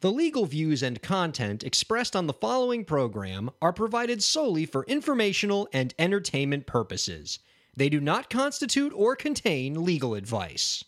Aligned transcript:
The 0.00 0.12
legal 0.12 0.46
views 0.46 0.80
and 0.84 1.02
content 1.02 1.64
expressed 1.64 2.14
on 2.14 2.28
the 2.28 2.32
following 2.32 2.84
program 2.84 3.50
are 3.60 3.72
provided 3.72 4.22
solely 4.22 4.64
for 4.64 4.84
informational 4.84 5.68
and 5.72 5.92
entertainment 5.98 6.66
purposes. 6.66 7.40
They 7.76 7.88
do 7.88 8.00
not 8.00 8.30
constitute 8.30 8.92
or 8.94 9.16
contain 9.16 9.84
legal 9.84 10.14
advice. 10.14 10.84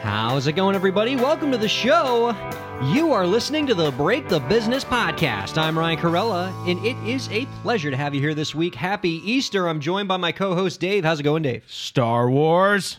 How's 0.00 0.48
it 0.48 0.54
going, 0.56 0.74
everybody? 0.74 1.14
Welcome 1.14 1.52
to 1.52 1.58
the 1.58 1.68
show. 1.68 2.34
You 2.90 3.12
are 3.12 3.24
listening 3.24 3.64
to 3.68 3.74
the 3.74 3.92
Break 3.92 4.28
the 4.28 4.40
Business 4.40 4.82
podcast. 4.82 5.56
I'm 5.56 5.78
Ryan 5.78 5.98
Kairalla, 5.98 6.68
and 6.68 6.84
it 6.84 6.96
is 7.08 7.28
a 7.30 7.46
pleasure 7.62 7.92
to 7.92 7.96
have 7.96 8.12
you 8.12 8.20
here 8.20 8.34
this 8.34 8.56
week. 8.56 8.74
Happy 8.74 9.22
Easter. 9.24 9.68
I'm 9.68 9.78
joined 9.78 10.08
by 10.08 10.16
my 10.16 10.32
co 10.32 10.56
host, 10.56 10.80
Dave. 10.80 11.04
How's 11.04 11.20
it 11.20 11.22
going, 11.22 11.44
Dave? 11.44 11.62
Star 11.68 12.28
Wars. 12.28 12.98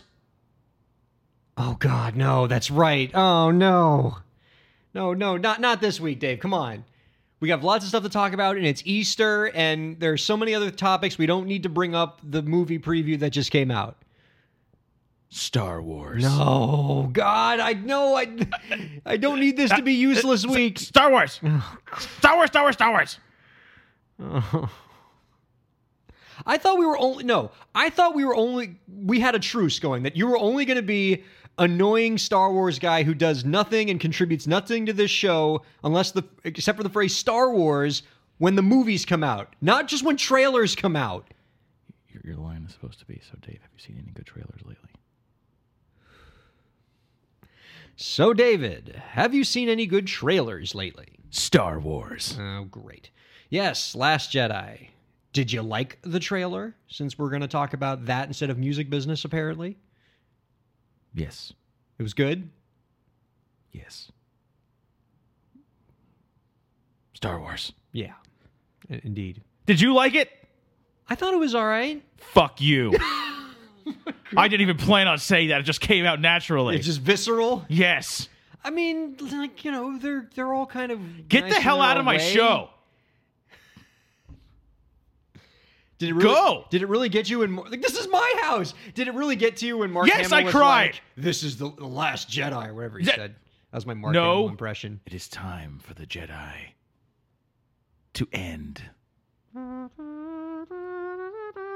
Oh, 1.58 1.76
God, 1.78 2.16
no, 2.16 2.46
that's 2.46 2.70
right. 2.70 3.10
Oh, 3.14 3.50
no. 3.50 4.16
No, 4.94 5.12
no, 5.12 5.36
not, 5.36 5.60
not 5.60 5.82
this 5.82 6.00
week, 6.00 6.18
Dave. 6.18 6.40
Come 6.40 6.54
on. 6.54 6.84
We 7.40 7.50
have 7.50 7.62
lots 7.62 7.84
of 7.84 7.90
stuff 7.90 8.04
to 8.04 8.08
talk 8.08 8.32
about, 8.32 8.56
and 8.56 8.64
it's 8.64 8.80
Easter, 8.86 9.50
and 9.54 10.00
there's 10.00 10.24
so 10.24 10.34
many 10.34 10.54
other 10.54 10.70
topics. 10.70 11.18
We 11.18 11.26
don't 11.26 11.46
need 11.46 11.64
to 11.64 11.68
bring 11.68 11.94
up 11.94 12.20
the 12.24 12.40
movie 12.40 12.78
preview 12.78 13.18
that 13.18 13.30
just 13.30 13.50
came 13.50 13.70
out. 13.70 13.98
Star 15.34 15.82
Wars. 15.82 16.22
No, 16.22 17.10
God, 17.12 17.58
I 17.58 17.72
know 17.72 18.14
I, 18.14 18.28
I 19.04 19.16
don't 19.16 19.40
need 19.40 19.56
this 19.56 19.70
to 19.72 19.82
be 19.82 19.94
useless 19.94 20.46
week. 20.48 20.78
Star 20.78 21.10
Wars. 21.10 21.40
Star 21.98 22.36
Wars. 22.36 22.50
Star 22.50 22.62
Wars. 22.62 22.74
Star 22.74 22.92
Wars. 22.92 23.18
I 26.46 26.56
thought 26.56 26.78
we 26.78 26.86
were 26.86 26.98
only 26.98 27.24
no. 27.24 27.50
I 27.74 27.90
thought 27.90 28.14
we 28.14 28.24
were 28.24 28.36
only 28.36 28.76
we 28.88 29.18
had 29.18 29.34
a 29.34 29.40
truce 29.40 29.80
going 29.80 30.04
that 30.04 30.16
you 30.16 30.28
were 30.28 30.38
only 30.38 30.64
going 30.64 30.76
to 30.76 30.82
be 30.82 31.24
annoying 31.58 32.16
Star 32.16 32.52
Wars 32.52 32.78
guy 32.78 33.02
who 33.02 33.12
does 33.12 33.44
nothing 33.44 33.90
and 33.90 33.98
contributes 33.98 34.46
nothing 34.46 34.86
to 34.86 34.92
this 34.92 35.10
show 35.10 35.62
unless 35.82 36.12
the 36.12 36.22
except 36.44 36.76
for 36.76 36.84
the 36.84 36.90
phrase 36.90 37.14
Star 37.14 37.52
Wars 37.52 38.04
when 38.38 38.54
the 38.54 38.62
movies 38.62 39.04
come 39.04 39.24
out, 39.24 39.54
not 39.60 39.88
just 39.88 40.04
when 40.04 40.16
trailers 40.16 40.76
come 40.76 40.94
out. 40.94 41.34
Your, 42.08 42.22
your 42.24 42.36
line 42.36 42.64
is 42.68 42.72
supposed 42.72 43.00
to 43.00 43.04
be 43.04 43.20
so. 43.28 43.36
Dave, 43.40 43.58
have 43.62 43.70
you 43.76 43.80
seen 43.80 43.98
any 44.00 44.12
good 44.12 44.26
trailers 44.26 44.60
lately? 44.64 44.90
So, 47.96 48.34
David, 48.34 49.00
have 49.12 49.34
you 49.34 49.44
seen 49.44 49.68
any 49.68 49.86
good 49.86 50.06
trailers 50.06 50.74
lately? 50.74 51.08
Star 51.30 51.78
Wars. 51.78 52.36
Oh, 52.40 52.64
great. 52.64 53.10
Yes, 53.50 53.94
Last 53.94 54.32
Jedi. 54.32 54.88
Did 55.32 55.52
you 55.52 55.62
like 55.62 55.98
the 56.02 56.20
trailer? 56.20 56.76
Since 56.88 57.18
we're 57.18 57.30
going 57.30 57.42
to 57.42 57.48
talk 57.48 57.72
about 57.74 58.06
that 58.06 58.28
instead 58.28 58.50
of 58.50 58.58
music 58.58 58.90
business, 58.90 59.24
apparently. 59.24 59.76
Yes. 61.12 61.52
It 61.98 62.02
was 62.02 62.14
good. 62.14 62.50
Yes. 63.72 64.10
Star 67.14 67.40
Wars. 67.40 67.72
Yeah, 67.92 68.14
indeed. 68.88 69.42
Did 69.66 69.80
you 69.80 69.94
like 69.94 70.14
it? 70.14 70.30
I 71.08 71.14
thought 71.14 71.32
it 71.32 71.38
was 71.40 71.54
all 71.54 71.66
right. 71.66 72.02
Fuck 72.18 72.60
you. 72.60 72.96
I 74.36 74.48
didn't 74.48 74.62
even 74.62 74.76
plan 74.76 75.08
on 75.08 75.18
saying 75.18 75.48
that. 75.48 75.60
It 75.60 75.64
just 75.64 75.80
came 75.80 76.04
out 76.06 76.20
naturally. 76.20 76.76
It's 76.76 76.86
just 76.86 77.00
visceral. 77.00 77.64
yes. 77.68 78.28
I 78.64 78.70
mean, 78.70 79.16
like 79.20 79.64
you 79.64 79.70
know, 79.72 79.98
they're 79.98 80.28
they're 80.34 80.52
all 80.54 80.66
kind 80.66 80.90
of 80.90 81.28
Get 81.28 81.44
nice 81.44 81.54
the 81.54 81.60
hell 81.60 81.82
out 81.82 81.98
of 81.98 82.04
my 82.04 82.16
way. 82.16 82.18
show. 82.32 82.70
Did 85.98 86.08
it 86.10 86.14
really, 86.14 86.28
Go! 86.34 86.64
Did 86.70 86.82
it 86.82 86.88
really 86.88 87.08
get 87.08 87.30
you 87.30 87.42
in? 87.42 87.54
Like 87.56 87.80
this 87.80 87.96
is 87.98 88.08
my 88.08 88.34
house. 88.42 88.74
Did 88.94 89.06
it 89.08 89.14
really 89.14 89.36
get 89.36 89.58
to 89.58 89.66
you 89.66 89.78
when 89.78 89.90
Mark? 89.92 90.08
Yes, 90.08 90.30
Hamill 90.30 90.48
I 90.48 90.50
cried. 90.50 90.86
like, 90.92 91.02
this 91.16 91.42
is 91.42 91.56
the, 91.56 91.70
the 91.76 91.86
last 91.86 92.28
Jedi, 92.28 92.68
or 92.68 92.74
whatever 92.74 92.98
he 92.98 93.04
That- 93.04 93.14
said. 93.14 93.34
That 93.70 93.78
was 93.78 93.86
my 93.86 93.94
Mark 93.94 94.12
No. 94.14 94.34
Hamill 94.34 94.48
impression. 94.50 95.00
It 95.06 95.14
is 95.14 95.28
time 95.28 95.80
for 95.82 95.94
the 95.94 96.06
Jedi 96.06 96.52
to 98.14 98.28
end. 98.32 98.82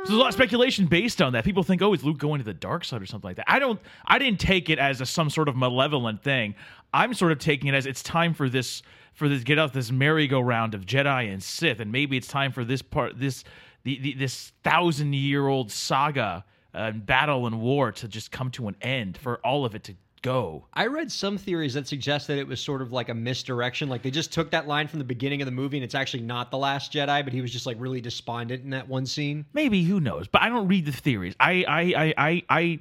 There's 0.08 0.16
a 0.16 0.20
lot 0.20 0.28
of 0.28 0.34
speculation 0.34 0.86
based 0.86 1.20
on 1.20 1.34
that. 1.34 1.44
People 1.44 1.62
think, 1.62 1.82
oh, 1.82 1.92
is 1.92 2.02
Luke 2.02 2.16
going 2.16 2.38
to 2.38 2.44
the 2.44 2.54
dark 2.54 2.82
side 2.82 3.02
or 3.02 3.04
something 3.04 3.28
like 3.28 3.36
that? 3.36 3.44
I 3.46 3.58
don't. 3.58 3.78
I 4.06 4.18
didn't 4.18 4.40
take 4.40 4.70
it 4.70 4.78
as 4.78 5.02
a, 5.02 5.06
some 5.06 5.28
sort 5.28 5.50
of 5.50 5.56
malevolent 5.56 6.22
thing. 6.22 6.54
I'm 6.94 7.12
sort 7.12 7.30
of 7.30 7.38
taking 7.38 7.68
it 7.68 7.74
as 7.74 7.84
it's 7.84 8.02
time 8.02 8.32
for 8.32 8.48
this 8.48 8.82
for 9.12 9.28
this 9.28 9.44
get 9.44 9.58
out 9.58 9.74
this 9.74 9.90
merry-go-round 9.90 10.74
of 10.74 10.86
Jedi 10.86 11.30
and 11.30 11.42
Sith, 11.42 11.80
and 11.80 11.92
maybe 11.92 12.16
it's 12.16 12.26
time 12.26 12.52
for 12.52 12.64
this 12.64 12.80
part 12.80 13.18
this 13.20 13.44
the, 13.84 13.98
the 13.98 14.14
this 14.14 14.52
thousand 14.64 15.14
year 15.14 15.46
old 15.46 15.70
saga 15.70 16.42
uh, 16.72 16.92
battle 16.92 17.46
and 17.46 17.60
war 17.60 17.92
to 17.92 18.08
just 18.08 18.30
come 18.30 18.50
to 18.52 18.68
an 18.68 18.76
end 18.80 19.18
for 19.18 19.36
all 19.44 19.66
of 19.66 19.74
it 19.74 19.84
to 19.84 19.94
go. 20.22 20.66
I 20.74 20.86
read 20.86 21.10
some 21.12 21.38
theories 21.38 21.74
that 21.74 21.86
suggest 21.88 22.26
that 22.28 22.38
it 22.38 22.46
was 22.46 22.60
sort 22.60 22.82
of 22.82 22.92
like 22.92 23.08
a 23.08 23.14
misdirection. 23.14 23.88
Like 23.88 24.02
they 24.02 24.10
just 24.10 24.32
took 24.32 24.50
that 24.50 24.66
line 24.66 24.88
from 24.88 24.98
the 24.98 25.04
beginning 25.04 25.40
of 25.42 25.46
the 25.46 25.52
movie, 25.52 25.76
and 25.76 25.84
it's 25.84 25.94
actually 25.94 26.22
not 26.22 26.50
the 26.50 26.58
last 26.58 26.92
Jedi, 26.92 27.24
but 27.24 27.32
he 27.32 27.40
was 27.40 27.50
just 27.50 27.66
like 27.66 27.76
really 27.78 28.00
despondent 28.00 28.64
in 28.64 28.70
that 28.70 28.88
one 28.88 29.06
scene. 29.06 29.44
maybe 29.52 29.82
who 29.82 30.00
knows 30.00 30.28
but 30.28 30.42
i 30.42 30.48
don't 30.48 30.68
read 30.68 30.84
the 30.84 30.92
theories 30.92 31.34
i 31.40 31.64
i 31.68 31.80
i 31.80 32.14
i, 32.16 32.42
I 32.48 32.78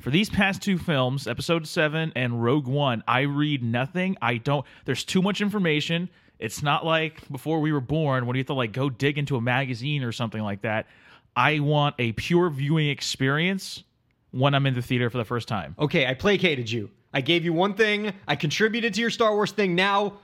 for 0.00 0.10
these 0.10 0.28
past 0.28 0.62
two 0.62 0.78
films 0.78 1.26
episode 1.26 1.66
7 1.66 2.12
and 2.16 2.42
rogue 2.42 2.66
one 2.66 3.02
i 3.08 3.20
read 3.20 3.62
nothing 3.62 4.16
i 4.20 4.36
don't 4.36 4.64
there's 4.84 5.04
too 5.04 5.22
much 5.22 5.40
information 5.40 6.08
it's 6.38 6.62
not 6.62 6.84
like 6.84 7.26
before 7.30 7.60
we 7.60 7.72
were 7.72 7.80
born 7.80 8.26
when 8.26 8.36
you 8.36 8.40
have 8.40 8.46
to 8.48 8.54
like 8.54 8.72
go 8.72 8.90
dig 8.90 9.18
into 9.18 9.36
a 9.36 9.40
magazine 9.40 10.02
or 10.02 10.12
something 10.12 10.42
like 10.42 10.62
that 10.62 10.86
i 11.34 11.58
want 11.60 11.94
a 11.98 12.12
pure 12.12 12.50
viewing 12.50 12.88
experience 12.88 13.82
when 14.38 14.54
i'm 14.54 14.66
in 14.66 14.74
the 14.74 14.82
theater 14.82 15.10
for 15.10 15.18
the 15.18 15.24
first 15.24 15.48
time 15.48 15.74
Okay, 15.78 16.06
I 16.06 16.14
placated 16.14 16.70
you. 16.70 16.90
I 17.14 17.20
gave 17.22 17.44
you 17.44 17.52
one 17.52 17.74
thing. 17.74 18.12
I 18.28 18.36
contributed 18.36 18.92
to 18.94 19.00
your 19.00 19.10
Star 19.10 19.34
Wars 19.34 19.50
thing. 19.52 19.74
Now 19.74 20.18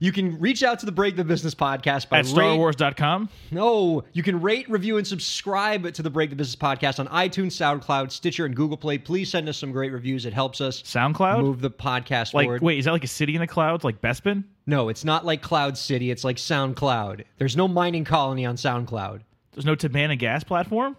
you 0.00 0.10
can 0.10 0.38
reach 0.40 0.62
out 0.62 0.78
to 0.80 0.86
the 0.86 0.92
Break 0.92 1.16
the 1.16 1.24
Business 1.24 1.54
podcast 1.54 2.08
by 2.08 2.18
at 2.20 2.24
starwars.com 2.26 3.28
No, 3.50 4.04
you 4.12 4.22
can 4.22 4.40
rate, 4.40 4.68
review, 4.70 4.96
and 4.96 5.06
subscribe 5.06 5.92
to 5.92 6.02
the 6.02 6.10
Break 6.10 6.30
the 6.30 6.36
Business 6.36 6.56
podcast 6.56 6.98
on 6.98 7.06
iTunes, 7.08 7.52
SoundCloud, 7.52 8.10
Stitcher, 8.10 8.44
and 8.46 8.56
Google 8.56 8.76
Play. 8.76 8.98
Please 8.98 9.30
send 9.30 9.48
us 9.48 9.56
some 9.58 9.70
great 9.70 9.92
reviews. 9.92 10.24
It 10.26 10.32
helps 10.32 10.60
us 10.60 10.82
soundcloud 10.82 11.42
move 11.42 11.60
the 11.60 11.70
podcast 11.70 12.32
like 12.34 12.46
forward. 12.46 12.62
wait 12.62 12.78
is 12.78 12.86
that 12.86 12.92
like 12.92 13.04
a 13.04 13.08
city 13.08 13.34
in 13.34 13.40
the 13.40 13.46
clouds 13.46 13.84
like 13.84 14.00
bespin 14.00 14.44
No, 14.66 14.88
it's 14.88 15.04
not 15.04 15.24
like 15.26 15.42
Cloud 15.42 15.76
City. 15.78 16.10
It's 16.10 16.24
like 16.24 16.36
SoundCloud. 16.38 17.24
There's 17.38 17.56
no 17.56 17.68
mining 17.68 18.04
colony 18.04 18.46
on 18.46 18.56
SoundCloud. 18.56 19.20
there's 19.52 19.66
no 19.66 19.76
Tibanna 19.76 20.18
gas 20.18 20.42
platform 20.42 20.96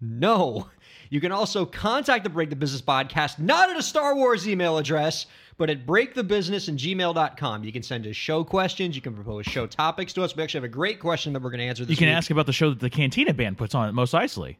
No. 0.00 0.68
You 1.10 1.20
can 1.20 1.32
also 1.32 1.64
contact 1.64 2.24
the 2.24 2.30
Break 2.30 2.50
the 2.50 2.56
Business 2.56 2.82
podcast, 2.82 3.38
not 3.38 3.70
at 3.70 3.76
a 3.76 3.82
Star 3.82 4.14
Wars 4.14 4.48
email 4.48 4.76
address, 4.78 5.26
but 5.56 5.70
at 5.70 5.86
breakthebusiness 5.86 6.68
and 6.68 6.78
gmail.com. 6.78 7.64
You 7.64 7.72
can 7.72 7.82
send 7.82 8.06
us 8.06 8.14
show 8.16 8.44
questions. 8.44 8.94
You 8.94 9.02
can 9.02 9.14
propose 9.14 9.46
show 9.46 9.66
topics 9.66 10.12
to 10.14 10.22
us. 10.22 10.36
We 10.36 10.42
actually 10.42 10.58
have 10.58 10.64
a 10.64 10.68
great 10.68 11.00
question 11.00 11.32
that 11.32 11.42
we're 11.42 11.50
going 11.50 11.60
to 11.60 11.66
answer 11.66 11.84
this 11.84 11.90
you 11.90 11.96
can 11.96 12.08
week. 12.08 12.16
ask 12.16 12.30
about 12.30 12.46
the 12.46 12.52
show 12.52 12.70
that 12.70 12.80
the 12.80 12.90
cantina 12.90 13.34
band 13.34 13.58
puts 13.58 13.74
on 13.74 13.88
at 13.88 13.94
Mos 13.94 14.12
Eisley. 14.12 14.56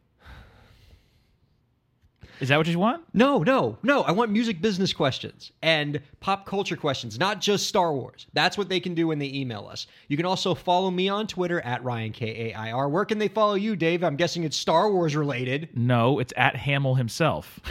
Is 2.40 2.48
that 2.48 2.56
what 2.56 2.66
you 2.68 2.78
want? 2.78 3.02
No, 3.12 3.42
no, 3.42 3.78
no. 3.82 4.02
I 4.02 4.12
want 4.12 4.30
music 4.30 4.60
business 4.60 4.92
questions 4.92 5.50
and 5.62 6.00
pop 6.20 6.46
culture 6.46 6.76
questions, 6.76 7.18
not 7.18 7.40
just 7.40 7.66
Star 7.66 7.92
Wars. 7.92 8.26
That's 8.32 8.56
what 8.56 8.68
they 8.68 8.78
can 8.78 8.94
do 8.94 9.08
when 9.08 9.18
they 9.18 9.26
email 9.32 9.66
us. 9.70 9.86
You 10.06 10.16
can 10.16 10.26
also 10.26 10.54
follow 10.54 10.90
me 10.90 11.08
on 11.08 11.26
Twitter 11.26 11.60
at 11.60 11.82
Ryan 11.82 12.12
K 12.12 12.50
A 12.50 12.54
I 12.54 12.70
R. 12.72 12.88
Where 12.88 13.04
can 13.04 13.18
they 13.18 13.28
follow 13.28 13.54
you, 13.54 13.74
Dave? 13.74 14.04
I'm 14.04 14.16
guessing 14.16 14.44
it's 14.44 14.56
Star 14.56 14.90
Wars 14.90 15.16
related. 15.16 15.70
No, 15.74 16.18
it's 16.20 16.32
at 16.36 16.54
Hamill 16.56 16.94
himself. 16.94 17.58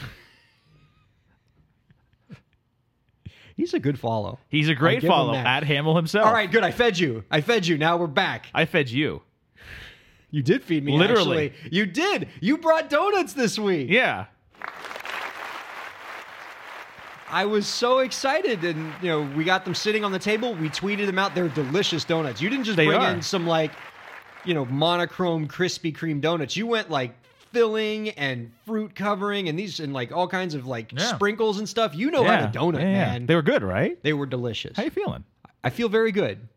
He's 3.55 3.73
a 3.73 3.79
good 3.79 3.99
follow. 3.99 4.37
He's 4.49 4.69
a 4.69 4.75
great 4.75 5.01
follow 5.01 5.33
at 5.33 5.63
Hamill 5.63 5.95
himself. 5.95 6.27
All 6.27 6.33
right, 6.33 6.51
good. 6.51 6.63
I 6.63 6.69
fed 6.69 6.99
you. 6.99 7.23
I 7.31 7.41
fed 7.41 7.65
you. 7.65 7.77
Now 7.77 7.97
we're 7.97 8.05
back. 8.05 8.45
I 8.53 8.65
fed 8.65 8.87
you. 8.87 9.23
You 10.29 10.43
did 10.43 10.63
feed 10.63 10.83
me. 10.83 10.95
Literally. 10.95 11.47
actually. 11.49 11.69
You 11.75 11.85
did. 11.87 12.27
You 12.39 12.59
brought 12.59 12.89
donuts 12.89 13.33
this 13.33 13.57
week. 13.57 13.89
Yeah. 13.89 14.25
I 17.29 17.45
was 17.45 17.67
so 17.67 17.99
excited, 17.99 18.63
and 18.63 18.93
you 19.01 19.09
know, 19.09 19.21
we 19.35 19.43
got 19.43 19.65
them 19.65 19.75
sitting 19.75 20.03
on 20.05 20.11
the 20.11 20.19
table. 20.19 20.53
We 20.55 20.69
tweeted 20.69 21.05
them 21.07 21.19
out. 21.19 21.35
They're 21.35 21.49
delicious 21.49 22.05
donuts. 22.05 22.41
You 22.41 22.49
didn't 22.49 22.65
just 22.65 22.77
They 22.77 22.85
bring 22.85 23.01
are. 23.01 23.11
in 23.13 23.21
some 23.21 23.45
like, 23.45 23.71
you 24.45 24.53
know, 24.53 24.65
monochrome 24.65 25.47
Krispy 25.47 25.95
Kreme 25.95 26.21
donuts. 26.21 26.55
You 26.55 26.67
went 26.67 26.89
like 26.89 27.13
filling 27.51 28.09
and 28.11 28.51
fruit 28.65 28.95
covering, 28.95 29.49
and 29.49 29.59
these 29.59 29.79
and 29.79 29.93
like 29.93 30.11
all 30.11 30.27
kinds 30.27 30.55
of 30.55 30.65
like 30.65 30.93
Yeah. 30.93 31.15
sprinkles 31.15 31.59
and 31.59 31.67
stuff. 31.67 31.95
You 31.95 32.11
know 32.11 32.23
yeah. 32.23 32.41
how 32.41 32.47
to 32.47 32.59
donut, 32.59 32.79
Yeah, 32.79 32.91
yeah. 32.91 33.05
man. 33.05 33.25
They 33.25 33.35
were 33.35 33.41
good, 33.41 33.63
right? 33.63 34.01
They 34.03 34.13
were 34.13 34.25
delicious. 34.25 34.77
How 34.77 34.83
you 34.83 34.89
feeling? 34.89 35.25
I 35.63 35.69
feel 35.69 35.89
very 35.89 36.11
good. 36.11 36.47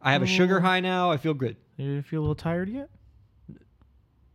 I 0.00 0.12
have 0.12 0.22
a 0.22 0.26
sugar 0.26 0.58
mm. 0.60 0.62
high 0.62 0.80
now. 0.80 1.10
I 1.10 1.16
feel 1.16 1.34
good. 1.34 1.56
You 1.76 2.02
feel 2.02 2.20
a 2.20 2.22
little 2.22 2.34
tired 2.34 2.68
yet? 2.68 2.90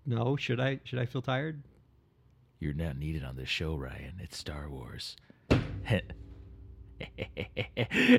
No, 0.05 0.35
should 0.37 0.59
I? 0.59 0.79
Should 0.85 0.99
I 0.99 1.05
feel 1.05 1.21
tired? 1.21 1.61
You're 2.59 2.73
not 2.73 2.97
needed 2.97 3.23
on 3.23 3.35
this 3.35 3.49
show, 3.49 3.75
Ryan. 3.75 4.13
It's 4.19 4.37
Star 4.37 4.69
Wars. 4.69 5.15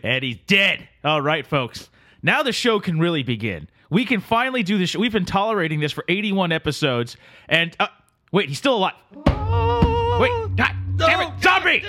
and 0.03 0.25
he's 0.25 0.39
dead. 0.47 0.89
All 1.05 1.21
right, 1.21 1.47
folks. 1.47 1.91
Now 2.23 2.43
the 2.43 2.53
show 2.53 2.81
can 2.81 2.99
really 2.99 3.23
begin. 3.23 3.69
We 3.91 4.05
can 4.05 4.21
finally 4.21 4.63
do 4.63 4.77
this. 4.79 4.95
We've 4.97 5.13
been 5.13 5.25
tolerating 5.25 5.81
this 5.81 5.93
for 5.93 6.05
81 6.09 6.53
episodes, 6.53 7.17
and 7.49 7.75
uh, 7.81 7.89
wait, 8.33 8.49
he's 8.49 8.59
still 8.59 8.77
alive. 8.77 8.95
Wait, 9.17 10.57
God, 10.57 10.75
damn 10.97 11.21
it, 11.21 11.43
zombie! 11.43 11.85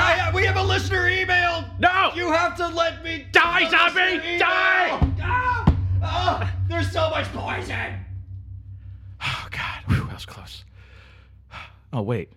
I, 0.00 0.30
we 0.32 0.44
have 0.44 0.56
a 0.56 0.62
listener 0.62 1.08
email. 1.08 1.64
No! 1.80 2.12
You 2.14 2.30
have 2.30 2.56
to 2.58 2.68
let 2.68 3.02
me 3.02 3.26
Die, 3.32 3.70
zombie! 3.70 4.38
Die! 4.38 5.14
Ah! 5.22 5.74
Ah, 6.00 6.54
there's 6.68 6.92
so 6.92 7.10
much 7.10 7.26
poison. 7.32 7.94
Oh 9.20 9.48
God, 9.50 9.82
Whew, 9.88 10.04
that 10.06 10.14
was 10.14 10.26
close. 10.26 10.64
Oh 11.92 12.02
wait, 12.02 12.30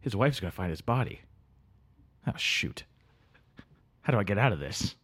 his 0.00 0.16
wife's 0.16 0.40
gonna 0.40 0.52
find 0.52 0.70
his 0.70 0.80
body. 0.80 1.20
Oh 2.26 2.36
shoot. 2.36 2.84
How 4.02 4.12
do 4.12 4.18
I 4.18 4.24
get 4.24 4.38
out 4.38 4.52
of 4.52 4.58
this? 4.58 4.94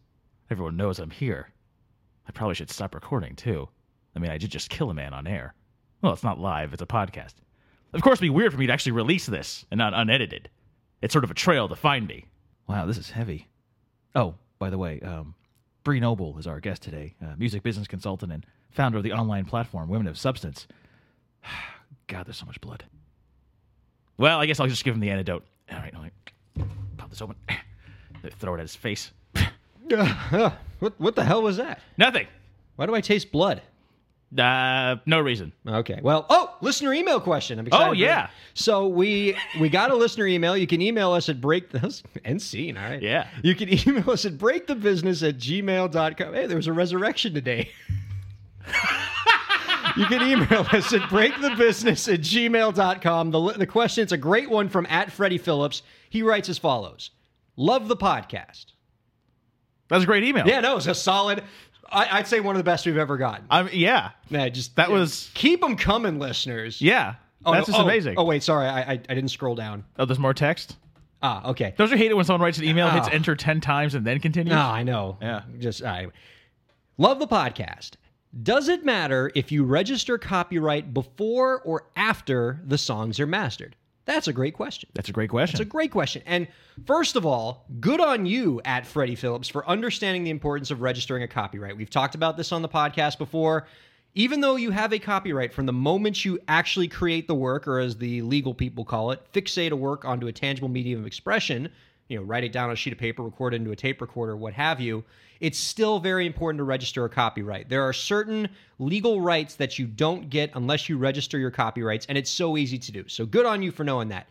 Everyone 0.49 0.77
knows 0.77 0.99
I'm 0.99 1.09
here. 1.09 1.49
I 2.27 2.31
probably 2.31 2.55
should 2.55 2.69
stop 2.69 2.95
recording 2.95 3.35
too. 3.35 3.67
I 4.15 4.19
mean, 4.19 4.31
I 4.31 4.37
did 4.37 4.51
just 4.51 4.69
kill 4.69 4.89
a 4.89 4.93
man 4.93 5.13
on 5.13 5.27
air. 5.27 5.53
Well, 6.01 6.13
it's 6.13 6.23
not 6.23 6.39
live; 6.39 6.73
it's 6.73 6.81
a 6.81 6.87
podcast. 6.87 7.33
Of 7.93 8.01
course, 8.01 8.17
it'd 8.17 8.21
be 8.21 8.29
weird 8.29 8.51
for 8.51 8.57
me 8.57 8.67
to 8.67 8.73
actually 8.73 8.93
release 8.93 9.25
this 9.25 9.65
and 9.71 9.77
not 9.77 9.93
unedited. 9.93 10.49
It's 11.01 11.13
sort 11.13 11.23
of 11.23 11.31
a 11.31 11.35
trail 11.35 11.67
to 11.69 11.75
find 11.75 12.07
me. 12.07 12.25
Wow, 12.67 12.85
this 12.85 12.97
is 12.97 13.09
heavy. 13.11 13.47
Oh, 14.15 14.35
by 14.57 14.69
the 14.69 14.77
way, 14.77 14.99
um, 15.01 15.35
Bree 15.83 15.99
Noble 15.99 16.37
is 16.39 16.47
our 16.47 16.59
guest 16.59 16.81
today, 16.81 17.15
music 17.37 17.61
business 17.61 17.87
consultant 17.87 18.31
and 18.31 18.45
founder 18.71 18.97
of 18.97 19.03
the 19.03 19.11
online 19.11 19.45
platform 19.45 19.89
Women 19.89 20.07
of 20.07 20.17
Substance. 20.17 20.67
God, 22.07 22.25
there's 22.25 22.37
so 22.37 22.45
much 22.45 22.61
blood. 22.61 22.83
Well, 24.17 24.39
I 24.39 24.45
guess 24.45 24.59
I'll 24.59 24.67
just 24.67 24.83
give 24.83 24.93
him 24.93 25.01
the 25.01 25.09
antidote. 25.09 25.43
All 25.71 25.79
right, 25.79 25.93
all 25.95 26.01
right. 26.01 26.13
This 27.13 27.21
open. 27.21 27.35
Throw 28.39 28.55
it 28.55 28.57
at 28.57 28.63
his 28.63 28.75
face. 28.75 29.11
what 29.89 30.99
what 30.99 31.15
the 31.15 31.23
hell 31.23 31.41
was 31.41 31.57
that? 31.57 31.81
Nothing. 31.97 32.27
Why 32.75 32.85
do 32.85 32.95
I 32.95 33.01
taste 33.01 33.31
blood? 33.31 33.61
Uh, 34.37 34.95
no 35.05 35.19
reason. 35.19 35.53
Okay. 35.67 35.99
Well, 36.01 36.25
oh, 36.29 36.55
listener 36.61 36.91
email 36.93 37.19
question. 37.19 37.59
I'm 37.59 37.67
excited. 37.67 37.87
Oh, 37.87 37.91
yeah. 37.91 38.29
So 38.55 38.87
we 38.87 39.37
we 39.59 39.69
got 39.69 39.91
a 39.91 39.95
listener 39.95 40.25
email. 40.25 40.57
You 40.57 40.65
can 40.65 40.81
email 40.81 41.11
us 41.11 41.29
at 41.29 41.39
break 41.39 41.69
the 41.71 42.01
end 42.25 42.41
scene. 42.41 42.77
All 42.77 42.83
right. 42.83 43.01
Yeah. 43.01 43.27
You 43.43 43.53
can 43.53 43.69
email 43.87 44.09
us 44.09 44.25
at 44.25 44.33
breakthebusiness 44.33 45.27
at 45.27 45.37
gmail.com. 45.37 46.33
Hey, 46.33 46.47
there 46.47 46.57
was 46.57 46.67
a 46.67 46.73
resurrection 46.73 47.33
today. 47.33 47.69
you 49.97 50.05
can 50.07 50.27
email 50.27 50.65
us 50.71 50.93
at 50.93 51.01
breakthebusiness 51.09 52.11
at 52.11 52.21
gmail.com. 52.21 53.31
The, 53.31 53.53
the 53.53 53.67
question, 53.67 54.01
it's 54.01 54.13
a 54.13 54.17
great 54.17 54.49
one 54.49 54.67
from 54.69 54.87
at 54.89 55.11
Freddie 55.11 55.37
Phillips. 55.37 55.83
He 56.13 56.21
writes 56.21 56.47
as 56.47 56.59
follows 56.59 57.09
Love 57.55 57.87
the 57.87 57.97
podcast. 57.97 58.67
That's 59.87 60.03
a 60.03 60.05
great 60.05 60.23
email. 60.23 60.47
Yeah, 60.47 60.59
no, 60.59 60.77
it's 60.77 60.85
a 60.85 60.93
solid. 60.93 61.43
I, 61.91 62.19
I'd 62.19 62.27
say 62.27 62.39
one 62.39 62.55
of 62.55 62.59
the 62.59 62.63
best 62.63 62.85
we've 62.85 62.97
ever 62.97 63.17
gotten. 63.17 63.47
I'm, 63.49 63.67
yeah. 63.73 64.11
Yeah, 64.29 64.47
just 64.49 64.75
That 64.75 64.89
yeah, 64.89 64.95
was- 64.95 65.31
keep 65.33 65.59
them 65.61 65.75
coming, 65.75 66.19
listeners. 66.19 66.79
Yeah. 66.79 67.15
Oh, 67.43 67.51
That's 67.51 67.67
no, 67.67 67.71
just 67.71 67.79
oh, 67.81 67.85
amazing. 67.85 68.13
Oh 68.19 68.25
wait, 68.25 68.43
sorry, 68.43 68.67
I, 68.67 68.81
I 68.81 68.91
I 68.91 68.97
didn't 68.97 69.29
scroll 69.29 69.55
down. 69.55 69.85
Oh, 69.97 70.05
there's 70.05 70.19
more 70.19 70.35
text? 70.35 70.77
Ah, 71.23 71.49
okay. 71.49 71.73
Don't 71.79 71.89
you 71.89 71.97
hate 71.97 72.11
it 72.11 72.13
when 72.13 72.25
someone 72.25 72.41
writes 72.41 72.59
an 72.59 72.65
email, 72.65 72.91
hits 72.91 73.07
Oh. 73.07 73.11
enter 73.11 73.35
10 73.35 73.59
times, 73.59 73.95
and 73.95 74.05
then 74.05 74.19
continues? 74.19 74.53
No, 74.53 74.61
I 74.61 74.83
know. 74.83 75.17
Yeah. 75.19 75.41
Just 75.57 75.81
I 75.83 76.07
love 76.99 77.17
the 77.17 77.27
podcast. 77.27 77.93
Does 78.43 78.67
it 78.69 78.85
matter 78.85 79.31
if 79.33 79.51
you 79.51 79.63
register 79.63 80.19
copyright 80.19 80.93
before 80.93 81.59
or 81.61 81.87
after 81.95 82.61
the 82.63 82.77
songs 82.77 83.19
are 83.19 83.25
mastered? 83.27 83.75
That's 84.05 84.27
a 84.27 84.33
great 84.33 84.53
question. 84.53 84.89
That's 84.93 85.09
a 85.09 85.13
great 85.13 85.29
question. 85.29 85.55
It's 85.55 85.61
a 85.61 85.65
great 85.65 85.91
question. 85.91 86.21
And 86.25 86.47
first 86.85 87.15
of 87.15 87.25
all, 87.25 87.65
good 87.79 88.01
on 88.01 88.25
you 88.25 88.61
at 88.65 88.85
Freddie 88.85 89.15
Phillips 89.15 89.47
for 89.47 89.67
understanding 89.67 90.23
the 90.23 90.29
importance 90.29 90.71
of 90.71 90.81
registering 90.81 91.23
a 91.23 91.27
copyright. 91.27 91.77
We've 91.77 91.89
talked 91.89 92.15
about 92.15 92.35
this 92.35 92.51
on 92.51 92.61
the 92.61 92.69
podcast 92.69 93.17
before. 93.17 93.67
Even 94.15 94.41
though 94.41 94.57
you 94.57 94.69
have 94.69 94.93
a 94.93 94.99
copyright 94.99 95.53
from 95.53 95.65
the 95.65 95.73
moment 95.73 96.23
you 96.23 96.39
actually 96.47 96.87
create 96.87 97.27
the 97.27 97.33
work, 97.33 97.67
or 97.67 97.79
as 97.79 97.95
the 97.95 98.21
legal 98.21 98.53
people 98.53 98.85
call 98.85 99.09
it, 99.09 99.21
fixate 99.33 99.71
a 99.71 99.75
work 99.75 100.05
onto 100.05 100.27
a 100.27 100.31
tangible 100.31 100.69
medium 100.69 100.99
of 100.99 101.07
expression, 101.07 101.67
you 102.09 102.17
know, 102.17 102.23
write 102.23 102.43
it 102.43 102.51
down 102.51 102.65
on 102.65 102.73
a 102.73 102.75
sheet 102.75 102.93
of 102.93 102.99
paper, 102.99 103.23
record 103.23 103.53
it 103.53 103.57
into 103.57 103.71
a 103.71 103.75
tape 103.75 104.01
recorder, 104.01 104.37
what 104.37 104.53
have 104.53 104.79
you, 104.79 105.03
it's 105.43 105.59
still 105.59 105.99
very 105.99 106.25
important 106.25 106.57
to 106.57 106.63
register 106.63 107.03
a 107.03 107.09
copyright. 107.09 107.67
There 107.67 107.83
are 107.83 107.91
certain 107.91 108.47
legal 108.79 109.19
rights 109.19 109.55
that 109.55 109.77
you 109.77 109.85
don't 109.85 110.29
get 110.29 110.51
unless 110.55 110.87
you 110.87 110.97
register 110.97 111.37
your 111.37 111.51
copyrights, 111.51 112.05
and 112.07 112.17
it's 112.17 112.29
so 112.29 112.55
easy 112.55 112.79
to 112.79 112.91
do. 112.93 113.09
So 113.09 113.25
good 113.25 113.45
on 113.45 113.61
you 113.61 113.69
for 113.69 113.83
knowing 113.83 114.07
that. 114.07 114.29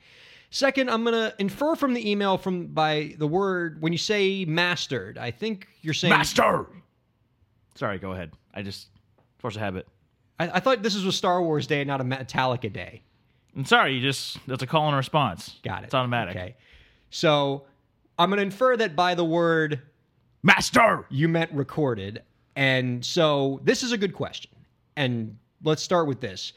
Second, 0.48 0.88
I'm 0.90 1.04
going 1.04 1.14
to 1.14 1.34
infer 1.38 1.76
from 1.76 1.92
the 1.92 2.10
email 2.10 2.38
from 2.38 2.68
by 2.68 3.14
the 3.18 3.26
word 3.26 3.82
when 3.82 3.92
you 3.92 3.98
say 3.98 4.46
mastered. 4.46 5.18
I 5.18 5.30
think 5.30 5.68
you're 5.82 5.92
saying 5.92 6.14
Master! 6.14 6.66
Sorry, 7.74 7.98
go 7.98 8.12
ahead. 8.12 8.32
I 8.54 8.62
just, 8.62 8.88
force 9.38 9.56
a 9.56 9.60
habit. 9.60 9.86
I, 10.40 10.48
I 10.48 10.60
thought 10.60 10.82
this 10.82 10.94
was 10.94 11.04
a 11.04 11.12
Star 11.12 11.42
Wars 11.42 11.66
day, 11.66 11.84
not 11.84 12.00
a 12.00 12.04
Metallica 12.04 12.72
day. 12.72 13.02
I'm 13.54 13.66
sorry, 13.66 13.96
you 13.96 14.00
just, 14.00 14.38
that's 14.46 14.62
a 14.62 14.66
call 14.66 14.88
and 14.88 14.96
response. 14.96 15.58
Got 15.62 15.82
it. 15.82 15.86
It's 15.86 15.94
automatic. 15.94 16.36
Okay. 16.36 16.56
So 17.10 17.66
I'm 18.18 18.30
going 18.30 18.38
to 18.38 18.44
infer 18.44 18.78
that 18.78 18.96
by 18.96 19.14
the 19.14 19.26
word 19.26 19.82
Master! 20.42 21.06
you 21.08 21.28
meant 21.28 21.52
recorded. 21.52 22.22
And 22.56 23.04
so 23.04 23.60
this 23.64 23.82
is 23.82 23.92
a 23.92 23.98
good 23.98 24.14
question. 24.14 24.50
And 24.96 25.38
let's 25.62 25.82
start 25.82 26.06
with 26.06 26.20
this. 26.20 26.52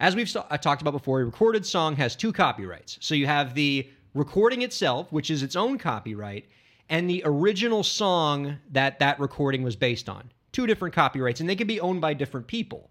As 0.00 0.14
we've 0.14 0.28
st- 0.28 0.46
I 0.50 0.54
uh, 0.54 0.58
talked 0.58 0.82
about 0.82 0.92
before, 0.92 1.20
a 1.20 1.24
recorded 1.24 1.66
song 1.66 1.96
has 1.96 2.14
two 2.14 2.32
copyrights. 2.32 2.98
So 3.00 3.14
you 3.14 3.26
have 3.26 3.54
the 3.54 3.88
recording 4.14 4.62
itself, 4.62 5.10
which 5.12 5.30
is 5.30 5.42
its 5.42 5.56
own 5.56 5.78
copyright, 5.78 6.46
and 6.88 7.08
the 7.08 7.22
original 7.24 7.82
song 7.82 8.58
that 8.70 8.98
that 8.98 9.18
recording 9.18 9.62
was 9.62 9.76
based 9.76 10.08
on. 10.08 10.30
Two 10.52 10.66
different 10.66 10.94
copyrights, 10.94 11.40
and 11.40 11.48
they 11.48 11.56
can 11.56 11.66
be 11.66 11.80
owned 11.80 12.00
by 12.00 12.14
different 12.14 12.46
people, 12.46 12.90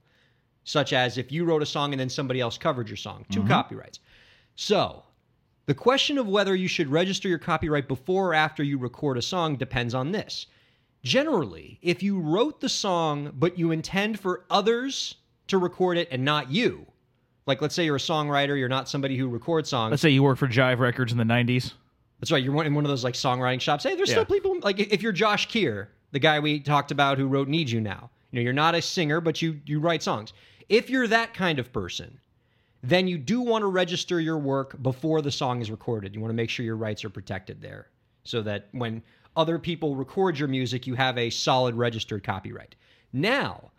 such 0.64 0.94
as 0.94 1.18
if 1.18 1.32
you 1.32 1.46
wrote 1.46 1.64
a 1.64 1.66
song 1.66 1.94
and 1.94 2.00
then 2.00 2.10
somebody 2.10 2.40
else 2.40 2.58
covered 2.58 2.88
your 2.88 2.98
song. 2.98 3.26
2 3.32 3.40
mm-hmm. 3.40 3.50
copyrights. 3.50 4.00
So 4.56 5.04
the 5.68 5.76
question 5.76 6.18
of 6.18 6.28
whether 6.28 6.56
you 6.56 6.68
should 6.68 6.90
register 6.90 7.28
your 7.30 7.38
copyright 7.38 7.88
before 7.88 8.30
or 8.30 8.34
after 8.34 8.64
you 8.64 8.78
record 8.78 9.18
a 9.18 9.22
song 9.22 9.56
depends 9.58 9.94
on 9.94 10.12
this. 10.12 10.48
Generally, 11.04 11.78
if 11.82 12.02
you 12.02 12.20
wrote 12.20 12.60
the 12.60 12.70
song 12.70 13.32
but 13.36 13.58
you 13.58 13.72
intend 13.72 14.20
for 14.20 14.44
others 14.50 15.16
to 15.48 15.58
record 15.58 15.98
it 15.98 16.08
and 16.12 16.26
not 16.26 16.50
you, 16.52 16.86
like 17.46 17.62
let's 17.62 17.76
say 17.76 17.86
you're 17.86 17.96
a 17.98 18.00
songwriter, 18.00 18.58
you're 18.58 18.68
not 18.68 18.90
somebody 18.90 19.16
who 19.18 19.28
records 19.30 19.70
songs. 19.70 19.92
Let's 19.92 20.02
say 20.02 20.10
you 20.10 20.24
work 20.24 20.38
for 20.38 20.48
Jive 20.48 20.80
Records 20.80 21.12
in 21.12 21.18
the 21.18 21.24
90s. 21.24 21.74
That's 22.20 22.32
right. 22.32 22.44
You're 22.44 22.64
in 22.64 22.74
one 22.74 22.84
of 22.84 22.90
those 22.90 23.04
like 23.04 23.14
songwriting 23.14 23.62
shops. 23.62 23.84
Hey, 23.84 23.96
there's 23.96 24.10
Yeah. 24.10 24.16
still 24.16 24.26
people 24.26 24.58
like 24.62 24.80
if 24.80 25.02
you're 25.04 25.12
Josh 25.12 25.46
Kear, 25.48 25.90
the 26.12 26.20
guy 26.20 26.40
we 26.40 26.60
talked 26.60 26.92
about 26.92 27.18
who 27.18 27.28
wrote 27.28 27.48
"Need 27.48 27.70
You 27.70 27.80
Now." 27.80 28.10
You 28.32 28.40
know, 28.40 28.44
you're 28.44 28.54
not 28.54 28.74
a 28.76 28.82
singer, 28.82 29.22
but 29.22 29.42
you 29.42 29.62
you 29.66 29.80
write 29.80 30.02
songs. 30.02 30.34
If 30.68 30.90
you're 30.90 31.08
that 31.08 31.34
kind 31.34 31.60
of 31.60 31.72
person, 31.72 32.20
then 32.88 33.08
you 33.08 33.18
do 33.18 33.42
want 33.42 33.64
to 33.64 33.68
register 33.68 34.22
your 34.22 34.38
work 34.38 34.82
before 34.82 35.22
the 35.22 35.32
song 35.32 35.62
is 35.62 35.70
recorded. 35.70 36.16
You 36.16 36.22
want 36.22 36.30
to 36.30 36.36
make 36.36 36.50
sure 36.50 36.66
your 36.66 36.78
rights 36.78 37.04
are 37.04 37.10
protected 37.10 37.62
there, 37.62 37.90
so 38.24 38.42
that 38.44 38.70
when 38.72 39.04
other 39.36 39.60
people 39.60 39.96
record 39.96 40.40
your 40.40 40.48
music, 40.48 40.88
you 40.88 40.96
have 40.96 41.18
a 41.18 41.30
solid 41.30 41.76
registered 41.76 42.24
copyright. 42.24 42.76
Now, 43.12 43.72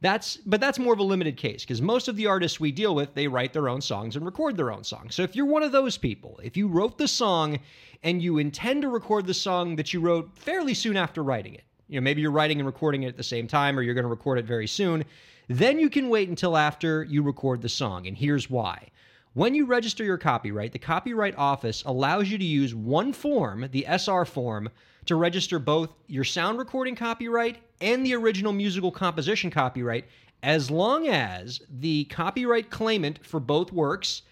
that's 0.00 0.36
but 0.36 0.60
that's 0.60 0.78
more 0.78 0.92
of 0.92 0.98
a 0.98 1.04
limited 1.04 1.38
case 1.38 1.64
because 1.64 1.80
most 1.80 2.08
of 2.08 2.16
the 2.16 2.26
artists 2.26 2.60
we 2.60 2.70
deal 2.70 2.94
with 2.94 3.14
they 3.14 3.26
write 3.26 3.54
their 3.54 3.70
own 3.70 3.80
songs 3.80 4.16
and 4.16 4.26
record 4.26 4.56
their 4.58 4.70
own 4.70 4.84
songs. 4.84 5.14
So 5.14 5.22
if 5.22 5.34
you're 5.34 5.46
one 5.46 5.62
of 5.62 5.72
those 5.72 5.96
people, 5.96 6.38
if 6.44 6.58
you 6.58 6.68
wrote 6.68 6.98
the 6.98 7.08
song 7.08 7.58
and 8.02 8.20
you 8.20 8.36
intend 8.36 8.82
to 8.82 8.88
record 8.88 9.26
the 9.26 9.32
song 9.32 9.76
that 9.76 9.94
you 9.94 10.00
wrote 10.00 10.36
fairly 10.36 10.74
soon 10.74 10.98
after 10.98 11.22
writing 11.22 11.54
it, 11.54 11.64
you 11.88 11.98
know 11.98 12.04
maybe 12.04 12.20
you're 12.20 12.30
writing 12.30 12.58
and 12.58 12.66
recording 12.66 13.04
it 13.04 13.08
at 13.08 13.16
the 13.16 13.22
same 13.22 13.46
time 13.46 13.78
or 13.78 13.82
you're 13.82 13.94
going 13.94 14.04
to 14.04 14.10
record 14.10 14.38
it 14.38 14.44
very 14.44 14.66
soon, 14.66 15.06
then 15.48 15.78
you 15.78 15.90
can 15.90 16.08
wait 16.08 16.28
until 16.28 16.56
after 16.56 17.04
you 17.04 17.22
record 17.22 17.62
the 17.62 17.68
song 17.68 18.06
and 18.06 18.16
here's 18.16 18.48
why. 18.50 18.88
When 19.34 19.54
you 19.54 19.66
register 19.66 20.04
your 20.04 20.16
copyright, 20.16 20.70
the 20.70 20.78
Copyright 20.78 21.36
Office 21.36 21.82
allows 21.84 22.30
you 22.30 22.38
to 22.38 22.44
use 22.44 22.72
one 22.72 23.12
form, 23.12 23.68
the 23.72 23.84
SR 23.88 24.24
form, 24.24 24.68
to 25.06 25.16
register 25.16 25.58
both 25.58 25.92
your 26.06 26.22
sound 26.22 26.58
recording 26.58 26.94
copyright 26.94 27.58
and 27.80 28.06
the 28.06 28.14
original 28.14 28.52
musical 28.52 28.92
composition 28.92 29.50
copyright, 29.50 30.04
as 30.44 30.70
long 30.70 31.08
as 31.08 31.60
the 31.68 32.04
copyright 32.04 32.70
claimant 32.70 33.26
for 33.26 33.40
both 33.40 33.72
works 33.72 34.22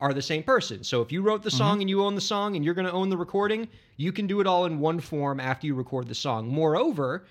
are 0.00 0.12
the 0.12 0.22
same 0.22 0.42
person. 0.42 0.84
So 0.84 1.00
if 1.02 1.12
you 1.12 1.22
wrote 1.22 1.42
the 1.42 1.50
song 1.50 1.74
mm-hmm. 1.74 1.80
and 1.80 1.90
you 1.90 2.04
own 2.04 2.14
the 2.14 2.20
song 2.20 2.56
and 2.56 2.64
you're 2.64 2.74
going 2.74 2.86
to 2.86 2.92
own 2.92 3.08
the 3.08 3.16
recording, 3.16 3.68
you 3.96 4.12
can 4.12 4.26
do 4.26 4.40
it 4.40 4.46
all 4.46 4.66
in 4.66 4.78
one 4.78 5.00
form 5.00 5.40
after 5.40 5.66
you 5.66 5.74
record 5.74 6.08
the 6.08 6.14
song. 6.14 6.48
Moreover, 6.48 7.24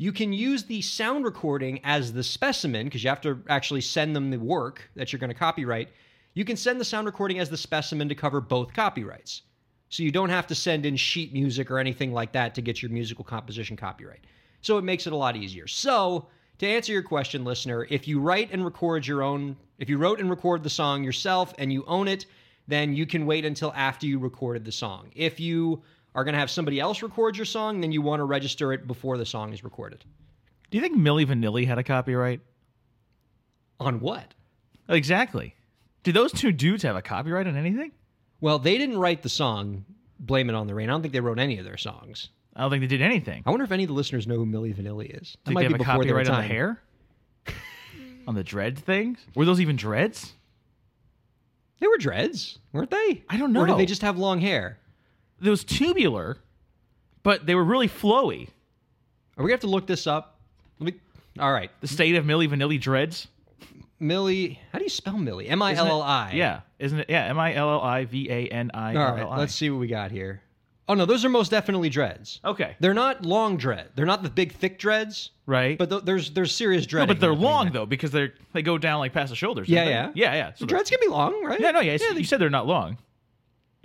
you 0.00 0.12
can 0.12 0.32
use 0.32 0.62
the 0.62 0.80
sound 0.80 1.26
recording 1.26 1.78
as 1.84 2.10
the 2.10 2.22
specimen 2.22 2.86
because 2.86 3.04
you 3.04 3.10
have 3.10 3.20
to 3.20 3.38
actually 3.50 3.82
send 3.82 4.16
them 4.16 4.30
the 4.30 4.38
work 4.38 4.90
that 4.96 5.12
you're 5.12 5.20
going 5.20 5.28
to 5.28 5.34
copyright. 5.34 5.90
You 6.32 6.42
can 6.42 6.56
send 6.56 6.80
the 6.80 6.86
sound 6.86 7.04
recording 7.04 7.38
as 7.38 7.50
the 7.50 7.58
specimen 7.58 8.08
to 8.08 8.14
cover 8.14 8.40
both 8.40 8.72
copyrights. 8.72 9.42
So 9.90 10.02
you 10.02 10.10
don't 10.10 10.30
have 10.30 10.46
to 10.46 10.54
send 10.54 10.86
in 10.86 10.96
sheet 10.96 11.34
music 11.34 11.70
or 11.70 11.78
anything 11.78 12.14
like 12.14 12.32
that 12.32 12.54
to 12.54 12.62
get 12.62 12.80
your 12.80 12.90
musical 12.90 13.26
composition 13.26 13.76
copyright. 13.76 14.24
So 14.62 14.78
it 14.78 14.84
makes 14.84 15.06
it 15.06 15.12
a 15.12 15.16
lot 15.16 15.36
easier. 15.36 15.66
So, 15.66 16.28
to 16.60 16.66
answer 16.66 16.94
your 16.94 17.02
question, 17.02 17.44
listener, 17.44 17.86
if 17.90 18.08
you 18.08 18.20
write 18.20 18.48
and 18.52 18.64
record 18.64 19.06
your 19.06 19.22
own, 19.22 19.54
if 19.78 19.90
you 19.90 19.98
wrote 19.98 20.18
and 20.18 20.30
record 20.30 20.62
the 20.62 20.70
song 20.70 21.04
yourself 21.04 21.52
and 21.58 21.70
you 21.70 21.84
own 21.86 22.08
it, 22.08 22.24
then 22.66 22.94
you 22.94 23.04
can 23.04 23.26
wait 23.26 23.44
until 23.44 23.70
after 23.76 24.06
you 24.06 24.18
recorded 24.18 24.64
the 24.64 24.72
song. 24.72 25.10
If 25.14 25.38
you 25.38 25.82
are 26.14 26.24
going 26.24 26.34
to 26.34 26.38
have 26.40 26.50
somebody 26.50 26.80
else 26.80 27.02
record 27.02 27.36
your 27.36 27.44
song, 27.46 27.80
then 27.80 27.92
you 27.92 28.02
want 28.02 28.20
to 28.20 28.24
register 28.24 28.72
it 28.72 28.86
before 28.86 29.16
the 29.16 29.26
song 29.26 29.52
is 29.52 29.62
recorded. 29.62 30.04
Do 30.70 30.78
you 30.78 30.82
think 30.82 30.98
Milli 30.98 31.26
Vanilli 31.26 31.66
had 31.66 31.78
a 31.78 31.82
copyright? 31.82 32.40
On 33.78 34.00
what? 34.00 34.34
Exactly. 34.88 35.54
Do 36.02 36.12
those 36.12 36.32
two 36.32 36.52
dudes 36.52 36.82
have 36.82 36.96
a 36.96 37.02
copyright 37.02 37.46
on 37.46 37.56
anything? 37.56 37.92
Well, 38.40 38.58
they 38.58 38.78
didn't 38.78 38.98
write 38.98 39.22
the 39.22 39.28
song 39.28 39.84
"Blame 40.18 40.48
It 40.48 40.54
on 40.54 40.66
the 40.66 40.74
Rain." 40.74 40.88
I 40.88 40.92
don't 40.92 41.02
think 41.02 41.12
they 41.12 41.20
wrote 41.20 41.38
any 41.38 41.58
of 41.58 41.64
their 41.64 41.76
songs. 41.76 42.30
I 42.56 42.62
don't 42.62 42.70
think 42.70 42.80
they 42.82 42.86
did 42.86 43.02
anything. 43.02 43.42
I 43.46 43.50
wonder 43.50 43.64
if 43.64 43.72
any 43.72 43.84
of 43.84 43.88
the 43.88 43.94
listeners 43.94 44.26
know 44.26 44.36
who 44.36 44.46
Milli 44.46 44.74
Vanilli 44.74 45.06
is. 45.22 45.32
That 45.44 45.50
Think 45.50 45.54
might 45.54 45.60
they 45.62 45.68
be 45.68 45.72
have 45.72 45.74
a 45.74 45.78
before 45.78 46.04
their 46.04 46.12
copyright 46.14 46.28
on 46.28 46.36
the 46.36 46.40
time. 46.42 46.50
hair? 46.50 46.82
on 48.26 48.34
the 48.34 48.42
dread 48.44 48.78
things? 48.78 49.18
Were 49.34 49.44
those 49.44 49.60
even 49.60 49.76
dreads? 49.76 50.32
They 51.78 51.86
were 51.86 51.96
dreads, 51.96 52.58
weren't 52.72 52.90
they? 52.90 53.24
I 53.28 53.36
don't 53.38 53.52
know. 53.52 53.60
Or 53.62 53.66
did 53.66 53.78
they 53.78 53.86
just 53.86 54.02
have 54.02 54.18
long 54.18 54.40
hair? 54.40 54.78
It 55.42 55.48
was 55.50 55.64
tubular, 55.64 56.38
but 57.22 57.46
they 57.46 57.54
were 57.54 57.64
really 57.64 57.88
flowy. 57.88 58.48
Are 59.36 59.42
we 59.42 59.48
gonna 59.48 59.52
have 59.54 59.60
to 59.60 59.66
look 59.68 59.86
this 59.86 60.06
up? 60.06 60.38
Let 60.78 60.92
me. 60.94 61.00
All 61.38 61.52
right, 61.52 61.70
The 61.80 61.88
state 61.88 62.14
of 62.16 62.24
Milli 62.24 62.48
Vanilli 62.48 62.80
dreads. 62.80 63.28
Milli. 64.00 64.58
How 64.72 64.78
do 64.78 64.84
you 64.84 64.90
spell 64.90 65.14
Milli? 65.14 65.50
M 65.50 65.62
I 65.62 65.74
L 65.74 65.86
L 65.86 66.02
I. 66.02 66.32
Yeah, 66.32 66.60
isn't 66.78 66.98
it? 67.00 67.06
Yeah, 67.10 67.24
M 67.26 67.38
I 67.38 67.54
L 67.54 67.70
L 67.70 67.80
I 67.80 68.04
V 68.06 68.28
A 68.30 68.48
N 68.48 68.70
I 68.74 68.94
All 68.96 69.02
L 69.08 69.14
right, 69.14 69.22
I. 69.26 69.38
let's 69.38 69.54
see 69.54 69.70
what 69.70 69.78
we 69.78 69.86
got 69.86 70.10
here. 70.10 70.42
Oh 70.88 70.94
no, 70.94 71.04
those 71.06 71.24
are 71.24 71.28
most 71.28 71.50
definitely 71.52 71.88
dreads. 71.88 72.40
Okay, 72.44 72.74
They're 72.80 72.94
not 72.94 73.24
long 73.24 73.56
dread. 73.56 73.90
They're 73.94 74.06
not 74.06 74.22
the 74.24 74.30
big 74.30 74.52
thick 74.52 74.76
dreads, 74.78 75.30
right. 75.46 75.78
but 75.78 75.88
th- 75.88 76.02
there's 76.02 76.30
there's 76.32 76.52
serious 76.54 76.84
no, 76.84 76.88
dread. 76.90 77.08
but 77.08 77.20
they're 77.20 77.32
long 77.34 77.70
though 77.70 77.86
because 77.86 78.10
they're 78.10 78.34
they 78.54 78.62
go 78.62 78.76
down 78.76 78.98
like 78.98 79.12
past 79.12 79.30
the 79.30 79.36
shoulders. 79.36 79.68
don't 79.68 79.76
Yeah, 79.76 79.84
they? 79.84 79.90
yeah. 79.90 80.10
yeah, 80.14 80.34
yeah. 80.34 80.52
So 80.54 80.64
they're- 80.64 80.68
dreads 80.76 80.90
can 80.90 80.98
be 81.00 81.06
long, 81.06 81.44
right? 81.44 81.60
yeah, 81.60 81.70
no, 81.70 81.80
yeah. 81.80 81.92
it's- 81.92 82.18
you 82.18 82.24
said 82.24 82.40
they're 82.40 82.50
not 82.50 82.66
long. 82.66 82.98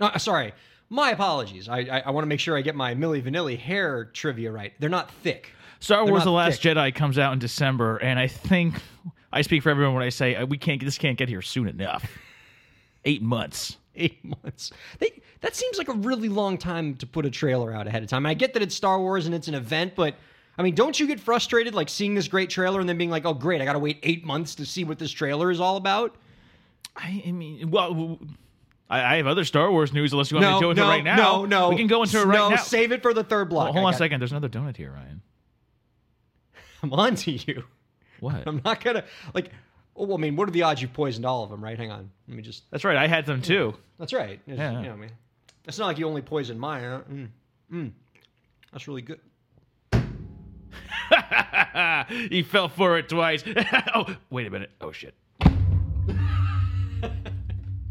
No, 0.00 0.06
uh, 0.06 0.18
sorry. 0.18 0.52
My 0.88 1.10
apologies. 1.10 1.68
I 1.68 1.78
I, 1.80 2.02
I 2.06 2.10
want 2.10 2.24
to 2.24 2.28
make 2.28 2.40
sure 2.40 2.56
I 2.56 2.60
get 2.62 2.74
my 2.74 2.94
Milli 2.94 3.22
Vanilli 3.22 3.58
hair 3.58 4.06
trivia 4.06 4.52
right. 4.52 4.72
They're 4.78 4.90
not 4.90 5.10
thick. 5.10 5.52
Star 5.80 6.04
They're 6.04 6.12
Wars: 6.12 6.24
The 6.24 6.30
Last 6.30 6.62
thick. 6.62 6.76
Jedi 6.76 6.94
comes 6.94 7.18
out 7.18 7.32
in 7.32 7.38
December, 7.38 7.96
and 7.98 8.18
I 8.18 8.26
think 8.28 8.80
I 9.32 9.42
speak 9.42 9.62
for 9.62 9.70
everyone 9.70 9.94
when 9.94 10.04
I 10.04 10.10
say 10.10 10.36
uh, 10.36 10.46
we 10.46 10.58
can't. 10.58 10.82
This 10.82 10.98
can't 10.98 11.18
get 11.18 11.28
here 11.28 11.42
soon 11.42 11.68
enough. 11.68 12.08
Eight 13.04 13.22
months. 13.22 13.76
Eight 13.94 14.22
months. 14.24 14.72
They, 14.98 15.22
that 15.40 15.56
seems 15.56 15.78
like 15.78 15.88
a 15.88 15.94
really 15.94 16.28
long 16.28 16.58
time 16.58 16.96
to 16.96 17.06
put 17.06 17.24
a 17.24 17.30
trailer 17.30 17.72
out 17.72 17.86
ahead 17.86 18.02
of 18.02 18.08
time. 18.08 18.26
I 18.26 18.34
get 18.34 18.52
that 18.54 18.62
it's 18.62 18.74
Star 18.74 19.00
Wars 19.00 19.26
and 19.26 19.34
it's 19.34 19.48
an 19.48 19.54
event, 19.54 19.94
but 19.96 20.16
I 20.58 20.62
mean, 20.62 20.74
don't 20.74 20.98
you 20.98 21.06
get 21.06 21.20
frustrated 21.20 21.74
like 21.74 21.88
seeing 21.88 22.14
this 22.14 22.28
great 22.28 22.50
trailer 22.50 22.80
and 22.80 22.88
then 22.88 22.98
being 22.98 23.10
like, 23.10 23.24
"Oh, 23.24 23.34
great! 23.34 23.60
I 23.60 23.64
got 23.64 23.74
to 23.74 23.78
wait 23.78 23.98
eight 24.02 24.24
months 24.24 24.54
to 24.56 24.66
see 24.66 24.84
what 24.84 24.98
this 24.98 25.10
trailer 25.10 25.50
is 25.50 25.60
all 25.60 25.76
about." 25.76 26.16
I, 26.96 27.22
I 27.26 27.32
mean, 27.32 27.70
well, 27.70 28.18
I, 28.88 29.14
I 29.14 29.16
have 29.16 29.26
other 29.26 29.44
Star 29.44 29.70
Wars 29.70 29.92
news. 29.92 30.12
Unless 30.12 30.30
you 30.30 30.36
want 30.36 30.48
me 30.48 30.54
to 30.54 30.60
go 30.60 30.70
into 30.70 30.82
no, 30.82 30.88
it 30.88 30.90
right 30.90 31.04
now, 31.04 31.16
no, 31.16 31.44
no. 31.44 31.68
we 31.70 31.76
can 31.76 31.86
go 31.86 32.02
into 32.02 32.20
it 32.20 32.24
right 32.24 32.38
no, 32.38 32.50
now. 32.50 32.56
save 32.56 32.92
it 32.92 33.02
for 33.02 33.12
the 33.12 33.24
third 33.24 33.48
block. 33.48 33.66
Well, 33.66 33.72
hold 33.74 33.84
I 33.84 33.88
on 33.88 33.94
a 33.94 33.96
second. 33.96 34.20
There's 34.20 34.32
another 34.32 34.48
donut 34.48 34.76
here, 34.76 34.92
Ryan. 34.92 35.22
I'm 36.82 36.92
on 36.92 37.14
to 37.16 37.32
you. 37.32 37.64
What? 38.20 38.44
I'm 38.46 38.60
not 38.64 38.82
gonna 38.82 39.04
like. 39.34 39.50
Well, 39.94 40.14
I 40.14 40.20
mean, 40.20 40.36
what 40.36 40.48
are 40.48 40.52
the 40.52 40.62
odds 40.62 40.82
you've 40.82 40.92
poisoned 40.92 41.24
all 41.24 41.42
of 41.42 41.50
them? 41.50 41.62
Right? 41.62 41.78
Hang 41.78 41.90
on. 41.90 42.10
Let 42.28 42.36
me 42.36 42.42
just. 42.42 42.70
That's 42.70 42.84
right. 42.84 42.96
I 42.96 43.06
had 43.06 43.26
them 43.26 43.42
too. 43.42 43.74
That's 43.98 44.12
right. 44.12 44.40
It's, 44.46 44.58
Yeah. 44.58 44.80
You 44.80 44.86
know, 44.86 44.92
I 44.92 44.96
mean, 44.96 45.10
it's 45.64 45.78
not 45.78 45.86
like 45.86 45.98
you 45.98 46.06
only 46.06 46.22
poisoned 46.22 46.60
mine. 46.60 46.82
Huh? 46.82 47.00
Mm. 47.10 47.28
Mm. 47.72 47.92
That's 48.72 48.86
really 48.88 49.02
good. 49.02 49.20
he 52.30 52.42
fell 52.42 52.68
for 52.68 52.98
it 52.98 53.08
twice. 53.08 53.42
oh, 53.94 54.16
wait 54.30 54.46
a 54.46 54.50
minute. 54.50 54.70
Oh 54.80 54.92
shit. 54.92 55.14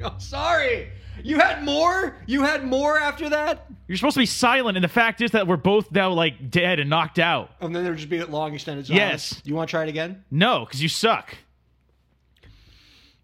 Oh, 0.11 0.15
sorry. 0.19 0.89
You 1.23 1.39
had 1.39 1.63
more? 1.63 2.17
You 2.27 2.43
had 2.43 2.65
more 2.65 2.97
after 2.99 3.29
that? 3.29 3.65
You're 3.87 3.97
supposed 3.97 4.15
to 4.15 4.19
be 4.19 4.25
silent, 4.25 4.77
and 4.77 4.83
the 4.83 4.87
fact 4.89 5.21
is 5.21 5.31
that 5.31 5.47
we're 5.47 5.55
both 5.57 5.91
now 5.91 6.11
like 6.11 6.51
dead 6.51 6.79
and 6.79 6.89
knocked 6.89 7.17
out. 7.19 7.51
And 7.61 7.75
then 7.75 7.83
there'd 7.83 7.97
just 7.97 8.09
be 8.09 8.17
a 8.19 8.25
long 8.27 8.53
extended 8.53 8.85
silence. 8.85 8.99
Yes. 9.33 9.41
You 9.45 9.55
want 9.55 9.69
to 9.69 9.71
try 9.71 9.83
it 9.83 9.89
again? 9.89 10.23
No, 10.29 10.65
because 10.65 10.81
you 10.83 10.89
suck. 10.89 11.35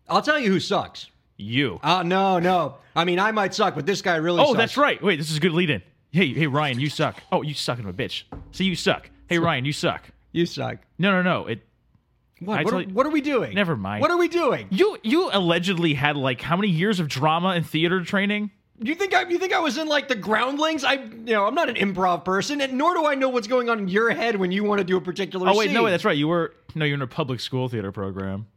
I'll 0.09 0.21
tell 0.21 0.39
you 0.39 0.51
who 0.51 0.59
sucks. 0.59 1.07
You. 1.37 1.79
Uh, 1.83 2.03
no, 2.03 2.39
no. 2.39 2.77
I 2.95 3.03
mean, 3.05 3.19
I 3.19 3.31
might 3.31 3.53
suck, 3.53 3.75
but 3.75 3.85
this 3.85 4.01
guy 4.01 4.15
really 4.17 4.41
Oh, 4.41 4.47
sucks. 4.47 4.57
that's 4.57 4.77
right. 4.77 5.01
Wait, 5.03 5.17
this 5.17 5.31
is 5.31 5.37
a 5.37 5.39
good 5.39 5.53
lead 5.53 5.69
in. 5.69 5.81
Hey, 6.11 6.33
hey, 6.33 6.47
Ryan, 6.47 6.79
you 6.79 6.89
suck. 6.89 7.21
Oh, 7.31 7.41
you 7.41 7.53
suck 7.53 7.79
in 7.79 7.87
a 7.87 7.93
bitch. 7.93 8.23
See, 8.51 8.65
you 8.65 8.75
suck. 8.75 9.09
Hey, 9.27 9.39
Ryan, 9.39 9.65
you 9.65 9.73
suck. 9.73 10.03
You 10.33 10.45
suck. 10.45 10.77
No, 10.99 11.11
no, 11.11 11.21
no. 11.21 11.47
It. 11.47 11.61
What? 12.41 12.65
What 12.65 12.73
are, 12.73 12.81
you- 12.81 12.87
what 12.89 13.05
are 13.05 13.11
we 13.11 13.21
doing? 13.21 13.53
Never 13.53 13.77
mind. 13.77 14.01
What 14.01 14.09
are 14.09 14.17
we 14.17 14.27
doing? 14.27 14.67
You 14.71 14.97
you 15.03 15.29
allegedly 15.31 15.93
had 15.93 16.17
like 16.17 16.41
how 16.41 16.57
many 16.57 16.69
years 16.69 16.99
of 16.99 17.07
drama 17.07 17.49
and 17.49 17.65
theater 17.65 18.03
training? 18.03 18.49
You 18.79 18.95
think 18.95 19.13
I? 19.13 19.27
You 19.29 19.37
think 19.37 19.53
I 19.53 19.59
was 19.59 19.77
in 19.77 19.87
like 19.87 20.07
the 20.07 20.15
Groundlings? 20.15 20.83
I, 20.83 20.93
you 20.93 21.33
know, 21.33 21.45
I'm 21.45 21.53
not 21.53 21.69
an 21.69 21.75
improv 21.75 22.25
person, 22.25 22.59
and 22.61 22.73
nor 22.73 22.95
do 22.95 23.05
I 23.05 23.13
know 23.13 23.29
what's 23.29 23.47
going 23.47 23.69
on 23.69 23.77
in 23.77 23.87
your 23.87 24.09
head 24.09 24.37
when 24.37 24.51
you 24.51 24.63
want 24.63 24.79
to 24.79 24.83
do 24.83 24.97
a 24.97 25.01
particular. 25.01 25.47
Oh 25.47 25.55
wait, 25.55 25.67
no, 25.69 25.75
scene. 25.75 25.83
wait, 25.83 25.91
that's 25.91 26.03
right. 26.03 26.17
You 26.17 26.27
were 26.27 26.55
no, 26.73 26.83
you're 26.83 26.95
in 26.95 27.01
a 27.03 27.07
public 27.07 27.39
school 27.41 27.69
theater 27.69 27.91
program. 27.91 28.47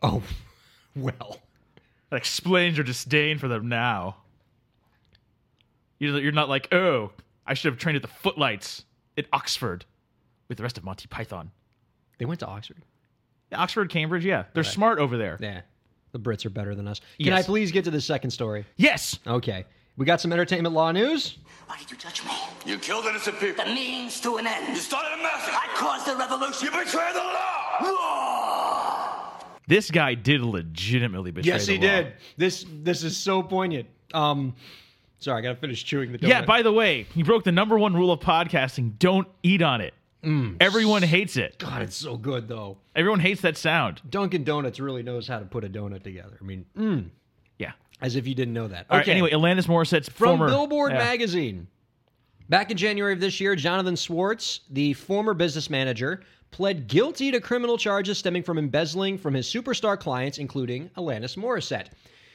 Oh, 0.00 0.22
well. 0.96 1.38
That 2.10 2.18
explains 2.18 2.76
your 2.76 2.84
disdain 2.84 3.38
for 3.38 3.48
them 3.48 3.68
now. 3.68 4.16
You're 5.98 6.18
you're 6.20 6.30
not 6.30 6.48
like, 6.48 6.72
oh, 6.72 7.10
I 7.46 7.54
should 7.54 7.72
have 7.72 7.80
trained 7.80 7.96
at 7.96 8.02
the 8.02 8.08
Footlights 8.08 8.84
at 9.16 9.26
Oxford 9.32 9.86
with 10.48 10.58
the 10.58 10.62
rest 10.62 10.76
of 10.78 10.84
Monty 10.84 11.06
Python. 11.08 11.50
They 12.18 12.26
went 12.26 12.40
to 12.40 12.46
Oxford. 12.46 12.82
Oxford, 13.54 13.88
Cambridge, 13.90 14.24
yeah, 14.24 14.44
they're 14.54 14.64
smart 14.64 14.98
over 14.98 15.16
there. 15.16 15.38
Yeah, 15.40 15.60
the 16.12 16.18
Brits 16.18 16.44
are 16.46 16.50
better 16.50 16.74
than 16.74 16.86
us. 16.88 17.00
Can 17.18 17.26
Yes. 17.28 17.44
I 17.44 17.46
please 17.46 17.70
get 17.72 17.84
to 17.84 17.90
the 17.90 18.00
second 18.00 18.30
story? 18.30 18.64
Yes. 18.76 19.18
Okay, 19.26 19.64
we 19.96 20.06
got 20.06 20.20
some 20.20 20.32
entertainment 20.32 20.74
law 20.74 20.92
news. 20.92 21.38
Why 21.66 21.78
did 21.78 21.90
you 21.90 21.96
touch 21.96 22.24
me? 22.24 22.32
You 22.66 22.78
killed 22.78 23.06
innocent 23.06 23.38
people. 23.40 23.64
The 23.64 23.70
means 23.74 24.20
to 24.20 24.36
an 24.36 24.46
end. 24.46 24.68
You 24.68 24.76
started 24.76 25.18
a 25.18 25.22
massacre. 25.22 25.56
I 25.56 25.68
caused 25.74 26.06
the 26.06 26.16
revolution. 26.16 26.66
You 26.66 26.70
betrayed 26.70 27.14
the 27.14 27.18
law. 27.18 27.78
law. 27.82 29.32
This 29.68 29.90
guy 29.90 30.14
did 30.14 30.42
legitimately 30.42 31.30
betray 31.30 31.52
Yes, 31.52 31.66
the 31.66 31.72
he 31.72 31.78
did. 31.78 32.12
This 32.36 32.66
this 32.82 33.04
is 33.04 33.16
so 33.16 33.42
poignant. 33.42 33.86
Um, 34.12 34.54
sorry, 35.18 35.38
I 35.38 35.40
gotta 35.42 35.54
finish 35.56 35.82
chewing 35.84 36.12
the 36.12 36.18
donut. 36.18 36.28
Yeah, 36.28 36.44
by 36.44 36.62
the 36.62 36.72
way, 36.72 37.06
he 37.14 37.22
broke 37.22 37.44
the 37.44 37.52
number 37.52 37.78
one 37.78 37.94
rule 37.94 38.12
of 38.12 38.20
podcasting 38.20 38.98
don't 38.98 39.28
eat 39.42 39.62
on 39.62 39.80
it. 39.80 39.94
Mm. 40.24 40.56
Everyone 40.60 41.02
hates 41.02 41.36
it. 41.36 41.58
God, 41.58 41.82
it's 41.82 41.96
so 41.96 42.16
good 42.16 42.46
though. 42.48 42.78
Everyone 42.94 43.20
hates 43.20 43.40
that 43.42 43.56
sound. 43.56 44.00
Dunkin' 44.08 44.44
Donuts 44.44 44.78
really 44.78 45.02
knows 45.02 45.26
how 45.26 45.38
to 45.40 45.44
put 45.44 45.64
a 45.64 45.68
donut 45.68 46.02
together. 46.04 46.38
I 46.40 46.44
mean, 46.44 46.64
mm, 46.76 47.08
Yeah. 47.58 47.72
as 48.00 48.14
if 48.16 48.26
you 48.26 48.34
didn't 48.34 48.54
know 48.54 48.68
that. 48.68 48.86
All 48.88 48.98
right, 48.98 49.08
anyway, 49.08 49.30
Alanis 49.32 49.66
Morissette's 49.66 50.08
From 50.08 50.38
former 50.38 50.46
Billboard 50.48 50.92
Yeah. 50.92 50.98
magazine. 50.98 51.66
Back 52.48 52.70
in 52.70 52.76
January 52.76 53.12
of 53.12 53.20
this 53.20 53.40
year, 53.40 53.56
Jonathan 53.56 53.96
Schwartz, 53.96 54.60
the 54.70 54.92
former 54.92 55.34
business 55.34 55.68
manager, 55.70 56.22
pled 56.50 56.86
guilty 56.86 57.30
to 57.32 57.40
criminal 57.40 57.78
charges 57.78 58.18
stemming 58.18 58.42
from 58.42 58.58
embezzling 58.58 59.16
from 59.18 59.34
his 59.34 59.46
superstar 59.46 59.98
clients, 59.98 60.38
including 60.38 60.90
Alanis 60.96 61.36
Morissette. 61.36 61.86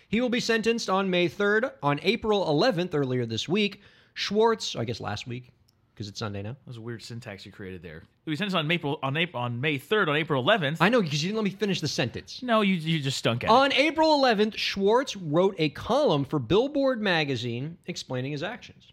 He 0.10 0.20
will 0.22 0.30
be 0.30 0.40
sentenced 0.40 0.90
on 0.90 1.10
May 1.10 1.28
3rd. 1.30 1.72
On 1.84 2.00
April 2.04 2.46
11th, 2.48 2.96
earlier 2.96 3.26
this 3.26 3.48
week, 3.48 3.82
Schwartz, 4.14 4.76
I 4.76 4.86
guess 4.86 5.00
last 5.00 5.28
week, 5.28 5.52
because 5.98 6.08
it's 6.08 6.20
Sunday 6.20 6.44
now. 6.44 6.52
That 6.52 6.68
was 6.68 6.78
a 6.78 6.82
weird 6.82 7.02
syntax 7.02 7.44
you 7.44 7.52
created 7.52 7.82
there. 7.82 8.04
It 8.28 8.30
was 8.30 8.38
sentenced 8.38 8.56
on 8.56 8.70
April 8.70 9.00
on 9.02 9.18
April 9.18 9.42
on 9.42 9.60
May 9.60 9.80
third 9.80 10.08
on 10.08 10.16
April 10.16 10.40
eleventh. 10.40 10.80
I 10.80 10.90
know, 10.90 11.02
because 11.02 11.24
you 11.24 11.30
didn't 11.30 11.38
let 11.38 11.52
me 11.52 11.58
finish 11.58 11.82
the 11.82 11.88
sentence. 11.88 12.44
No, 12.44 12.62
you 12.62 12.76
you 12.76 13.00
just 13.00 13.18
stunk 13.18 13.44
at 13.44 13.50
it. 13.50 13.54
On 13.54 13.74
April 13.74 14.22
11th, 14.22 14.56
Schwartz 14.56 15.16
wrote 15.16 15.56
a 15.58 15.70
column 15.70 16.24
for 16.24 16.38
Billboard 16.38 17.02
magazine 17.02 17.80
explaining 17.88 18.32
his 18.32 18.44
actions. 18.44 18.92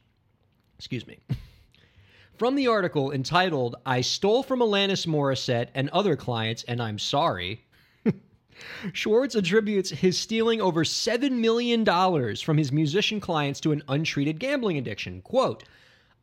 Excuse 0.78 1.06
me. 1.06 1.18
From 2.38 2.54
the 2.54 2.68
article 2.68 3.12
entitled, 3.12 3.76
I 3.84 4.00
Stole 4.00 4.42
from 4.42 4.58
Alanis 4.58 5.06
Morissette 5.06 5.68
and 5.74 5.88
Other 5.90 6.16
Clients, 6.16 6.64
and 6.64 6.82
I'm 6.82 6.98
Sorry, 6.98 7.64
Schwartz 8.92 9.36
attributes 9.36 9.90
his 9.90 10.18
stealing 10.18 10.60
over 10.60 10.82
$7 10.82 11.30
million 11.30 11.84
from 12.36 12.56
his 12.56 12.72
musician 12.72 13.20
clients 13.20 13.60
to 13.60 13.70
an 13.70 13.84
untreated 13.86 14.40
gambling 14.40 14.78
addiction. 14.78 15.22
Quote, 15.22 15.62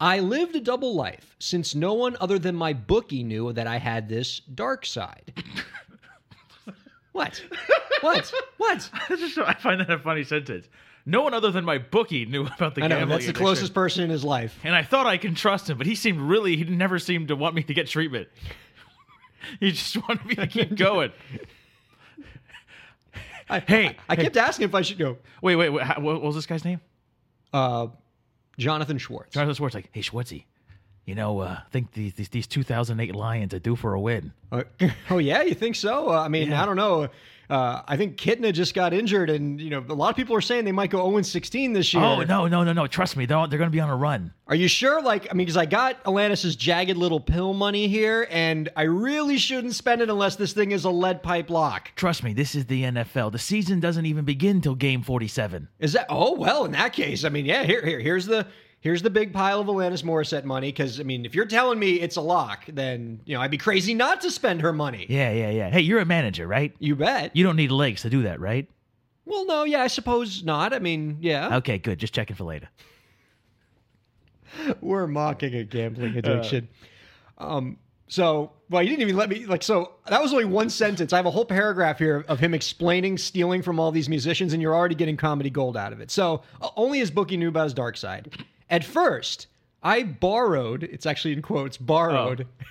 I 0.01 0.17
lived 0.17 0.55
a 0.55 0.60
double 0.60 0.96
life 0.96 1.36
since 1.38 1.75
no 1.75 1.93
one 1.93 2.17
other 2.20 2.39
than 2.39 2.55
my 2.55 2.74
bookie 2.74 3.22
knew 3.22 3.53
that 3.53 3.67
I 3.67 3.77
had 3.77 4.10
this 4.10 4.39
dark 4.39 4.84
side. 4.84 5.31
what? 7.12 7.39
What? 8.01 8.34
What? 8.58 8.89
I 9.10 9.53
find 9.53 9.79
that 9.79 9.91
a 9.91 10.00
funny 10.00 10.24
sentence. 10.24 10.67
No 11.05 11.22
one 11.22 11.36
other 11.36 11.51
than 11.51 11.63
my 11.65 11.77
bookie 11.77 12.25
knew 12.25 12.48
about 12.48 12.74
the 12.74 12.84
I 12.84 12.88
know, 12.88 12.96
gambling 12.96 13.10
that's 13.10 13.25
the 13.25 13.29
addiction. 13.29 13.46
closest 13.46 13.74
person 13.75 14.03
in 14.03 14.10
his 14.10 14.24
life. 14.24 14.58
And 14.63 14.74
I 14.74 14.81
thought 14.81 15.05
I 15.05 15.17
can 15.17 15.36
trust 15.36 15.70
him, 15.70 15.77
but 15.77 15.86
he 15.86 15.93
seemed 15.93 16.20
really 16.20 16.58
he 16.58 16.63
never 16.63 16.98
seemed 16.98 17.27
to 17.27 17.36
want 17.36 17.53
me 17.53 17.62
to 17.62 17.74
get 17.74 17.86
treatment. 17.86 18.27
he 19.60 19.72
just 19.72 19.98
wanted 20.08 20.25
me 20.25 20.34
to 20.34 20.48
keep 20.48 20.75
going. 20.75 21.12
I, 23.48 23.60
Hey, 23.60 23.86
I, 23.86 23.96
I 24.10 24.15
hey. 24.15 24.24
kept 24.24 24.38
asking 24.38 24.65
if 24.65 24.74
I 24.74 24.81
should 24.81 24.98
go. 24.98 25.17
Wait, 25.43 25.58
wait, 25.58 25.70
wait 25.70 26.00
what 26.00 26.24
was 26.24 26.34
this 26.34 26.48
guy's 26.48 26.65
name? 26.65 26.81
Uh, 27.53 27.88
Jonathan 28.62 28.98
Schwartz. 28.98 29.34
Jonathan 29.34 29.56
Schwartz. 29.56 29.75
Like, 29.75 29.89
hey, 29.91 30.01
Schwartzy, 30.01 30.44
you 31.06 31.15
know, 31.15 31.39
uh, 31.39 31.58
I 31.60 31.70
think 31.72 31.94
these, 31.94 32.13
these 32.13 32.30
these 32.30 32.48
2008 32.48 33.15
Lions 33.15 33.53
are 33.53 33.60
due 33.60 33.75
for 33.75 33.94
a 33.96 34.00
win. 34.00 34.32
Uh, 34.51 34.63
oh 35.10 35.18
yeah, 35.18 35.41
you 35.41 35.56
think 35.56 35.75
so? 35.75 36.10
Uh, 36.10 36.22
I 36.22 36.27
mean, 36.27 36.53
I 36.53 36.65
don't 36.65 36.75
know. 36.75 37.10
Uh, 37.51 37.84
I 37.86 37.98
think 37.98 38.15
Kitna 38.15 38.53
just 38.53 38.74
got 38.74 38.93
injured, 38.93 39.29
and 39.29 39.60
you 39.60 39.70
know 39.70 39.84
a 39.89 39.93
lot 39.93 40.10
of 40.10 40.15
people 40.15 40.34
are 40.38 40.41
saying 40.41 40.63
they 40.63 40.72
might 40.72 40.89
go 40.89 41.05
0 41.10 41.22
16 41.22 41.74
this 41.74 41.93
year. 41.93 42.01
Oh 42.01 42.22
no, 42.22 42.48
no, 42.48 42.63
no, 42.63 42.72
no! 42.72 42.88
Trust 42.88 43.17
me, 43.17 43.25
they're 43.25 43.46
they're 43.48 43.60
going 43.60 43.70
to 43.70 43.75
be 43.75 43.81
on 43.81 43.89
a 43.89 43.96
run. 43.96 44.34
Are 44.48 44.55
you 44.55 44.70
sure? 44.70 45.01
Like, 45.01 45.27
I 45.29 45.34
mean, 45.34 45.46
because 45.46 45.58
I 45.58 45.65
got 45.65 46.01
Alanis's 46.05 46.55
jagged 46.55 46.96
little 46.96 47.20
pill 47.20 47.53
money 47.53 47.89
here, 47.89 48.25
and 48.31 48.70
I 48.77 48.84
really 48.84 49.38
shouldn't 49.38 49.75
spend 49.75 50.01
it 50.01 50.10
unless 50.10 50.38
this 50.38 50.53
thing 50.53 50.72
is 50.72 50.86
a 50.86 50.89
lead 50.89 51.24
pipe 51.24 51.50
lock. 51.50 51.91
Trust 51.98 52.24
me, 52.24 52.31
this 52.31 52.55
is 52.55 52.67
the 52.67 52.84
NFL. 52.84 53.34
The 53.34 53.39
season 53.39 53.81
doesn't 53.81 54.05
even 54.05 54.24
begin 54.24 54.62
till 54.62 54.75
game 54.75 55.03
forty-seven. 55.03 55.67
Is 55.79 55.91
that? 55.91 56.05
Oh 56.08 56.36
well, 56.38 56.63
in 56.63 56.72
that 56.72 56.93
case, 56.93 57.25
I 57.25 57.29
mean, 57.29 57.46
yeah. 57.46 57.63
Here, 57.63 57.86
here, 57.86 58.00
here's 58.00 58.27
the 58.27 58.48
here's 58.81 59.01
the 59.01 59.09
big 59.09 59.31
pile 59.31 59.61
of 59.61 59.67
Alanis 59.67 60.03
Morissette 60.03 60.43
money. 60.43 60.67
Because 60.71 61.00
I 61.00 61.03
mean, 61.03 61.25
if 61.25 61.33
you're 61.33 61.45
telling 61.45 61.79
me 61.79 61.93
it's 62.01 62.17
a 62.17 62.21
lock, 62.21 62.65
then 62.67 63.21
you 63.25 63.35
know 63.35 63.41
I'd 63.41 63.51
be 63.51 63.57
crazy 63.57 63.93
not 63.93 64.21
to 64.21 64.29
spend 64.29 64.61
her 64.61 64.73
money. 64.73 65.05
Yeah, 65.09 65.31
yeah, 65.31 65.50
yeah. 65.50 65.69
Hey, 65.69 65.81
you're 65.81 66.00
a 66.00 66.05
manager, 66.05 66.45
right? 66.45 66.75
You 66.79 66.95
bet. 66.95 67.35
You 67.35 67.43
don't 67.43 67.55
need 67.55 67.71
legs 67.71 68.01
to 68.01 68.09
do 68.09 68.23
that, 68.23 68.39
right? 68.39 68.67
well, 69.25 69.45
no, 69.45 69.63
yeah, 69.63 69.81
I 69.81 69.88
suppose 69.88 70.43
not. 70.43 70.73
I 70.73 70.79
mean, 70.79 71.17
yeah, 71.21 71.55
Okay, 71.57 71.77
good. 71.77 72.00
Just 72.00 72.13
checking 72.13 72.35
for 72.35 72.43
later. 72.43 72.67
we're 74.81 75.07
mocking 75.07 75.55
a 75.55 75.63
gambling 75.63 76.17
addiction. 76.17 76.67
um, 77.38 77.77
so, 78.07 78.51
well, 78.69 78.83
you 78.83 78.89
didn't 78.89 79.03
even 79.03 79.15
let 79.15 79.29
me 79.29 79.45
like. 79.45 79.63
So 79.63 79.93
that 80.07 80.21
was 80.21 80.33
only 80.33 80.43
one 80.43 80.69
sentence. 80.69 81.13
I 81.13 81.15
have 81.15 81.25
a 81.25 81.31
whole 81.31 81.45
paragraph 81.45 81.97
here 81.97 82.25
of 82.27 82.39
him 82.39 82.53
explaining 82.53 83.17
stealing 83.17 83.61
from 83.61 83.79
all 83.79 83.89
these 83.89 84.09
musicians, 84.09 84.51
and 84.51 84.61
you're 84.61 84.75
already 84.75 84.95
getting 84.95 85.15
comedy 85.15 85.50
gold 85.50 85.77
out 85.77 85.93
of 85.93 86.01
it. 86.01 86.11
So 86.11 86.41
uh, 86.61 86.69
only 86.75 87.00
his 87.00 87.09
bookie 87.09 87.38
knew 87.38 87.47
about 87.47 87.63
his 87.63 87.73
dark 87.73 87.95
side. 87.95 88.43
At 88.72 88.84
first, 88.84 89.48
I 89.84 90.01
borrowed. 90.04 90.84
It's 90.84 91.06
actually 91.06 91.34
in 91.34 91.42
quotes. 91.44 91.78
Borrowed. 91.78 92.48
Oh. 92.50 92.66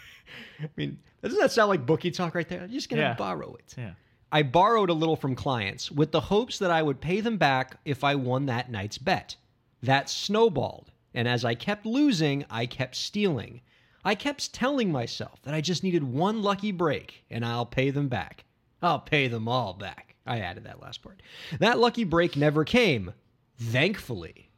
I 0.65 0.69
mean, 0.77 0.99
doesn't 1.23 1.39
that 1.39 1.53
sound 1.53 1.69
like 1.69 1.87
bookie 1.87 2.11
talk 2.11 2.35
right 2.35 2.49
there? 2.49 2.63
I'm 2.63 2.71
just 2.71 2.89
gonna 2.89 3.03
Yeah. 3.03 3.15
borrow 3.15 3.55
it. 3.55 3.75
Yeah. 3.79 3.93
I 4.33 4.43
borrowed 4.43 4.91
a 4.91 4.95
little 4.95 5.17
from 5.17 5.35
clients 5.35 5.91
with 5.91 6.11
the 6.13 6.21
hopes 6.21 6.59
that 6.59 6.71
I 6.71 6.83
would 6.83 7.01
pay 7.01 7.21
them 7.21 7.37
back 7.37 7.77
if 7.85 8.03
I 8.03 8.15
won 8.15 8.47
that 8.47 8.71
night's 8.71 8.97
bet. 8.99 9.37
That 9.83 10.09
snowballed, 10.09 10.91
and 11.15 11.27
as 11.27 11.45
I 11.45 11.55
kept 11.55 11.85
losing, 11.85 12.45
I 12.49 12.67
kept 12.67 12.95
stealing. 12.97 13.61
I 14.05 14.15
kept 14.15 14.53
telling 14.55 14.93
myself 14.93 15.43
that 15.43 15.53
I 15.55 15.61
just 15.61 15.83
needed 15.83 16.03
one 16.05 16.43
lucky 16.43 16.73
break 16.73 17.25
and 17.31 17.45
I'll 17.45 17.67
pay 17.67 17.91
them 17.91 18.09
back. 18.09 18.45
I'll 18.83 19.01
pay 19.01 19.29
them 19.29 19.49
all 19.49 19.75
back. 19.75 20.15
I 20.27 20.39
added 20.39 20.65
that 20.65 20.81
last 20.81 21.03
part. 21.03 21.21
That 21.59 21.79
lucky 21.79 22.05
break 22.05 22.37
never 22.37 22.65
came. 22.65 23.13
Thankfully. 23.59 24.50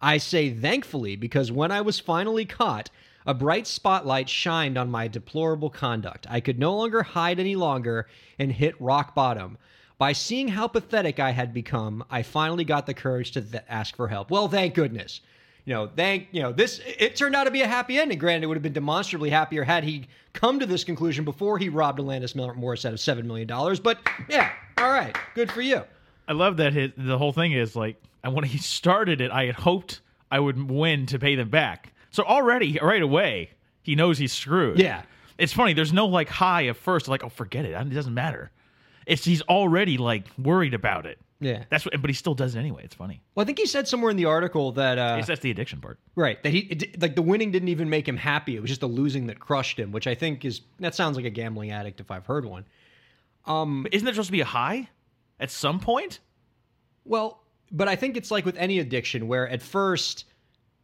I 0.00 0.18
say 0.18 0.50
thankfully 0.50 1.16
because 1.16 1.52
when 1.52 1.70
I 1.70 1.80
was 1.80 2.00
finally 2.00 2.44
caught, 2.44 2.90
a 3.26 3.34
bright 3.34 3.66
spotlight 3.66 4.28
shined 4.28 4.78
on 4.78 4.90
my 4.90 5.08
deplorable 5.08 5.70
conduct. 5.70 6.26
I 6.30 6.40
could 6.40 6.58
no 6.58 6.74
longer 6.74 7.02
hide 7.02 7.38
any 7.38 7.54
longer 7.54 8.06
and 8.38 8.50
hit 8.50 8.80
rock 8.80 9.14
bottom. 9.14 9.58
By 9.98 10.12
seeing 10.12 10.48
how 10.48 10.66
pathetic 10.66 11.20
I 11.20 11.32
had 11.32 11.52
become, 11.52 12.02
I 12.10 12.22
finally 12.22 12.64
got 12.64 12.86
the 12.86 12.94
courage 12.94 13.32
to 13.32 13.42
th- 13.42 13.62
ask 13.68 13.94
for 13.94 14.08
help. 14.08 14.30
Well, 14.30 14.48
thank 14.48 14.74
goodness. 14.74 15.20
You 15.66 15.74
know, 15.74 15.90
thank 15.94 16.28
you 16.32 16.40
know 16.40 16.52
this. 16.52 16.80
It 16.86 17.16
turned 17.16 17.36
out 17.36 17.44
to 17.44 17.50
be 17.50 17.60
a 17.60 17.66
happy 17.68 17.98
ending. 17.98 18.18
Granted, 18.18 18.44
it 18.44 18.46
would 18.46 18.56
have 18.56 18.62
been 18.62 18.72
demonstrably 18.72 19.28
happier 19.28 19.62
had 19.62 19.84
he 19.84 20.06
come 20.32 20.58
to 20.58 20.64
this 20.64 20.84
conclusion 20.84 21.24
before 21.26 21.58
he 21.58 21.68
robbed 21.68 21.98
Alanis 21.98 22.34
Morissette 22.34 22.94
of 22.94 23.00
seven 23.00 23.26
million 23.26 23.46
dollars. 23.46 23.78
But 23.78 23.98
yeah, 24.28 24.50
all 24.78 24.90
right, 24.90 25.14
good 25.34 25.52
for 25.52 25.60
you. 25.60 25.84
I 26.30 26.32
love 26.32 26.58
that 26.58 26.72
his, 26.72 26.92
the 26.96 27.18
whole 27.18 27.32
thing 27.32 27.50
is 27.50 27.74
like, 27.74 28.00
and 28.22 28.32
when 28.34 28.44
he 28.44 28.56
started 28.56 29.20
it, 29.20 29.32
I 29.32 29.46
had 29.46 29.56
hoped 29.56 30.00
I 30.30 30.38
would 30.38 30.70
win 30.70 31.06
to 31.06 31.18
pay 31.18 31.34
them 31.34 31.50
back. 31.50 31.92
So 32.12 32.22
already, 32.22 32.78
right 32.80 33.02
away, 33.02 33.50
he 33.82 33.96
knows 33.96 34.16
he's 34.16 34.32
screwed. 34.32 34.78
Yeah. 34.78 35.02
It's 35.38 35.52
funny. 35.52 35.72
There's 35.72 35.92
no 35.92 36.06
like 36.06 36.28
high 36.28 36.68
at 36.68 36.76
first, 36.76 37.08
like, 37.08 37.24
oh, 37.24 37.30
forget 37.30 37.64
it. 37.64 37.72
It 37.72 37.92
doesn't 37.92 38.14
matter. 38.14 38.52
It's 39.06 39.24
he's 39.24 39.42
already 39.42 39.98
like 39.98 40.26
worried 40.38 40.72
about 40.72 41.04
it. 41.04 41.18
Yeah. 41.40 41.64
That's 41.68 41.84
what, 41.84 42.00
but 42.00 42.08
he 42.08 42.14
still 42.14 42.34
does 42.34 42.54
it 42.54 42.60
anyway. 42.60 42.82
It's 42.84 42.94
funny. 42.94 43.20
Well, 43.34 43.42
I 43.42 43.46
think 43.46 43.58
he 43.58 43.66
said 43.66 43.88
somewhere 43.88 44.12
in 44.12 44.16
the 44.16 44.26
article 44.26 44.70
that 44.72 44.98
uh, 44.98 45.20
that's 45.26 45.40
the 45.40 45.50
addiction 45.50 45.80
part. 45.80 45.98
Right. 46.14 46.40
That 46.44 46.52
he 46.52 46.60
it, 46.60 47.02
like 47.02 47.16
the 47.16 47.22
winning 47.22 47.50
didn't 47.50 47.70
even 47.70 47.90
make 47.90 48.06
him 48.06 48.16
happy. 48.16 48.54
It 48.54 48.60
was 48.60 48.68
just 48.68 48.82
the 48.82 48.86
losing 48.86 49.26
that 49.26 49.40
crushed 49.40 49.80
him, 49.80 49.90
which 49.90 50.06
I 50.06 50.14
think 50.14 50.44
is 50.44 50.60
that 50.78 50.94
sounds 50.94 51.16
like 51.16 51.26
a 51.26 51.30
gambling 51.30 51.72
addict 51.72 51.98
if 51.98 52.12
I've 52.12 52.26
heard 52.26 52.44
one. 52.44 52.66
But 53.44 53.92
isn't 53.92 54.04
there 54.04 54.14
supposed 54.14 54.28
to 54.28 54.32
be 54.32 54.42
a 54.42 54.44
high 54.44 54.90
at 55.40 55.50
some 55.50 55.80
point? 55.80 56.20
Well, 57.04 57.40
but 57.72 57.88
I 57.88 57.96
think 57.96 58.16
it's 58.16 58.30
like 58.30 58.44
with 58.44 58.56
any 58.56 58.78
addiction 58.78 59.26
where 59.26 59.48
at 59.48 59.62
first 59.62 60.26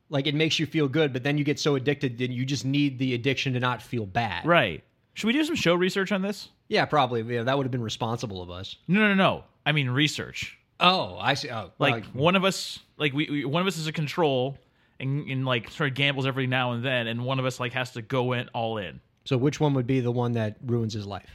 like 0.09 0.27
it 0.27 0.35
makes 0.35 0.59
you 0.59 0.67
feel 0.67 0.89
good, 0.89 1.13
but 1.13 1.23
then 1.25 1.37
you 1.37 1.45
get 1.45 1.59
so 1.59 1.75
addicted 1.75 2.19
that 2.19 2.31
you 2.31 2.45
just 2.45 2.65
need 2.65 2.99
the 2.99 3.15
addiction 3.15 3.53
to 3.55 3.61
not 3.61 3.83
feel 3.83 4.07
bad. 4.07 4.47
Right. 4.47 4.83
Should 5.15 5.27
we 5.27 5.33
do 5.33 5.45
some 5.45 5.57
show 5.57 5.75
research 5.75 6.13
on 6.13 6.23
this? 6.23 6.49
Yeah, 6.69 6.85
probably. 6.85 7.23
Yeah, 7.23 7.43
that 7.43 7.57
would 7.57 7.65
have 7.67 7.73
been 7.73 7.83
responsible 7.83 8.43
of 8.43 8.51
us. 8.51 8.77
No, 8.87 9.01
no, 9.01 9.15
no. 9.15 9.45
I 9.65 9.73
mean 9.73 9.89
research. 9.91 10.59
Oh, 10.79 11.17
I 11.19 11.35
see. 11.35 11.51
Oh, 11.51 11.73
Like 11.79 12.05
one 12.07 12.37
of 12.37 12.45
us, 12.45 12.79
like 12.99 13.13
we, 13.15 13.29
we 13.31 13.45
one 13.45 13.63
of 13.63 13.67
us 13.67 13.79
is 13.79 13.87
a 13.87 13.93
control, 13.93 14.59
and, 15.01 15.27
and 15.29 15.45
like 15.45 15.71
sort 15.71 15.89
of 15.91 15.95
gambles 15.97 16.27
every 16.27 16.47
now 16.47 16.73
and 16.73 16.85
then, 16.85 17.07
and 17.07 17.25
one 17.25 17.39
of 17.39 17.45
us 17.47 17.59
like 17.59 17.73
has 17.73 17.93
to 17.93 18.03
go 18.03 18.33
in 18.33 18.49
all 18.55 18.79
in. 18.79 19.01
so 19.25 19.37
which 19.37 19.59
one 19.59 19.75
would 19.75 19.87
be 19.87 20.01
the 20.01 20.13
one 20.13 20.33
that 20.33 20.57
ruins 20.65 20.93
his 20.93 21.07
life? 21.07 21.31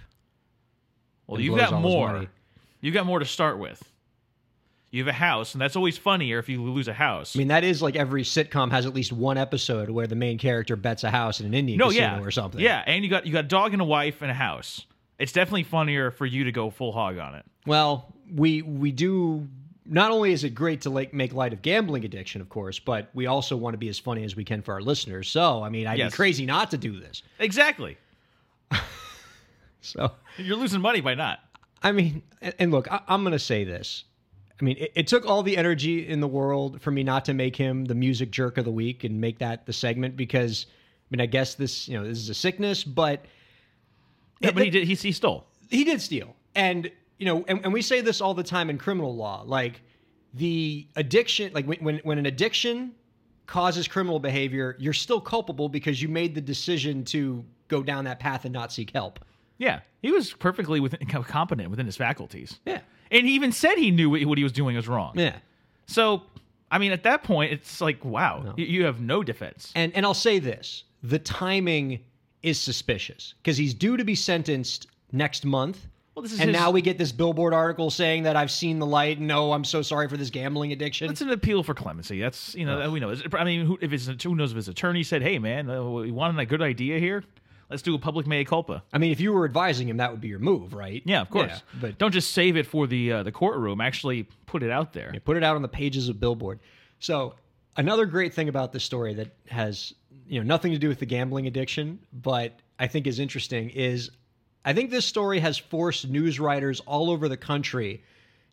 Well, 1.28 1.42
you've 1.42 1.58
got 1.58 1.82
more. 1.82 2.28
You 2.82 2.92
got 2.92 3.06
more 3.06 3.20
to 3.20 3.26
start 3.26 3.58
with. 3.60 3.82
You 4.90 5.02
have 5.06 5.08
a 5.08 5.18
house, 5.18 5.54
and 5.54 5.62
that's 5.62 5.78
always 5.78 5.98
funnier 5.98 6.38
if 6.40 6.50
you 6.50 6.62
lose 6.62 6.90
a 6.90 6.94
house. 6.94 7.34
I 7.36 7.40
mean, 7.40 7.48
that 7.48 7.64
is 7.64 7.82
like 7.82 7.96
every 7.96 8.24
sitcom 8.24 8.72
has 8.72 8.86
at 8.86 8.94
least 8.94 9.14
one 9.14 9.38
episode 9.38 9.90
where 9.90 10.06
the 10.06 10.16
main 10.18 10.38
character 10.38 10.76
bets 10.76 11.06
a 11.06 11.10
house 11.12 11.40
in 11.40 11.46
an 11.46 11.54
Indian 11.54 11.78
no, 11.78 11.88
casino 11.88 12.18
yeah, 12.18 12.22
or 12.22 12.30
something. 12.32 12.60
Yeah, 12.60 12.84
and 12.86 13.02
you 13.04 13.10
got 13.10 13.26
you 13.26 13.32
got 13.32 13.46
a 13.46 13.48
dog 13.48 13.72
and 13.72 13.82
a 13.82 13.86
wife 13.86 14.22
and 14.22 14.30
a 14.30 14.34
house. 14.34 14.86
It's 15.18 15.32
definitely 15.32 15.64
funnier 15.64 16.12
for 16.12 16.26
you 16.26 16.44
to 16.44 16.52
go 16.52 16.70
full 16.72 16.92
hog 16.92 17.18
on 17.20 17.36
it. 17.36 17.46
Well, 17.66 18.14
we 18.36 18.64
we 18.64 18.92
do. 18.92 19.48
Not 19.86 20.12
only 20.12 20.34
is 20.34 20.44
it 20.44 20.50
great 20.52 20.82
to 20.82 20.90
like 20.90 21.14
make 21.14 21.34
light 21.34 21.54
of 21.54 21.62
gambling 21.62 22.04
addiction, 22.04 22.42
of 22.42 22.50
course, 22.50 22.78
but 22.80 23.10
we 23.14 23.28
also 23.28 23.56
want 23.56 23.74
to 23.76 23.78
be 23.78 23.88
as 23.88 23.98
funny 23.98 24.24
as 24.26 24.36
we 24.36 24.44
can 24.44 24.62
for 24.62 24.74
our 24.74 24.82
listeners. 24.82 25.30
So, 25.30 25.64
I 25.64 25.70
mean, 25.70 25.88
I'd 25.88 25.98
Yes. 26.00 26.12
be 26.12 26.16
crazy 26.18 26.46
not 26.46 26.72
to 26.72 26.78
do 26.78 27.00
this. 27.00 27.24
Exactly. 27.40 27.98
So, 29.84 30.12
You're 30.38 30.58
losing 30.58 30.80
money 30.82 31.02
by 31.02 31.16
not. 31.16 31.40
I 31.84 31.92
mean, 31.92 32.24
and, 32.60 32.72
look, 32.72 32.92
I, 32.92 33.02
I'm 33.08 33.24
going 33.24 33.34
to 33.34 33.40
say 33.40 33.64
this. 33.64 34.04
I 34.60 34.64
mean, 34.64 34.78
it, 34.78 34.92
it 34.96 35.08
took 35.08 35.26
all 35.26 35.44
the 35.44 35.58
energy 35.58 36.08
in 36.08 36.20
the 36.20 36.28
world 36.28 36.82
for 36.82 36.92
me 36.92 37.04
not 37.04 37.26
to 37.26 37.34
make 37.34 37.56
him 37.56 37.86
the 37.86 37.96
music 37.96 38.32
jerk 38.32 38.58
of 38.58 38.66
the 38.66 38.72
week 38.72 39.04
and 39.04 39.20
make 39.20 39.40
that 39.40 39.66
the 39.66 39.74
segment 39.74 40.16
because, 40.16 40.68
I 40.70 41.08
mean, 41.10 41.22
I 41.22 41.26
guess 41.26 41.56
this, 41.56 41.88
you 41.88 41.98
know, 41.98 42.08
this 42.08 42.20
is 42.20 42.30
a 42.30 42.34
sickness, 42.36 42.84
but 42.84 43.26
Yeah, 44.42 44.52
but 44.52 44.64
he 44.64 44.70
did. 44.70 44.88
He, 44.88 44.96
he 44.96 45.12
stole. 45.12 45.48
he 45.70 45.84
did 45.84 46.02
steal 46.02 46.36
and 46.56 46.92
you 47.18 47.26
know 47.26 47.46
and, 47.48 47.62
and 47.64 47.74
we 47.74 47.82
say 47.82 48.02
this 48.02 48.22
all 48.22 48.34
the 48.34 48.44
time 48.44 48.70
in 48.70 48.78
criminal 48.78 49.16
law 49.16 49.44
like 49.46 49.82
the 50.34 50.88
addiction 50.96 51.52
like 51.54 51.66
when, 51.66 51.78
when 51.80 51.98
when 52.04 52.18
an 52.18 52.26
addiction 52.26 52.92
causes 53.46 53.88
criminal 53.88 54.20
behavior 54.20 54.76
you're 54.80 54.94
still 54.94 55.22
culpable 55.22 55.70
because 55.70 56.02
you 56.02 56.10
made 56.10 56.36
the 56.36 56.42
decision 56.42 57.04
to 57.06 57.44
go 57.68 57.82
down 57.84 58.04
that 58.06 58.20
path 58.20 58.46
and 58.46 58.54
not 58.54 58.72
seek 58.72 58.92
help 58.92 59.20
Yeah, 59.62 59.82
he 60.02 60.12
was 60.12 60.34
perfectly 60.34 60.80
within, 60.80 61.06
competent 61.08 61.70
within 61.70 61.86
his 61.86 61.96
faculties. 61.98 62.60
yeah 62.66 62.80
And 63.12 63.28
he 63.28 63.34
even 63.36 63.52
said 63.52 63.76
he 63.78 63.92
knew 63.92 64.10
what 64.10 64.38
he 64.38 64.44
was 64.44 64.52
doing 64.52 64.76
was 64.76 64.88
wrong. 64.88 65.14
yeah 65.16 65.38
So, 65.86 66.24
I 66.72 66.78
mean, 66.80 66.92
at 66.92 67.04
that 67.04 67.24
point, 67.24 67.54
it's 67.54 67.80
like, 67.82 68.04
wow, 68.04 68.54
you, 68.58 68.66
you 68.66 68.86
have 68.86 69.00
no 69.02 69.24
defense. 69.24 69.72
and 69.76 69.92
and 69.96 70.06
i'll 70.06 70.14
say 70.30 70.40
this 70.40 70.84
the 71.04 71.20
timing 71.20 72.00
is 72.44 72.60
suspicious 72.60 73.34
because 73.42 73.58
he's 73.58 73.74
due 73.74 73.98
to 73.98 74.04
be 74.04 74.16
sentenced 74.16 74.88
next 75.12 75.46
month 75.46 75.78
Well, 76.16 76.24
this 76.24 76.32
is 76.34 76.40
and 76.40 76.50
his- 76.50 76.60
now 76.60 76.72
we 76.72 76.82
get 76.82 76.98
this 76.98 77.12
billboard 77.12 77.54
article 77.54 77.90
saying 77.92 78.24
that 78.24 78.36
I've 78.36 78.50
seen 78.52 78.80
the 78.80 78.86
light. 78.86 79.20
No, 79.20 79.52
I'm 79.54 79.64
so 79.64 79.82
sorry 79.84 80.08
for 80.10 80.18
this 80.18 80.30
gambling 80.32 80.72
addiction. 80.72 81.10
It's 81.12 81.22
an 81.22 81.30
appeal 81.30 81.62
for 81.64 81.74
clemency. 81.76 82.20
That's 82.20 82.56
you 82.56 82.66
know 82.66 82.90
we 82.90 83.00
know. 83.00 83.14
I 83.34 83.44
mean, 83.44 83.66
who, 83.68 83.78
if 83.82 83.94
it's 83.94 84.08
who 84.24 84.36
knows 84.36 84.52
if 84.52 84.56
his 84.58 84.68
attorney 84.68 85.04
said, 85.04 85.22
"Hey, 85.22 85.38
man, 85.40 85.70
uh, 85.70 85.84
we 85.84 86.12
wanted 86.12 86.40
a 86.40 86.46
good 86.46 86.62
idea 86.62 86.98
here. 87.00 87.24
Let's 87.72 87.82
do 87.82 87.96
a 87.96 88.00
public 88.00 88.28
mea 88.28 88.46
culpa." 88.46 88.84
I 88.94 88.98
mean, 89.00 89.12
if 89.12 89.20
you 89.20 89.34
were 89.34 89.46
advising 89.46 89.90
him, 89.90 89.98
that 89.98 90.12
would 90.12 90.22
be 90.22 90.28
your 90.28 90.40
move, 90.40 90.74
right? 90.74 91.02
Yeah, 91.06 91.22
of 91.22 91.30
course. 91.30 91.64
but 91.80 91.98
don't 91.98 92.12
just 92.12 92.32
save 92.32 92.58
it 92.58 92.68
for 92.68 92.86
the 92.86 93.12
uh, 93.12 93.24
the 93.24 93.32
courtroom. 93.32 93.82
Actually, 93.82 94.28
put 94.46 94.62
it 94.62 94.70
out 94.70 94.94
there. 94.94 95.12
You 95.14 95.20
put 95.20 95.38
it 95.38 95.44
out 95.44 95.56
on 95.56 95.62
the 95.64 95.68
pages 95.68 96.10
of 96.10 96.20
Billboard. 96.20 96.60
So 97.00 97.36
another 97.78 98.06
great 98.06 98.34
thing 98.34 98.50
about 98.50 98.72
this 98.72 98.84
story 98.84 99.14
that 99.16 99.34
has 99.48 99.94
you 100.28 100.40
know 100.40 100.46
nothing 100.46 100.72
to 100.74 100.78
do 100.78 100.88
with 100.90 101.00
the 101.00 101.06
gambling 101.06 101.48
addiction, 101.48 102.00
but 102.14 102.60
I 102.78 102.88
think 102.88 103.08
is 103.08 103.20
interesting 103.20 103.70
is 103.72 104.12
I 104.64 104.74
think 104.74 104.92
this 104.92 105.06
story 105.06 105.40
has 105.40 105.58
forced 105.58 106.08
news 106.08 106.40
writers 106.40 106.82
all 106.82 107.10
over 107.10 107.28
the 107.28 107.38
country 107.38 108.04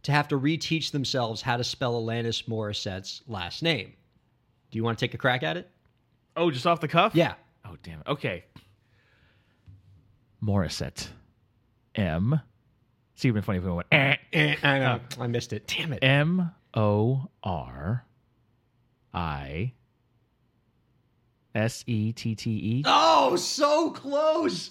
to 0.04 0.12
have 0.12 0.28
to 0.28 0.38
reteach 0.38 0.92
themselves 0.92 1.42
how 1.42 1.56
to 1.56 1.64
spell 1.64 2.00
Alanis 2.00 2.44
Morissette's 2.48 3.22
last 3.26 3.62
name. 3.62 3.92
Do 4.70 4.76
you 4.78 4.84
want 4.84 4.98
to 4.98 5.04
take 5.04 5.14
a 5.14 5.18
crack 5.18 5.42
at 5.42 5.56
it? 5.56 5.68
Oh, 6.36 6.50
just 6.50 6.66
off 6.66 6.80
the 6.80 6.88
cuff? 6.88 7.14
Yeah. 7.14 7.34
Oh, 7.64 7.76
damn 7.82 8.00
it. 8.00 8.06
Okay. 8.06 8.44
Morissette. 10.42 11.08
M. 11.94 12.40
See, 13.14 13.28
it 13.28 13.32
would 13.32 13.38
have 13.38 13.46
been 13.46 13.46
funny 13.46 13.58
if 13.58 13.64
we 13.64 13.72
went 13.72 13.88
eh. 13.90 14.16
Eh, 14.32 14.56
I 14.62 14.78
know. 14.78 15.00
I 15.18 15.26
missed 15.26 15.52
it. 15.52 15.66
Damn 15.66 15.92
it. 15.92 15.98
M 16.04 16.52
O 16.74 17.28
R 17.42 18.04
I 19.12 19.72
S 21.54 21.82
E 21.86 22.12
T 22.12 22.34
T 22.36 22.50
E. 22.50 22.82
Oh, 22.86 23.34
so 23.36 23.90
close. 23.90 24.70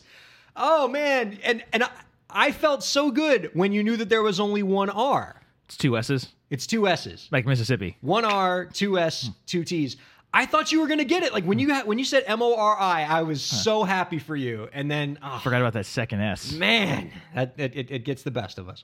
Oh 0.56 0.88
man, 0.88 1.38
and 1.44 1.64
and 1.74 1.84
I, 1.84 1.90
I 2.30 2.52
felt 2.52 2.84
so 2.84 3.12
good 3.12 3.50
when 3.54 3.74
you 3.74 3.84
knew 3.84 3.98
that 3.98 4.10
there 4.10 4.22
was 4.24 4.40
only 4.40 4.64
one 4.64 4.90
R. 4.90 5.42
It's 5.66 5.76
two 5.76 5.98
S's, 5.98 6.30
It's 6.50 6.66
two 6.66 6.88
S's. 6.88 7.28
like 7.30 7.46
Mississippi. 7.46 7.98
One 8.00 8.24
R, 8.24 8.66
two 8.66 8.98
S, 8.98 9.30
two 9.46 9.66
T's. 9.66 9.98
I 10.34 10.46
thought 10.46 10.72
you 10.72 10.82
were 10.82 10.88
gonna 10.88 11.06
get 11.06 11.24
it. 11.24 11.34
Like 11.34 11.46
when 11.46 11.58
you 11.58 11.70
had, 11.70 11.88
when 11.88 11.98
you 11.98 12.06
said 12.06 12.24
M 12.28 12.42
O 12.42 12.56
R 12.56 12.78
I, 12.78 13.04
I 13.04 13.24
was 13.24 13.42
so 13.42 13.84
happy 13.84 14.20
for 14.20 14.36
you. 14.36 14.70
And 14.74 14.92
then, 14.92 15.18
oh, 15.24 15.40
Forgot 15.40 15.62
about 15.62 15.74
that 15.74 15.86
second 15.86 16.22
S. 16.22 16.52
man, 16.54 17.12
that 17.34 17.54
it, 17.58 17.92
it, 17.92 18.04
gets 18.04 18.24
the 18.24 18.32
best 18.32 18.60
of 18.60 18.70
us. 18.70 18.84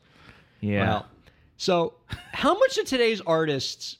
Yeah. 0.62 0.88
Well, 0.88 1.08
so 1.58 1.94
how 2.32 2.58
much 2.58 2.76
do 2.76 2.84
today's 2.84 3.22
artists 3.22 3.98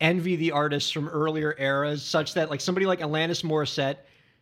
envy 0.00 0.36
the 0.36 0.52
artists 0.52 0.90
from 0.90 1.08
earlier 1.08 1.54
eras, 1.58 2.02
such 2.02 2.34
that 2.34 2.50
like 2.50 2.60
somebody 2.60 2.86
like 2.86 3.00
Alanis 3.00 3.44
Morissette 3.44 3.96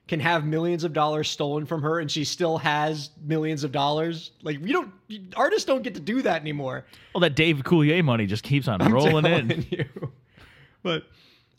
can 0.09 0.21
have 0.21 0.47
millions 0.47 0.85
of 0.85 0.95
dollars 0.95 1.29
stolen 1.29 1.67
from 1.67 1.83
her 1.83 2.01
and 2.01 2.11
she 2.11 2.25
still 2.25 2.57
has 2.59 3.11
millions 3.25 3.63
of 3.63 3.73
dollars? 3.73 4.33
Like 4.43 4.59
you 4.61 4.73
don't 4.73 4.93
artists 5.37 5.67
don't 5.67 5.83
get 5.83 5.95
to 5.95 6.01
do 6.01 6.23
that 6.23 6.41
anymore. 6.41 6.87
well, 7.15 7.21
that 7.21 7.37
Dave 7.37 7.59
Coulier 7.59 8.03
money 8.03 8.27
just 8.27 8.43
keeps 8.43 8.67
on 8.67 8.81
rolling 8.91 9.27
in. 9.27 9.67
you. 9.71 9.85
But 10.83 11.05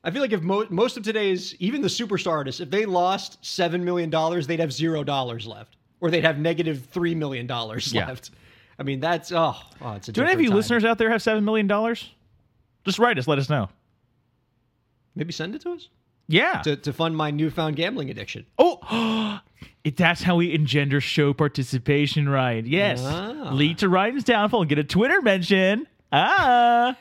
I 0.04 0.12
feel 0.12 0.22
like 0.22 0.32
if 0.32 0.42
mo- 0.42 0.68
most 0.70 0.96
of 0.98 1.04
today's, 1.04 1.54
even 1.60 1.82
the 1.82 1.88
superstar 1.88 2.32
artists, 2.32 2.62
if 2.62 2.70
they 2.70 2.86
lost 2.86 3.38
seven 3.46 3.84
million 3.84 4.10
dollars, 4.10 4.48
they'd 4.48 4.60
have 4.60 4.72
zero 4.72 5.04
dollars 5.04 5.46
left, 5.46 5.76
or 6.00 6.10
they'd 6.10 6.24
have 6.24 6.38
negative 6.38 6.78
negative 6.78 6.90
three 6.92 7.16
million 7.16 7.48
dollars 7.48 7.94
Yeah. 7.94 8.08
left. 8.08 8.32
I 8.78 8.84
mean, 8.84 9.00
that's 9.02 9.32
oh, 9.34 9.56
oh 9.82 9.92
it's 9.94 10.08
a. 10.08 10.12
Do 10.14 10.22
any 10.22 10.28
of 10.28 10.32
different 10.32 10.44
you 10.44 10.50
time. 10.50 10.56
listeners 10.58 10.86
out 10.86 10.98
there 10.98 11.10
have 11.10 11.22
seven 11.22 11.44
million 11.44 11.68
dollars? 11.68 12.10
Just 12.86 12.98
write 12.98 13.20
us. 13.20 13.28
Let 13.28 13.40
us 13.40 13.50
know. 13.50 13.68
maybe 15.16 15.34
send 15.34 15.54
it 15.54 15.62
to 15.64 15.72
us 15.72 15.90
Yeah. 16.28 16.62
to, 16.64 16.76
to 16.78 16.94
fund 16.94 17.18
my 17.18 17.30
newfound 17.30 17.76
gambling 17.76 18.10
addiction? 18.10 18.46
Oh, 18.58 19.42
it, 19.84 19.98
that's 19.98 20.24
how 20.24 20.38
we 20.38 20.54
engender 20.54 21.02
show 21.02 21.34
participation, 21.34 22.30
Ryan. 22.30 22.66
Yes. 22.66 23.02
Ah. 23.04 23.50
Lead 23.52 23.80
to 23.80 23.90
Ryan's 23.90 24.24
downfall 24.24 24.62
and 24.62 24.70
get 24.70 24.80
a 24.80 24.84
Twitter 24.86 25.22
mention. 25.22 25.88
Ah. 26.14 26.98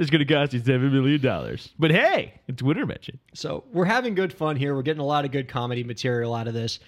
It's 0.00 0.08
going 0.10 0.26
to 0.26 0.34
cost 0.34 0.54
you 0.54 0.60
$7 0.60 0.90
million. 0.90 1.58
But 1.78 1.90
hey, 1.90 2.40
a 2.48 2.64
winter 2.64 2.86
mention. 2.86 3.18
So 3.34 3.64
we're 3.70 3.84
having 3.84 4.14
good 4.14 4.32
fun 4.32 4.56
here. 4.56 4.74
We're 4.74 4.80
getting 4.82 5.02
a 5.02 5.06
lot 5.06 5.26
of 5.26 5.30
good 5.30 5.46
comedy 5.46 5.84
material 5.84 6.34
out 6.34 6.48
of 6.48 6.54
this. 6.54 6.80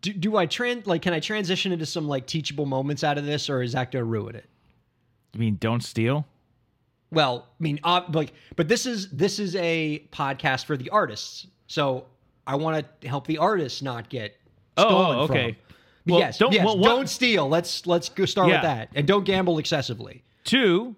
Do, 0.00 0.12
do 0.12 0.36
I 0.36 0.46
trans 0.46 0.86
like? 0.86 1.02
Can 1.02 1.12
I 1.12 1.18
transition 1.18 1.72
into 1.72 1.84
some 1.84 2.06
like 2.06 2.26
teachable 2.28 2.66
moments 2.66 3.02
out 3.02 3.18
of 3.18 3.24
this, 3.26 3.50
or 3.50 3.62
is 3.62 3.72
that 3.72 3.90
going 3.90 4.02
to 4.02 4.04
ruin 4.04 4.36
it? 4.36 4.48
You 5.32 5.40
mean 5.40 5.56
don't 5.60 5.82
steal? 5.82 6.24
Well, 7.10 7.48
I 7.60 7.62
mean, 7.62 7.80
uh, 7.82 8.02
like, 8.12 8.32
but 8.54 8.68
this 8.68 8.86
is 8.86 9.10
this 9.10 9.40
is 9.40 9.56
a 9.56 10.06
podcast 10.12 10.66
for 10.66 10.76
the 10.76 10.88
artists, 10.90 11.48
so 11.66 12.06
I 12.46 12.54
want 12.54 12.86
to 13.00 13.08
help 13.08 13.26
the 13.26 13.38
artists 13.38 13.82
not 13.82 14.08
get 14.08 14.36
Oh, 14.76 14.84
stolen. 14.88 15.18
oh, 15.18 15.26
from 15.26 15.36
okay. 15.36 15.46
them. 15.50 15.56
Well, 16.06 16.20
yes, 16.20 16.38
don't- 16.38 16.52
yes, 16.52 16.64
well, 16.64 16.78
what- 16.78 16.88
don't 16.88 17.08
steal. 17.08 17.48
Let's 17.48 17.84
let's 17.84 18.08
go 18.08 18.24
start 18.24 18.48
Yeah. 18.48 18.54
with 18.58 18.62
that, 18.62 18.88
and 18.94 19.04
don't 19.08 19.24
gamble 19.24 19.58
excessively. 19.58 20.22
Two, 20.44 20.94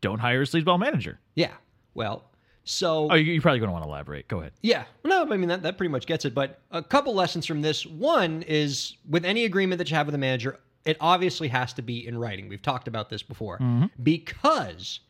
don't 0.00 0.18
hire 0.20 0.42
a 0.42 0.44
sleazeball 0.44 0.78
manager. 0.78 1.18
Yeah. 1.34 1.52
Well, 1.94 2.24
so 2.64 3.08
Oh, 3.10 3.14
you- 3.14 3.32
you're 3.32 3.42
probably 3.42 3.58
going 3.60 3.68
to 3.68 3.72
want 3.72 3.84
to 3.84 3.88
elaborate. 3.88 4.28
Go 4.28 4.40
ahead. 4.40 4.52
Yeah. 4.62 4.84
No, 5.04 5.22
I 5.30 5.36
mean 5.36 5.48
that 5.48 5.62
that 5.62 5.78
pretty 5.78 5.90
much 5.90 6.06
gets 6.06 6.24
it. 6.24 6.34
But 6.34 6.60
a 6.70 6.82
couple 6.82 7.14
lessons 7.14 7.46
from 7.46 7.62
this. 7.62 7.84
One 7.86 8.42
is 8.42 8.96
with 9.08 9.24
any 9.24 9.44
agreement 9.44 9.78
that 9.78 9.90
you 9.90 9.96
have 9.96 10.06
with 10.06 10.14
a 10.14 10.18
manager, 10.18 10.58
it 10.84 10.96
obviously 11.00 11.48
has 11.48 11.72
to 11.74 11.82
be 11.82 12.06
in 12.06 12.16
writing. 12.18 12.48
We've 12.48 12.62
talked 12.62 12.88
about 12.88 13.10
this 13.10 13.22
before. 13.22 13.58
Mm-hmm. 13.58 13.86
Because 14.02 15.00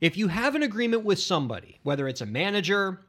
if 0.00 0.16
you 0.16 0.28
have 0.28 0.54
an 0.54 0.62
agreement 0.62 1.04
with 1.04 1.18
somebody, 1.18 1.78
whether 1.82 2.06
it's 2.08 2.20
a 2.20 2.26
manager, 2.26 3.00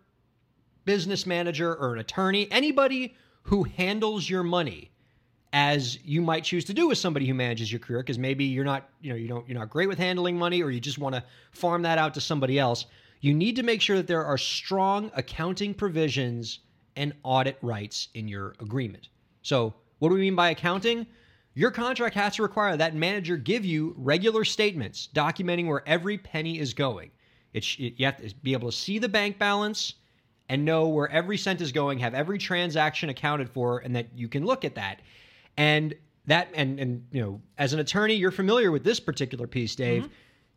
business 0.86 1.26
manager, 1.26 1.76
or 1.76 1.94
an 1.94 2.00
attorney, 2.00 2.48
anybody 2.52 3.16
who 3.44 3.64
handles 3.64 4.30
your 4.30 4.44
money 4.44 4.92
as 5.54 5.98
you 6.04 6.22
might 6.22 6.44
choose 6.44 6.66
to 6.66 6.74
do 6.74 6.88
with 6.88 6.98
somebody 6.98 7.26
who 7.26 7.34
manages 7.34 7.72
your 7.72 7.80
career 7.80 8.00
because 8.00 8.20
maybe 8.20 8.44
you're 8.44 8.66
not 8.66 8.90
you 9.02 9.10
know 9.10 9.16
you 9.16 9.28
don't 9.28 9.48
you're 9.48 9.58
not 9.58 9.70
great 9.70 9.88
with 9.88 9.98
handling 9.98 10.38
money 10.38 10.62
or 10.62 10.70
you 10.70 10.80
just 10.80 10.98
want 10.98 11.16
to 11.16 11.24
farm 11.52 11.82
that 11.82 11.98
out 11.98 12.14
to 12.14 12.22
somebody 12.22 12.60
else 12.60 12.86
you 13.22 13.34
need 13.34 13.56
to 13.56 13.64
make 13.64 13.82
sure 13.82 13.98
that 13.98 14.08
there 14.08 14.26
are 14.26 14.38
strong 14.38 15.12
accounting 15.16 15.74
provisions 15.74 16.60
and 16.96 17.14
audit 17.24 17.58
rights 17.62 18.10
in 18.14 18.28
your 18.28 18.56
agreement. 18.60 19.10
So 19.42 19.74
what 20.00 20.10
do 20.10 20.16
we 20.16 20.22
mean 20.22 20.36
by 20.36 20.50
accounting? 20.50 21.08
Your 21.54 21.72
contract 21.72 22.16
has 22.16 22.36
to 22.36 22.44
require 22.44 22.78
that 22.78 22.96
manager 22.96 23.38
give 23.38 23.66
you 23.66 23.96
regular 23.98 24.46
statements 24.46 25.10
documenting 25.14 25.68
where 25.68 25.88
every 25.88 26.18
penny 26.18 26.60
is 26.60 26.74
going. 26.74 27.12
It, 27.54 27.80
you 27.80 28.06
have 28.06 28.18
to 28.18 28.36
be 28.44 28.54
able 28.54 28.70
to 28.70 28.78
see 28.78 29.00
the 29.00 29.10
bank 29.10 29.40
balance 29.40 29.96
and 30.50 30.64
know 30.64 30.88
where 30.88 31.10
every 31.10 31.38
cent 31.38 31.60
is 31.62 31.72
going, 31.72 32.00
have 32.00 32.14
every 32.14 32.38
transaction 32.38 33.10
accounted 33.10 33.50
for, 33.50 33.80
and 33.80 33.96
that 33.96 34.08
you 34.16 34.28
can 34.28 34.46
look 34.46 34.64
at 34.64 34.76
that. 34.76 35.00
And 35.58 35.96
that, 36.28 36.50
and 36.54 36.80
and 36.80 37.06
you 37.12 37.22
know, 37.22 37.42
as 37.58 37.74
an 37.74 37.80
attorney, 37.80 38.14
you're 38.14 38.32
familiar 38.32 38.72
with 38.72 38.84
this 38.84 39.00
particular 39.00 39.48
piece, 39.48 39.76
Dave. 39.76 40.04
Mm-hmm. 40.04 40.14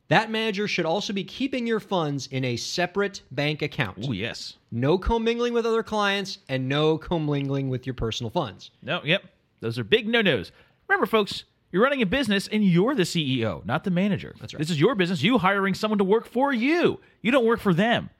That 0.08 0.28
manager 0.28 0.66
should 0.66 0.86
also 0.86 1.12
be 1.12 1.22
keeping 1.22 1.68
your 1.68 1.78
funds 1.78 2.26
in 2.26 2.44
a 2.44 2.56
separate 2.56 3.22
bank 3.30 3.62
account. 3.62 3.98
Oh, 4.08 4.10
yes. 4.10 4.56
No 4.72 4.98
commingling 4.98 5.52
with 5.52 5.64
other 5.64 5.84
clients 5.84 6.38
and 6.48 6.68
no 6.68 6.98
commingling 6.98 7.68
with 7.68 7.86
your 7.86 7.94
personal 7.94 8.28
funds. 8.28 8.72
No, 8.82 9.00
yep. 9.04 9.22
Those 9.60 9.78
are 9.78 9.84
big 9.84 10.08
no 10.08 10.20
nos. 10.20 10.50
Remember, 10.88 11.06
folks, 11.06 11.44
you're 11.70 11.82
running 11.82 12.02
a 12.02 12.06
business 12.06 12.48
and 12.48 12.64
you're 12.64 12.96
the 12.96 13.04
CEO, 13.04 13.64
not 13.64 13.84
the 13.84 13.92
manager. 13.92 14.34
That's 14.40 14.52
right. 14.52 14.58
This 14.58 14.70
is 14.70 14.80
your 14.80 14.96
business. 14.96 15.22
You 15.22 15.38
hiring 15.38 15.74
someone 15.74 15.98
to 15.98 16.04
work 16.04 16.26
for 16.26 16.52
you. 16.52 16.98
You 17.22 17.30
don't 17.30 17.46
work 17.46 17.60
for 17.60 17.72
them. 17.72 18.10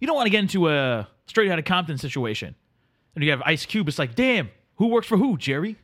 You 0.00 0.08
don't 0.08 0.16
want 0.16 0.26
to 0.26 0.30
get 0.30 0.40
into 0.40 0.68
a 0.68 1.06
straight 1.26 1.48
out 1.48 1.60
of 1.60 1.64
Compton 1.64 1.98
situation. 1.98 2.56
And 3.14 3.22
you 3.22 3.30
have 3.30 3.42
Ice 3.42 3.66
Cube. 3.66 3.86
It's 3.86 4.00
like, 4.00 4.16
damn, 4.16 4.50
who 4.76 4.88
works 4.88 5.06
for 5.06 5.16
who, 5.16 5.36
Jerry? 5.36 5.76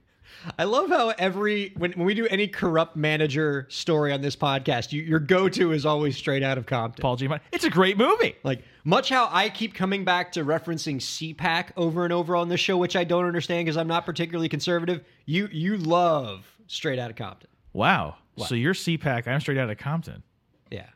I 0.58 0.64
love 0.64 0.88
how 0.88 1.10
every 1.18 1.72
when, 1.76 1.92
when 1.92 2.06
we 2.06 2.14
do 2.14 2.26
any 2.26 2.48
corrupt 2.48 2.96
manager 2.96 3.66
story 3.70 4.12
on 4.12 4.20
this 4.20 4.36
podcast, 4.36 4.92
you, 4.92 5.02
your 5.02 5.18
go-to 5.18 5.72
is 5.72 5.84
always 5.86 6.16
straight 6.16 6.42
out 6.42 6.58
of 6.58 6.66
Compton. 6.66 7.02
Paul 7.02 7.16
Giamatti. 7.16 7.40
It's 7.52 7.64
a 7.64 7.70
great 7.70 7.96
movie. 7.98 8.36
Like 8.42 8.62
much 8.84 9.08
how 9.08 9.28
I 9.30 9.48
keep 9.48 9.74
coming 9.74 10.04
back 10.04 10.32
to 10.32 10.44
referencing 10.44 10.96
CPAC 10.96 11.70
over 11.76 12.04
and 12.04 12.12
over 12.12 12.36
on 12.36 12.48
this 12.48 12.60
show, 12.60 12.76
which 12.76 12.96
I 12.96 13.04
don't 13.04 13.24
understand 13.24 13.66
because 13.66 13.76
I'm 13.76 13.88
not 13.88 14.06
particularly 14.06 14.48
conservative. 14.48 15.04
You 15.24 15.48
you 15.50 15.76
love 15.76 16.46
straight 16.66 16.98
out 16.98 17.10
of 17.10 17.16
Compton. 17.16 17.50
Wow. 17.72 18.16
So 18.38 18.54
you're 18.54 18.74
CPAC. 18.74 19.26
I'm 19.26 19.40
straight 19.40 19.58
out 19.58 19.70
of 19.70 19.78
Compton. 19.78 20.22
Yeah. 20.70 20.86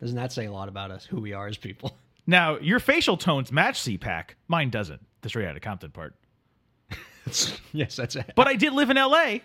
Doesn't 0.00 0.16
that 0.16 0.32
say 0.32 0.46
a 0.46 0.52
lot 0.52 0.68
about 0.68 0.90
us, 0.90 1.04
who 1.04 1.20
we 1.20 1.32
are 1.32 1.46
as 1.46 1.56
people? 1.56 1.96
Now, 2.26 2.58
your 2.58 2.80
facial 2.80 3.16
tones 3.16 3.52
match 3.52 3.80
CPAC. 3.82 4.30
Mine 4.48 4.70
doesn't, 4.70 5.00
the 5.20 5.28
straight 5.28 5.46
out 5.46 5.56
of 5.56 5.62
Compton 5.62 5.90
part. 5.92 6.14
yes, 7.72 7.96
that's 7.96 8.16
it. 8.16 8.32
But 8.34 8.46
I 8.46 8.54
did 8.54 8.72
live 8.72 8.90
in 8.90 8.96
LA 8.96 9.38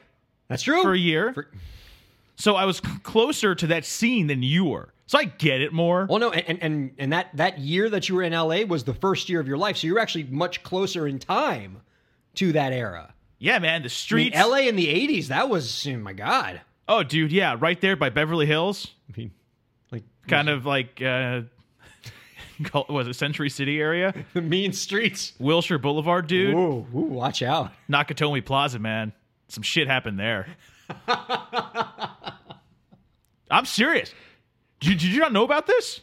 that's 0.47 0.63
true. 0.63 0.81
for 0.81 0.93
a 0.93 0.97
year. 0.97 1.33
For- 1.33 1.47
So 2.35 2.55
I 2.55 2.65
was 2.65 2.77
c- 2.77 2.83
closer 3.03 3.53
to 3.55 3.67
that 3.67 3.85
scene 3.85 4.27
than 4.27 4.41
you 4.43 4.65
were. 4.65 4.93
So 5.07 5.19
I 5.19 5.25
get 5.25 5.61
it 5.61 5.73
more. 5.73 6.05
well, 6.09 6.19
no, 6.19 6.31
and, 6.31 6.57
and 6.63 6.91
and 6.97 7.11
that 7.13 7.35
that 7.35 7.59
year 7.59 7.89
that 7.89 8.07
you 8.07 8.15
were 8.15 8.23
in 8.23 8.31
LA 8.33 8.61
was 8.63 8.83
the 8.85 8.93
first 8.93 9.27
year 9.29 9.39
of 9.41 9.47
your 9.47 9.57
life, 9.57 9.77
so 9.77 9.87
you're 9.87 9.99
actually 9.99 10.23
much 10.23 10.63
closer 10.63 11.05
in 11.07 11.19
time 11.19 11.81
to 12.35 12.53
that 12.53 12.71
era. 12.71 13.13
yeah, 13.37 13.59
man, 13.59 13.81
the 13.81 13.85
I 13.85 13.87
mean, 13.87 13.89
streets. 13.89 14.37
LA 14.37 14.59
in 14.59 14.75
the 14.77 14.87
'80s, 14.87 15.27
that 15.27 15.49
was 15.49 15.85
oh 15.87 15.97
my 15.97 16.13
god. 16.13 16.61
oh, 16.87 17.03
dude, 17.03 17.31
yeah, 17.33 17.57
right 17.59 17.79
there 17.81 17.95
by 17.97 18.09
Beverly 18.09 18.45
Hills. 18.45 18.87
I 19.13 19.17
mean, 19.19 19.31
like 19.91 20.03
Kind 20.29 20.47
of 20.49 20.65
like, 20.65 21.01
uh, 21.01 21.41
was 22.89 23.07
it 23.07 23.15
Century 23.15 23.49
City 23.49 23.79
area? 23.79 24.13
the 24.33 24.41
mean 24.41 24.73
streets. 24.73 25.33
Wilshire 25.39 25.77
Boulevard, 25.77 26.27
dude. 26.27 26.53
Ooh, 26.53 26.85
ooh, 26.93 26.99
watch 26.99 27.41
out. 27.41 27.71
Nakatomi 27.89 28.45
Plaza, 28.45 28.79
man. 28.79 29.13
Some 29.47 29.63
shit 29.63 29.87
happened 29.87 30.19
there. 30.19 30.47
I'm 33.49 33.65
serious. 33.65 34.13
Did, 34.79 34.97
did 34.99 35.03
you 35.03 35.19
not 35.19 35.33
know 35.33 35.43
about 35.43 35.67
this? 35.67 36.01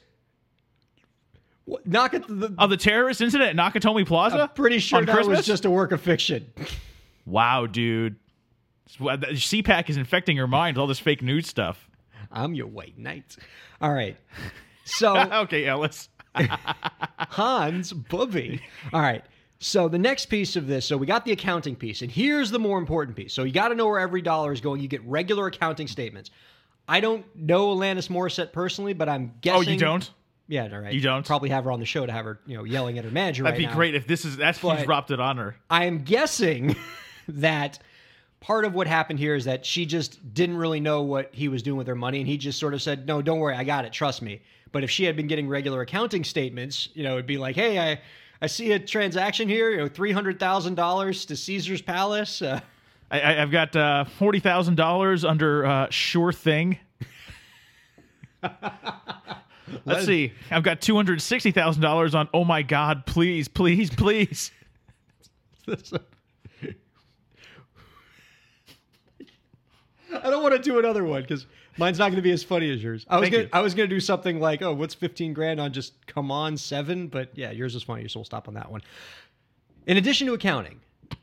What, 1.64 1.86
knock 1.86 2.14
at 2.14 2.26
the, 2.26 2.54
Of 2.58 2.70
the 2.70 2.76
terrorist 2.76 3.20
incident 3.20 3.50
at 3.50 3.56
Nakatomi 3.56 4.06
Plaza? 4.06 4.38
I'm 4.38 4.48
pretty 4.50 4.78
sure 4.78 5.04
that 5.04 5.12
Christmas? 5.12 5.38
was 5.38 5.46
just 5.46 5.64
a 5.64 5.70
work 5.70 5.92
of 5.92 6.00
fiction. 6.00 6.50
Wow, 7.26 7.66
dude. 7.66 8.16
CPAC 8.88 9.90
is 9.90 9.96
infecting 9.98 10.36
your 10.36 10.46
mind 10.46 10.76
with 10.76 10.80
all 10.80 10.86
this 10.86 10.98
fake 10.98 11.22
news 11.22 11.46
stuff. 11.46 11.88
I'm 12.32 12.54
your 12.54 12.66
white 12.66 12.98
knight. 12.98 13.36
All 13.80 13.92
right. 13.92 14.16
So 14.84 15.16
okay, 15.16 15.66
Ellis. 15.66 16.08
Hans 17.18 17.92
Bubby. 17.92 18.60
All 18.92 19.00
right. 19.00 19.24
So 19.60 19.88
the 19.88 19.98
next 19.98 20.26
piece 20.26 20.54
of 20.56 20.66
this, 20.68 20.86
so 20.86 20.96
we 20.96 21.06
got 21.06 21.24
the 21.24 21.32
accounting 21.32 21.74
piece, 21.74 22.02
and 22.02 22.10
here's 22.10 22.50
the 22.50 22.60
more 22.60 22.78
important 22.78 23.16
piece. 23.16 23.32
So 23.32 23.42
you 23.42 23.52
got 23.52 23.68
to 23.68 23.74
know 23.74 23.86
where 23.88 23.98
every 23.98 24.22
dollar 24.22 24.52
is 24.52 24.60
going. 24.60 24.80
You 24.80 24.88
get 24.88 25.04
regular 25.04 25.48
accounting 25.48 25.88
statements. 25.88 26.30
I 26.86 27.00
don't 27.00 27.24
know 27.36 27.74
Alanis 27.76 28.08
Morissette 28.08 28.52
personally, 28.52 28.92
but 28.92 29.08
I'm 29.08 29.34
guessing. 29.40 29.68
Oh, 29.68 29.72
you 29.72 29.78
don't? 29.78 30.08
Yeah, 30.46 30.68
all 30.72 30.78
right. 30.78 30.92
You 30.94 31.00
don't? 31.00 31.26
Probably 31.26 31.50
have 31.50 31.64
her 31.64 31.72
on 31.72 31.80
the 31.80 31.86
show 31.86 32.06
to 32.06 32.12
have 32.12 32.24
her, 32.24 32.38
you 32.46 32.56
know, 32.56 32.64
yelling 32.64 32.98
at 32.98 33.04
her 33.04 33.10
manager. 33.10 33.42
That'd 33.42 33.58
right 33.58 33.62
be 33.64 33.66
now. 33.66 33.74
great 33.74 33.94
if 33.94 34.06
this 34.06 34.24
is 34.24 34.36
that's 34.36 34.60
But- 34.60 34.76
he's 34.78 34.86
dropped 34.86 35.10
it 35.10 35.20
on 35.20 35.36
her. 35.36 35.56
I 35.68 35.84
am 35.86 36.04
guessing 36.04 36.76
that 37.28 37.80
part 38.40 38.64
of 38.64 38.72
what 38.74 38.86
happened 38.86 39.18
here 39.18 39.34
is 39.34 39.44
that 39.46 39.66
she 39.66 39.84
just 39.84 40.32
didn't 40.32 40.56
really 40.56 40.80
know 40.80 41.02
what 41.02 41.34
he 41.34 41.48
was 41.48 41.62
doing 41.62 41.76
with 41.76 41.88
her 41.88 41.96
money, 41.96 42.18
and 42.20 42.28
he 42.28 42.38
just 42.38 42.58
sort 42.58 42.72
of 42.74 42.80
said, 42.80 43.06
"No, 43.06 43.20
don't 43.20 43.40
worry, 43.40 43.56
I 43.56 43.64
got 43.64 43.84
it. 43.84 43.92
Trust 43.92 44.22
me." 44.22 44.40
But 44.72 44.84
if 44.84 44.90
she 44.90 45.04
had 45.04 45.16
been 45.16 45.26
getting 45.26 45.48
regular 45.48 45.80
accounting 45.80 46.24
statements, 46.24 46.88
you 46.94 47.02
know, 47.02 47.14
it'd 47.14 47.26
be 47.26 47.38
like, 47.38 47.56
"Hey, 47.56 47.78
I." 47.78 48.00
I 48.40 48.46
see 48.46 48.70
a 48.70 48.78
transaction 48.78 49.48
here, 49.48 49.70
you 49.70 49.78
know, 49.78 49.88
three 49.88 50.12
hundred 50.12 50.38
thousand 50.38 50.76
dollars 50.76 51.24
to 51.24 51.34
Caesar's 51.34 51.82
Palace. 51.82 52.40
Uh, 52.40 52.60
I, 53.10 53.20
I, 53.20 53.42
I've 53.42 53.50
got 53.50 53.74
uh, 53.74 54.04
forty 54.04 54.38
thousand 54.38 54.76
dollars 54.76 55.24
under 55.24 55.66
uh, 55.66 55.88
Sure 55.90 56.32
Thing. 56.32 56.78
Let's 59.84 60.06
see. 60.06 60.32
I've 60.50 60.62
got 60.62 60.80
two 60.80 60.94
hundred 60.94 61.20
sixty 61.20 61.50
thousand 61.50 61.82
dollars 61.82 62.14
on. 62.14 62.28
Oh 62.32 62.44
my 62.44 62.62
God! 62.62 63.06
Please, 63.06 63.48
please, 63.48 63.90
please. 63.90 64.52
I 70.10 70.30
don't 70.30 70.42
want 70.42 70.54
to 70.54 70.60
do 70.62 70.78
another 70.78 71.04
one 71.04 71.22
because 71.22 71.46
mine's 71.78 71.98
not 71.98 72.06
going 72.06 72.16
to 72.16 72.22
be 72.22 72.32
as 72.32 72.42
funny 72.42 72.70
as 72.70 72.82
yours. 72.82 73.06
I 73.08 73.18
was 73.18 73.24
Thank 73.24 73.32
gonna, 73.32 73.44
you. 73.44 73.50
I 73.52 73.60
was 73.60 73.74
going 73.74 73.88
to 73.88 73.94
do 73.94 74.00
something 74.00 74.40
like, 74.40 74.62
oh, 74.62 74.72
what's 74.72 74.94
fifteen 74.94 75.32
grand 75.32 75.60
on 75.60 75.72
just 75.72 76.06
come 76.06 76.30
on 76.30 76.56
seven? 76.56 77.08
But 77.08 77.30
yeah, 77.34 77.50
yours 77.50 77.74
is 77.74 77.82
funnier, 77.82 78.08
so 78.08 78.20
we'll 78.20 78.24
stop 78.24 78.48
on 78.48 78.54
that 78.54 78.70
one. 78.70 78.82
In 79.86 79.96
addition 79.96 80.26
to 80.26 80.34
accounting, 80.34 80.80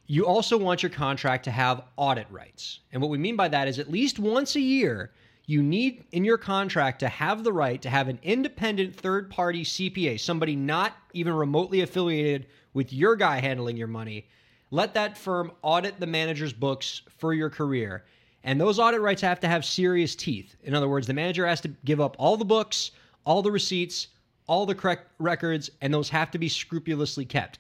you 0.08 0.26
also 0.26 0.58
want 0.58 0.82
your 0.82 0.90
contract 0.90 1.44
to 1.46 1.52
have 1.52 1.84
audit 1.98 2.28
rights, 2.30 2.80
and 2.92 3.02
what 3.02 3.12
we 3.12 3.18
mean 3.18 3.36
by 3.36 3.48
that 3.50 3.68
is 3.68 3.80
at 3.80 3.92
least 3.92 4.20
once 4.20 4.56
a 4.56 4.62
year. 4.62 5.12
You 5.48 5.62
need 5.62 6.06
in 6.12 6.26
your 6.26 6.40
contract 6.40 7.02
to 7.02 7.08
have 7.08 7.44
the 7.44 7.54
right 7.54 7.80
to 7.84 7.90
have 7.90 8.08
an 8.08 8.18
independent 8.24 8.96
third 8.96 9.30
party 9.30 9.64
CPA, 9.64 10.20
somebody 10.20 10.56
not 10.56 10.94
even 11.14 11.34
remotely 11.34 11.82
affiliated 11.82 12.48
with 12.74 12.92
your 12.92 13.16
guy 13.16 13.40
handling 13.40 13.78
your 13.78 13.88
money. 13.88 14.28
Let 14.72 14.96
that 14.96 15.20
firm 15.20 15.52
audit 15.62 16.00
the 16.00 16.08
manager's 16.08 16.52
books 16.52 17.04
for 17.20 17.32
your 17.32 17.52
career. 17.52 18.06
And 18.46 18.62
those 18.62 18.78
audit 18.78 19.02
rights 19.02 19.24
have 19.24 19.40
to 19.42 19.48
have 19.48 19.66
serious 19.66 20.16
teeth. 20.16 20.56
In 20.64 20.76
other 20.76 20.88
words, 20.88 21.08
the 21.08 21.14
manager 21.14 21.48
has 21.48 21.60
to 21.62 21.68
give 21.84 22.00
up 22.00 22.16
all 22.20 22.38
the 22.38 22.46
books, 22.46 22.92
all 23.26 23.42
the 23.42 23.52
receipts, 23.52 24.08
all 24.48 24.68
the 24.68 24.76
correct 24.76 25.10
records, 25.18 25.72
and 25.82 25.92
those 25.92 26.10
have 26.10 26.30
to 26.30 26.38
be 26.38 26.48
scrupulously 26.48 27.26
kept. 27.26 27.58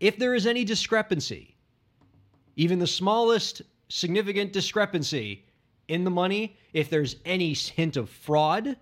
If 0.00 0.18
there 0.18 0.34
is 0.34 0.44
any 0.44 0.64
discrepancy, 0.64 1.54
even 2.56 2.80
the 2.80 2.86
smallest 2.86 3.62
significant 3.88 4.52
discrepancy 4.52 5.44
in 5.86 6.02
the 6.02 6.10
money, 6.10 6.56
if 6.72 6.90
there's 6.90 7.14
any 7.24 7.54
hint 7.54 7.96
of 7.96 8.10
fraud, 8.10 8.76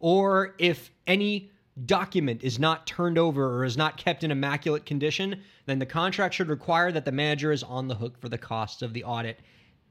or 0.00 0.54
if 0.58 0.90
any 1.06 1.50
document 1.86 2.42
is 2.44 2.58
not 2.58 2.86
turned 2.86 3.16
over 3.16 3.56
or 3.56 3.64
is 3.64 3.78
not 3.78 3.96
kept 3.96 4.24
in 4.24 4.30
immaculate 4.30 4.84
condition, 4.84 5.42
then 5.64 5.78
the 5.78 5.86
contract 5.86 6.34
should 6.34 6.48
require 6.48 6.92
that 6.92 7.06
the 7.06 7.12
manager 7.12 7.50
is 7.50 7.62
on 7.62 7.88
the 7.88 7.94
hook 7.94 8.20
for 8.20 8.28
the 8.28 8.36
costs 8.36 8.82
of 8.82 8.92
the 8.92 9.04
audit. 9.04 9.40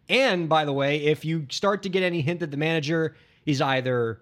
And 0.09 0.47
by 0.47 0.65
the 0.65 0.73
way, 0.73 1.03
if 1.05 1.25
you 1.25 1.47
start 1.49 1.83
to 1.83 1.89
get 1.89 2.03
any 2.03 2.21
hint 2.21 2.39
that 2.39 2.51
the 2.51 2.57
manager 2.57 3.15
is 3.45 3.61
either 3.61 4.21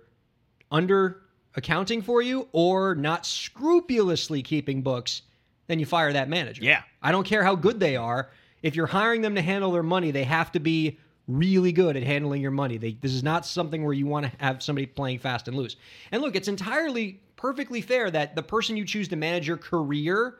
under 0.71 1.21
accounting 1.55 2.01
for 2.01 2.21
you 2.21 2.47
or 2.51 2.95
not 2.95 3.25
scrupulously 3.25 4.41
keeping 4.41 4.81
books, 4.81 5.21
then 5.67 5.79
you 5.79 5.85
fire 5.85 6.11
that 6.13 6.29
manager. 6.29 6.63
Yeah. 6.63 6.81
I 7.01 7.11
don't 7.11 7.25
care 7.25 7.43
how 7.43 7.55
good 7.55 7.79
they 7.79 7.95
are. 7.95 8.29
If 8.61 8.75
you're 8.75 8.87
hiring 8.87 9.21
them 9.21 9.35
to 9.35 9.41
handle 9.41 9.71
their 9.71 9.83
money, 9.83 10.11
they 10.11 10.23
have 10.23 10.51
to 10.53 10.59
be 10.59 10.97
really 11.27 11.71
good 11.71 11.97
at 11.97 12.03
handling 12.03 12.41
your 12.41 12.51
money. 12.51 12.77
They, 12.77 12.93
this 12.93 13.13
is 13.13 13.23
not 13.23 13.45
something 13.45 13.83
where 13.83 13.93
you 13.93 14.05
want 14.05 14.25
to 14.25 14.31
have 14.39 14.61
somebody 14.61 14.85
playing 14.85 15.19
fast 15.19 15.47
and 15.47 15.57
loose. 15.57 15.75
And 16.11 16.21
look, 16.21 16.35
it's 16.35 16.47
entirely 16.47 17.19
perfectly 17.35 17.81
fair 17.81 18.11
that 18.11 18.35
the 18.35 18.43
person 18.43 18.77
you 18.77 18.85
choose 18.85 19.07
to 19.09 19.15
manage 19.15 19.47
your 19.47 19.57
career 19.57 20.35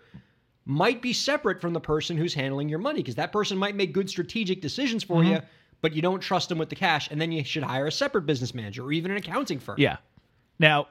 might 0.65 1.01
be 1.01 1.13
separate 1.13 1.61
from 1.61 1.73
the 1.73 1.79
person 1.79 2.17
who's 2.17 2.33
handling 2.33 2.69
your 2.69 2.79
money 2.79 2.99
because 2.99 3.15
that 3.15 3.31
person 3.31 3.57
might 3.57 3.75
make 3.75 3.93
good 3.93 4.09
strategic 4.09 4.61
decisions 4.61 5.03
for 5.03 5.21
mm-hmm. 5.21 5.33
you, 5.33 5.41
but 5.81 5.93
you 5.93 6.01
don't 6.01 6.19
trust 6.19 6.49
them 6.49 6.57
with 6.57 6.69
the 6.69 6.75
cash. 6.75 7.09
And 7.11 7.21
then 7.21 7.31
you 7.31 7.43
should 7.43 7.63
hire 7.63 7.87
a 7.87 7.91
separate 7.91 8.25
business 8.25 8.53
manager 8.53 8.83
or 8.83 8.91
even 8.91 9.11
an 9.11 9.17
accounting 9.17 9.59
firm. 9.59 9.75
Yeah. 9.77 9.97
Now, 10.57 10.87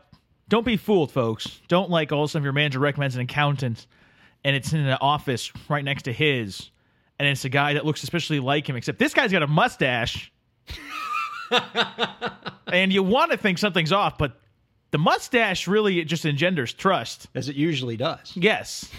don't 0.48 0.64
be 0.64 0.76
fooled, 0.76 1.10
folks. 1.10 1.60
Don't 1.68 1.90
like 1.90 2.12
all 2.12 2.22
of 2.22 2.30
a 2.30 2.30
sudden 2.30 2.44
your 2.44 2.52
manager 2.52 2.78
recommends 2.78 3.16
an 3.16 3.22
accountant 3.22 3.86
and 4.44 4.54
it's 4.54 4.72
in 4.72 4.80
an 4.80 4.98
office 5.00 5.50
right 5.68 5.84
next 5.84 6.02
to 6.04 6.12
his 6.12 6.70
and 7.18 7.28
it's 7.28 7.44
a 7.44 7.48
guy 7.48 7.74
that 7.74 7.84
looks 7.84 8.02
especially 8.02 8.40
like 8.40 8.68
him, 8.68 8.76
except 8.76 8.98
this 8.98 9.14
guy's 9.14 9.32
got 9.32 9.42
a 9.42 9.46
mustache. 9.46 10.32
and 12.66 12.92
you 12.92 13.02
want 13.02 13.30
to 13.30 13.36
think 13.36 13.58
something's 13.58 13.92
off, 13.92 14.18
but 14.18 14.40
the 14.90 14.98
mustache 14.98 15.68
really 15.68 16.04
just 16.04 16.24
engenders 16.24 16.72
trust. 16.72 17.28
As 17.34 17.48
it 17.48 17.56
usually 17.56 17.96
does. 17.96 18.32
Yes. 18.34 18.90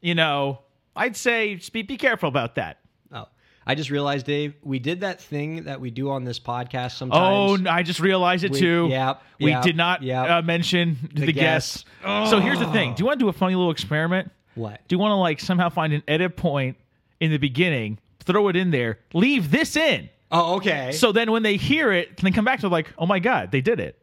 You 0.00 0.14
know, 0.14 0.60
I'd 0.96 1.16
say 1.16 1.54
just 1.56 1.72
be, 1.72 1.82
be 1.82 1.96
careful 1.96 2.28
about 2.28 2.54
that. 2.56 2.78
Oh, 3.12 3.26
I 3.66 3.74
just 3.74 3.90
realized, 3.90 4.26
Dave, 4.26 4.54
we 4.62 4.78
did 4.78 5.00
that 5.00 5.20
thing 5.20 5.64
that 5.64 5.80
we 5.80 5.90
do 5.90 6.10
on 6.10 6.24
this 6.24 6.38
podcast 6.40 6.92
sometimes. 6.92 7.62
Oh, 7.66 7.70
I 7.70 7.82
just 7.82 8.00
realized 8.00 8.44
it 8.44 8.52
We- 8.52 8.58
too. 8.60 8.88
yep, 8.90 9.22
we 9.38 9.50
yep, 9.50 9.62
did 9.62 9.76
not 9.76 10.02
yep. 10.02 10.28
uh, 10.30 10.42
mention 10.42 10.96
the, 11.14 11.32
guests. 11.32 11.84
guests. 12.02 12.30
So 12.30 12.40
here's 12.40 12.58
the 12.58 12.70
thing: 12.72 12.94
Do 12.94 13.02
you 13.02 13.06
want 13.06 13.18
to 13.18 13.24
do 13.24 13.28
a 13.28 13.32
funny 13.32 13.54
little 13.54 13.70
experiment? 13.70 14.30
What? 14.54 14.80
Do 14.88 14.94
you 14.94 14.98
want 14.98 15.12
to 15.12 15.16
like 15.16 15.40
somehow 15.40 15.68
find 15.68 15.92
an 15.92 16.02
edit 16.08 16.36
point 16.36 16.76
in 17.20 17.30
the 17.30 17.38
beginning, 17.38 17.98
throw 18.20 18.48
it 18.48 18.56
in 18.56 18.70
there, 18.70 18.98
leave 19.14 19.50
this 19.50 19.76
in, 19.76 20.08
Oh, 20.32 20.56
okay. 20.56 20.92
so 20.92 21.12
then 21.12 21.30
when 21.30 21.42
they 21.42 21.56
hear 21.56 21.92
it, 21.92 22.16
can 22.16 22.24
they 22.24 22.30
come 22.30 22.44
back 22.44 22.60
to 22.60 22.68
like, 22.68 22.92
oh 22.98 23.06
my 23.06 23.18
god, 23.20 23.52
they 23.52 23.60
did 23.60 23.78
it? 23.80 23.96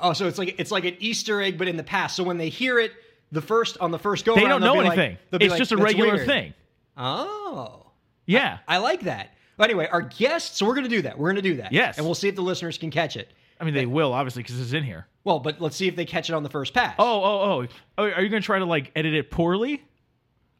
oh, 0.00 0.12
so 0.12 0.26
it's 0.28 0.38
like 0.38 0.54
it's 0.58 0.70
like 0.70 0.84
an 0.84 0.96
Easter 1.00 1.40
egg, 1.40 1.58
but 1.58 1.66
in 1.68 1.76
the 1.76 1.82
past. 1.82 2.16
So 2.16 2.22
when 2.24 2.38
they 2.38 2.48
hear 2.50 2.78
it, 2.78 2.92
the 3.32 3.42
first 3.42 3.78
on 3.78 3.90
the 3.90 3.98
first 3.98 4.24
go, 4.24 4.34
They 4.34 4.42
don't 4.42 4.60
know 4.60 4.74
be 4.74 4.80
like- 4.80 4.98
anything. 4.98 5.18
it's 5.32 5.50
like, 5.50 5.58
just 5.58 5.72
a 5.72 5.76
regular 5.76 6.14
weird." 6.14 6.26
thing. 6.26 6.54
Oh, 6.96 7.86
Yeah. 8.26 8.58
I 8.66 8.78
like 8.78 9.02
that. 9.02 9.34
But 9.56 9.70
anyway, 9.70 9.88
our 9.90 10.02
guests. 10.02 10.58
So 10.58 10.66
we're 10.66 10.74
going 10.74 10.84
to 10.84 10.90
do 10.90 11.02
that. 11.02 11.18
We're 11.18 11.28
going 11.32 11.42
to 11.42 11.48
do 11.50 11.56
that. 11.56 11.72
Yes. 11.72 11.96
and 11.98 12.06
we'll 12.06 12.14
see 12.14 12.28
if 12.28 12.34
the 12.36 12.42
listeners 12.42 12.78
can 12.78 12.90
catch 12.90 13.16
it. 13.16 13.32
I 13.60 13.64
mean, 13.64 13.74
they 13.74 13.86
will 13.86 14.12
obviously 14.12 14.42
because 14.44 14.60
it's 14.60 14.72
in 14.72 14.84
here. 14.84 15.06
Well, 15.24 15.40
but 15.40 15.60
let's 15.60 15.74
see 15.76 15.88
if 15.88 15.96
they 15.96 16.04
catch 16.04 16.30
it 16.30 16.34
on 16.34 16.42
the 16.44 16.48
first 16.48 16.72
pass. 16.74 16.94
Oh, 16.98 17.22
oh, 17.24 17.40
oh! 17.62 17.66
Oh, 17.98 18.04
Are 18.04 18.22
you 18.22 18.28
going 18.28 18.40
to 18.40 18.46
try 18.46 18.60
to 18.60 18.64
like 18.64 18.92
edit 18.94 19.14
it 19.14 19.32
poorly 19.32 19.82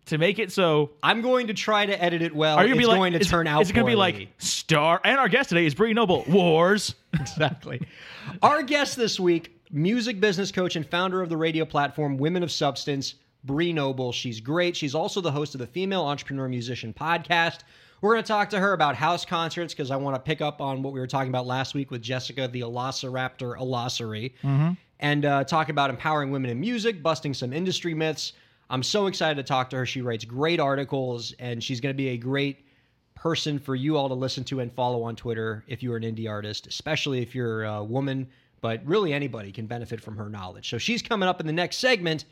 to 0.06 0.18
make 0.18 0.40
it 0.40 0.50
so? 0.50 0.90
I'm 1.00 1.22
going 1.22 1.46
to 1.46 1.54
try 1.54 1.86
to 1.86 2.02
edit 2.02 2.22
it 2.22 2.34
well. 2.34 2.56
Are 2.56 2.62
you 2.64 2.70
gonna 2.70 2.80
it's 2.80 2.86
be 2.86 2.88
like? 2.88 2.98
going 2.98 3.12
to 3.12 3.20
is, 3.20 3.28
turn 3.28 3.46
out? 3.46 3.62
Is 3.62 3.70
it 3.70 3.74
going 3.74 3.86
to 3.86 3.90
be 3.92 3.96
like 3.96 4.28
star? 4.38 5.00
And 5.04 5.16
our 5.18 5.28
guest 5.28 5.50
today 5.50 5.64
is 5.64 5.76
Bree 5.76 5.94
Noble. 5.94 6.24
Wars. 6.28 6.96
exactly. 7.14 7.86
Our 8.42 8.64
guest 8.64 8.96
this 8.96 9.20
week, 9.20 9.57
music 9.70 10.20
business 10.20 10.50
coach 10.52 10.76
and 10.76 10.86
founder 10.86 11.22
of 11.22 11.28
the 11.28 11.36
radio 11.36 11.64
platform 11.64 12.16
Women 12.16 12.42
of 12.42 12.50
Substance, 12.50 13.14
Bree 13.44 13.72
Noble. 13.72 14.12
She's 14.12 14.40
great. 14.40 14.76
She's 14.76 14.94
also 14.94 15.20
the 15.20 15.30
host 15.30 15.54
of 15.54 15.60
the 15.60 15.66
Female 15.66 16.04
Entrepreneur 16.04 16.48
Musician 16.48 16.92
podcast. 16.92 17.60
We're 18.00 18.14
going 18.14 18.22
to 18.24 18.28
talk 18.28 18.50
to 18.50 18.60
her 18.60 18.72
about 18.72 18.94
house 18.94 19.24
concerts 19.24 19.74
because 19.74 19.90
I 19.90 19.96
want 19.96 20.14
to 20.16 20.20
pick 20.20 20.40
up 20.40 20.60
on 20.60 20.82
what 20.82 20.92
we 20.92 21.00
were 21.00 21.06
talking 21.06 21.30
about 21.30 21.46
last 21.46 21.74
week 21.74 21.90
with 21.90 22.00
Jessica, 22.00 22.46
the 22.48 22.60
Velociraptor 22.60 23.56
Velociraptor, 23.58 24.76
and 25.00 25.24
uh, 25.24 25.44
talk 25.44 25.68
about 25.68 25.90
empowering 25.90 26.30
women 26.30 26.50
in 26.50 26.60
music, 26.60 27.02
busting 27.02 27.34
some 27.34 27.52
industry 27.52 27.94
myths. 27.94 28.34
I'm 28.70 28.82
so 28.82 29.06
excited 29.06 29.36
to 29.36 29.42
talk 29.42 29.70
to 29.70 29.76
her. 29.76 29.86
She 29.86 30.00
writes 30.00 30.24
great 30.24 30.60
articles, 30.60 31.32
and 31.38 31.62
she's 31.62 31.80
going 31.80 31.92
to 31.92 31.96
be 31.96 32.10
a 32.10 32.16
great 32.16 32.66
person 33.14 33.58
for 33.58 33.74
you 33.74 33.96
all 33.96 34.08
to 34.08 34.14
listen 34.14 34.44
to 34.44 34.60
and 34.60 34.72
follow 34.72 35.02
on 35.02 35.16
Twitter 35.16 35.64
if 35.66 35.82
you're 35.82 35.96
an 35.96 36.04
indie 36.04 36.30
artist, 36.30 36.68
especially 36.68 37.20
if 37.20 37.34
you're 37.34 37.64
a 37.64 37.82
woman, 37.82 38.28
but 38.60 38.80
really 38.84 39.12
anybody 39.12 39.52
can 39.52 39.66
benefit 39.66 40.00
from 40.00 40.16
her 40.16 40.28
knowledge. 40.28 40.68
So 40.68 40.78
she's 40.78 41.02
coming 41.02 41.28
up 41.28 41.40
in 41.40 41.46
the 41.46 41.52
next 41.52 41.78
segment 41.78 42.24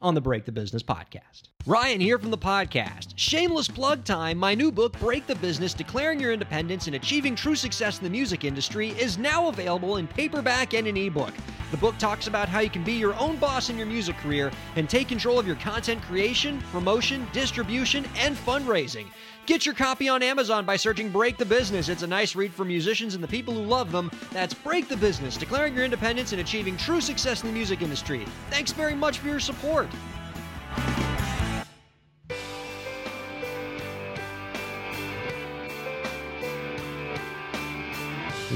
on 0.00 0.14
the 0.14 0.20
Break 0.20 0.44
the 0.44 0.52
Business 0.52 0.82
podcast. 0.82 1.48
Ryan 1.66 2.00
here 2.00 2.18
from 2.18 2.30
the 2.30 2.38
podcast. 2.38 3.08
Shameless 3.16 3.68
plug 3.68 4.04
time. 4.04 4.38
My 4.38 4.54
new 4.54 4.70
book, 4.70 4.98
Break 5.00 5.26
the 5.26 5.34
Business 5.34 5.74
Declaring 5.74 6.20
Your 6.20 6.32
Independence 6.32 6.86
and 6.86 6.96
Achieving 6.96 7.34
True 7.34 7.56
Success 7.56 7.98
in 7.98 8.04
the 8.04 8.10
Music 8.10 8.44
Industry, 8.44 8.90
is 8.90 9.18
now 9.18 9.48
available 9.48 9.96
in 9.96 10.06
paperback 10.06 10.72
and 10.72 10.86
an 10.86 10.96
ebook. 10.96 11.34
The 11.70 11.76
book 11.76 11.98
talks 11.98 12.28
about 12.28 12.48
how 12.48 12.60
you 12.60 12.70
can 12.70 12.84
be 12.84 12.92
your 12.92 13.14
own 13.16 13.36
boss 13.36 13.70
in 13.70 13.76
your 13.76 13.86
music 13.86 14.16
career 14.18 14.50
and 14.76 14.88
take 14.88 15.08
control 15.08 15.38
of 15.38 15.46
your 15.46 15.56
content 15.56 16.00
creation, 16.02 16.62
promotion, 16.72 17.26
distribution, 17.32 18.06
and 18.16 18.36
fundraising. 18.36 19.06
Get 19.48 19.64
your 19.64 19.74
copy 19.74 20.10
on 20.10 20.22
Amazon 20.22 20.66
by 20.66 20.76
searching 20.76 21.08
Break 21.08 21.38
the 21.38 21.46
Business. 21.46 21.88
It's 21.88 22.02
a 22.02 22.06
nice 22.06 22.36
read 22.36 22.52
for 22.52 22.66
musicians 22.66 23.14
and 23.14 23.24
the 23.24 23.28
people 23.28 23.54
who 23.54 23.62
love 23.62 23.90
them. 23.90 24.10
That's 24.30 24.52
Break 24.52 24.88
the 24.88 24.96
Business, 24.98 25.38
declaring 25.38 25.74
your 25.74 25.86
independence 25.86 26.32
and 26.32 26.42
achieving 26.42 26.76
true 26.76 27.00
success 27.00 27.42
in 27.42 27.48
the 27.48 27.54
music 27.54 27.80
industry. 27.80 28.26
Thanks 28.50 28.72
very 28.72 28.94
much 28.94 29.20
for 29.20 29.28
your 29.28 29.40
support. 29.40 29.88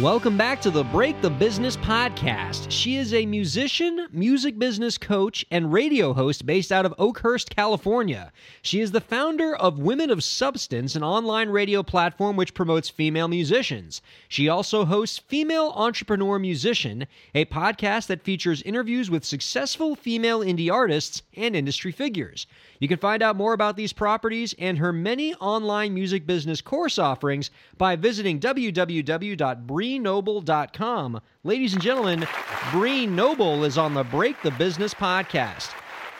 Welcome 0.01 0.39
back 0.39 0.63
to 0.63 0.71
the 0.71 0.85
Break 0.85 1.21
the 1.21 1.29
Business 1.29 1.77
podcast. 1.77 2.69
She 2.71 2.97
is 2.97 3.13
a 3.13 3.27
musician, 3.27 4.09
music 4.11 4.59
business 4.59 4.97
coach, 4.97 5.45
and 5.51 5.71
radio 5.71 6.15
host 6.15 6.47
based 6.47 6.73
out 6.73 6.87
of 6.87 6.95
Oakhurst, 6.99 7.55
California. 7.55 8.33
She 8.63 8.81
is 8.81 8.93
the 8.93 9.03
founder 9.03 9.55
of 9.55 9.79
Women 9.79 10.09
of 10.09 10.25
Substance, 10.25 10.97
an 10.97 11.03
online 11.03 11.51
radio 11.51 11.83
platform 11.83 12.37
which 12.37 12.55
promotes 12.55 12.89
female 12.89 13.29
musicians. 13.29 14.01
She 14.29 14.49
also 14.49 14.87
hosts 14.87 15.19
Female 15.19 15.75
Entrepreneur 15.77 16.39
Musician, 16.39 17.07
a 17.35 17.45
podcast 17.45 18.07
that 18.07 18.25
features 18.25 18.63
interviews 18.63 19.11
with 19.11 19.27
successful 19.27 19.95
female 19.95 20.41
indie 20.41 20.73
artists 20.73 21.21
and 21.37 21.55
industry 21.55 21.93
figures. 21.93 22.47
You 22.83 22.88
can 22.88 22.99
find 22.99 23.23
out 23.23 23.37
more 23.37 23.53
about 23.53 23.77
these 23.77 23.92
properties 23.92 24.57
and 24.59 24.79
her 24.79 24.92
many 24.92 25.37
online 25.37 25.95
music 25.95 26.27
business 26.27 26.61
course 26.61 26.99
offerings 26.99 27.53
by 27.79 27.95
visiting 27.95 28.40
www.breenoble.com. 28.40 31.21
Ladies 31.45 31.75
and 31.75 31.81
gentlemen, 31.81 32.27
Bree 32.73 33.07
Noble 33.07 33.62
is 33.62 33.79
on 33.79 33.95
the 33.95 34.03
Break 34.03 34.42
the 34.42 34.51
Business 34.51 34.95
podcast. 34.95 35.71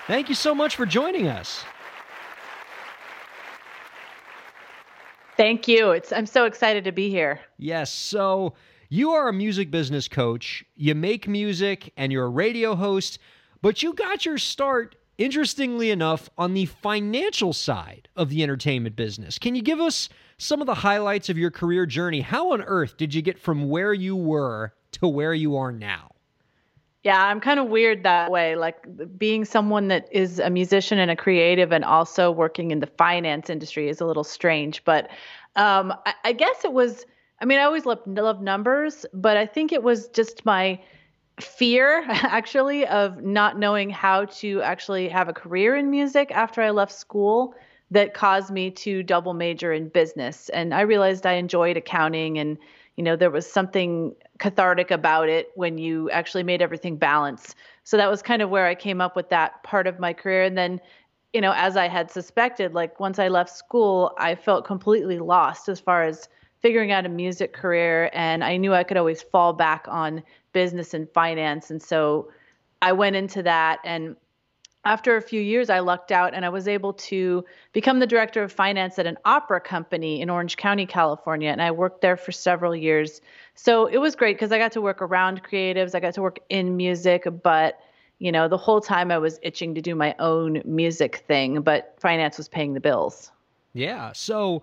Thank 0.07 0.29
you 0.29 0.37
so 0.37 0.55
much 0.55 0.77
for 0.77 0.87
joining 0.87 1.27
us. 1.27 1.65
Thank 5.37 5.67
you. 5.67 5.91
It's 5.91 6.13
I'm 6.13 6.27
so 6.27 6.45
excited 6.45 6.85
to 6.85 6.93
be 6.93 7.11
here. 7.11 7.41
Yes. 7.59 7.91
So 7.91 8.55
you 8.89 9.11
are 9.11 9.29
a 9.29 9.33
music 9.33 9.73
business 9.73 10.07
coach. 10.07 10.65
You 10.77 10.95
make 10.95 11.27
music 11.27 11.93
and 11.97 12.13
you're 12.13 12.27
a 12.27 12.31
radio 12.31 12.77
host, 12.77 13.19
but 13.63 13.83
you 13.83 13.95
got 13.95 14.25
your 14.25 14.39
start, 14.39 14.95
interestingly 15.19 15.91
enough, 15.91 16.29
on 16.37 16.55
the 16.55 16.67
financial 16.67 17.53
side 17.53 18.09
of 18.17 18.29
the 18.29 18.43
entertainment 18.43 18.97
business. 18.97 19.39
Can 19.39 19.55
you 19.55 19.63
give 19.63 19.81
us 19.81 20.09
some 20.39 20.61
of 20.61 20.67
the 20.67 20.75
highlights 20.75 21.29
of 21.29 21.39
your 21.39 21.51
career 21.51 21.87
journey? 21.87 22.21
How 22.21 22.53
on 22.53 22.63
earth 22.63 22.97
did 22.97 23.15
you 23.15 23.23
get 23.23 23.39
from 23.39 23.69
where 23.69 23.93
you 23.93 24.17
were 24.17 24.75
to 24.93 25.09
where 25.09 25.35
you 25.35 25.57
are 25.57 25.73
now? 25.73 26.13
Yeah, 27.03 27.25
I'm 27.25 27.41
kind 27.41 27.59
of 27.59 27.67
weird 27.67 28.05
that 28.05 28.31
way. 28.31 28.55
Like 28.55 28.87
being 29.19 29.45
someone 29.45 29.89
that 29.89 30.09
is 30.13 30.39
a 30.39 30.51
musician 30.51 30.99
and 30.99 31.11
a 31.11 31.17
creative 31.17 31.73
and 31.73 31.85
also 31.85 32.31
working 32.31 32.71
in 32.71 32.79
the 32.79 32.87
finance 32.87 33.51
industry 33.51 33.89
is 33.89 34.01
a 34.01 34.07
little 34.07 34.23
strange. 34.23 34.85
But 34.85 35.11
um, 35.57 35.93
I, 36.07 36.15
I, 36.25 36.33
guess 36.33 36.65
it 36.65 36.73
was, 36.73 37.05
I 37.41 37.45
mean, 37.45 37.59
I 37.59 37.65
always 37.65 37.87
loved, 37.87 38.07
loved 38.07 38.43
numbers, 38.43 39.05
but 39.13 39.37
I 39.37 39.47
think 39.47 39.73
it 39.73 39.83
was 39.83 40.09
just 40.09 40.47
my 40.47 40.81
fear 41.43 42.05
actually 42.09 42.87
of 42.87 43.23
not 43.23 43.59
knowing 43.59 43.91
how 43.91 44.27
to 44.27 44.63
actually 44.63 45.09
have 45.09 45.29
a 45.29 45.33
career 45.33 45.77
in 45.77 45.91
music 45.91 46.31
after 46.33 46.63
I 46.63 46.71
left 46.71 46.93
school 46.93 47.55
that 47.91 48.15
caused 48.15 48.51
me 48.51 48.71
to 48.71 49.03
double 49.03 49.35
major 49.35 49.73
in 49.73 49.89
business. 49.89 50.49
And 50.49 50.73
I 50.73 50.81
realized 50.81 51.27
I 51.27 51.35
enjoyed 51.35 51.77
accounting 51.77 52.39
and 52.39 52.59
you 52.97 53.05
know 53.05 53.17
there 53.17 53.31
was 53.31 53.51
something 53.51 54.15
cathartic 54.39 54.91
about 54.91 55.29
it 55.29 55.51
when 55.55 55.79
you 55.79 56.11
actually 56.11 56.43
made 56.43 56.63
everything 56.63 56.97
balance. 56.97 57.55
So 57.85 57.97
that 57.97 58.11
was 58.11 58.23
kind 58.23 58.43
of 58.43 58.51
where 58.51 58.67
i 58.67 58.75
came 58.75 59.01
up 59.01 59.15
with 59.15 59.29
that 59.31 59.63
part 59.63 59.87
of 59.87 60.01
my 60.01 60.13
career. 60.13 60.43
And 60.43 60.57
then 60.57 60.81
you 61.33 61.41
know 61.41 61.53
as 61.57 61.77
i 61.77 61.89
had 61.89 62.11
suspected 62.11 62.75
like 62.75 63.01
once 63.01 63.19
i 63.19 63.29
left 63.29 63.51
school 63.51 64.13
i 64.19 64.35
felt 64.35 64.67
completely 64.67 65.19
lost 65.19 65.69
as 65.69 65.81
far 65.81 66.05
as 66.05 66.29
figuring 66.61 66.93
out 66.93 67.07
a 67.07 67.09
music 67.09 67.53
career. 67.53 68.11
And 68.15 68.43
i 68.43 68.57
knew 68.57 68.75
i 68.75 68.85
could 68.85 68.97
always 68.97 69.23
fall 69.23 69.53
back 69.53 69.87
on 69.89 70.23
business 70.53 70.95
and 70.95 71.09
finance 71.11 71.71
and 71.71 71.83
so 71.83 72.31
i 72.81 72.93
went 72.93 73.17
into 73.17 73.43
that 73.43 73.79
and 73.85 74.17
after 74.85 75.17
a 75.17 75.23
few 75.23 75.41
years, 75.41 75.71
I 75.71 75.79
lucked 75.79 76.11
out 76.11 76.35
and 76.35 76.45
I 76.45 76.49
was 76.49 76.67
able 76.67 76.93
to 76.95 77.45
become 77.73 78.01
the 78.01 78.07
director 78.07 78.43
of 78.43 78.51
finance 78.51 78.99
at 78.99 79.07
an 79.07 79.17
opera 79.25 79.61
company 79.61 80.21
in 80.21 80.29
Orange 80.29 80.57
County, 80.57 80.87
California. 80.87 81.51
And 81.51 81.63
I 81.63 81.71
worked 81.71 82.01
there 82.01 82.17
for 82.17 82.33
several 82.33 82.75
years. 82.75 83.21
So 83.55 83.87
it 83.87 83.99
was 83.99 84.17
great 84.17 84.35
because 84.35 84.51
I 84.51 84.59
got 84.59 84.73
to 84.73 84.81
work 84.81 85.01
around 85.01 85.45
creatives, 85.45 85.95
I 85.95 86.01
got 86.01 86.15
to 86.15 86.23
work 86.23 86.41
in 86.49 86.77
music, 86.77 87.27
but 87.43 87.79
you 88.19 88.31
know, 88.31 88.47
the 88.47 88.57
whole 88.57 88.81
time 88.81 89.11
I 89.11 89.19
was 89.19 89.41
itching 89.43 89.75
to 89.75 89.81
do 89.81 89.97
my 89.97 90.15
own 90.21 90.63
music 90.65 91.25
thing, 91.27 91.61
but 91.63 91.97
finance 91.99 92.39
was 92.39 92.49
paying 92.49 92.73
the 92.73 92.81
bills. 92.81 93.33
Yeah. 93.75 94.13
So 94.13 94.63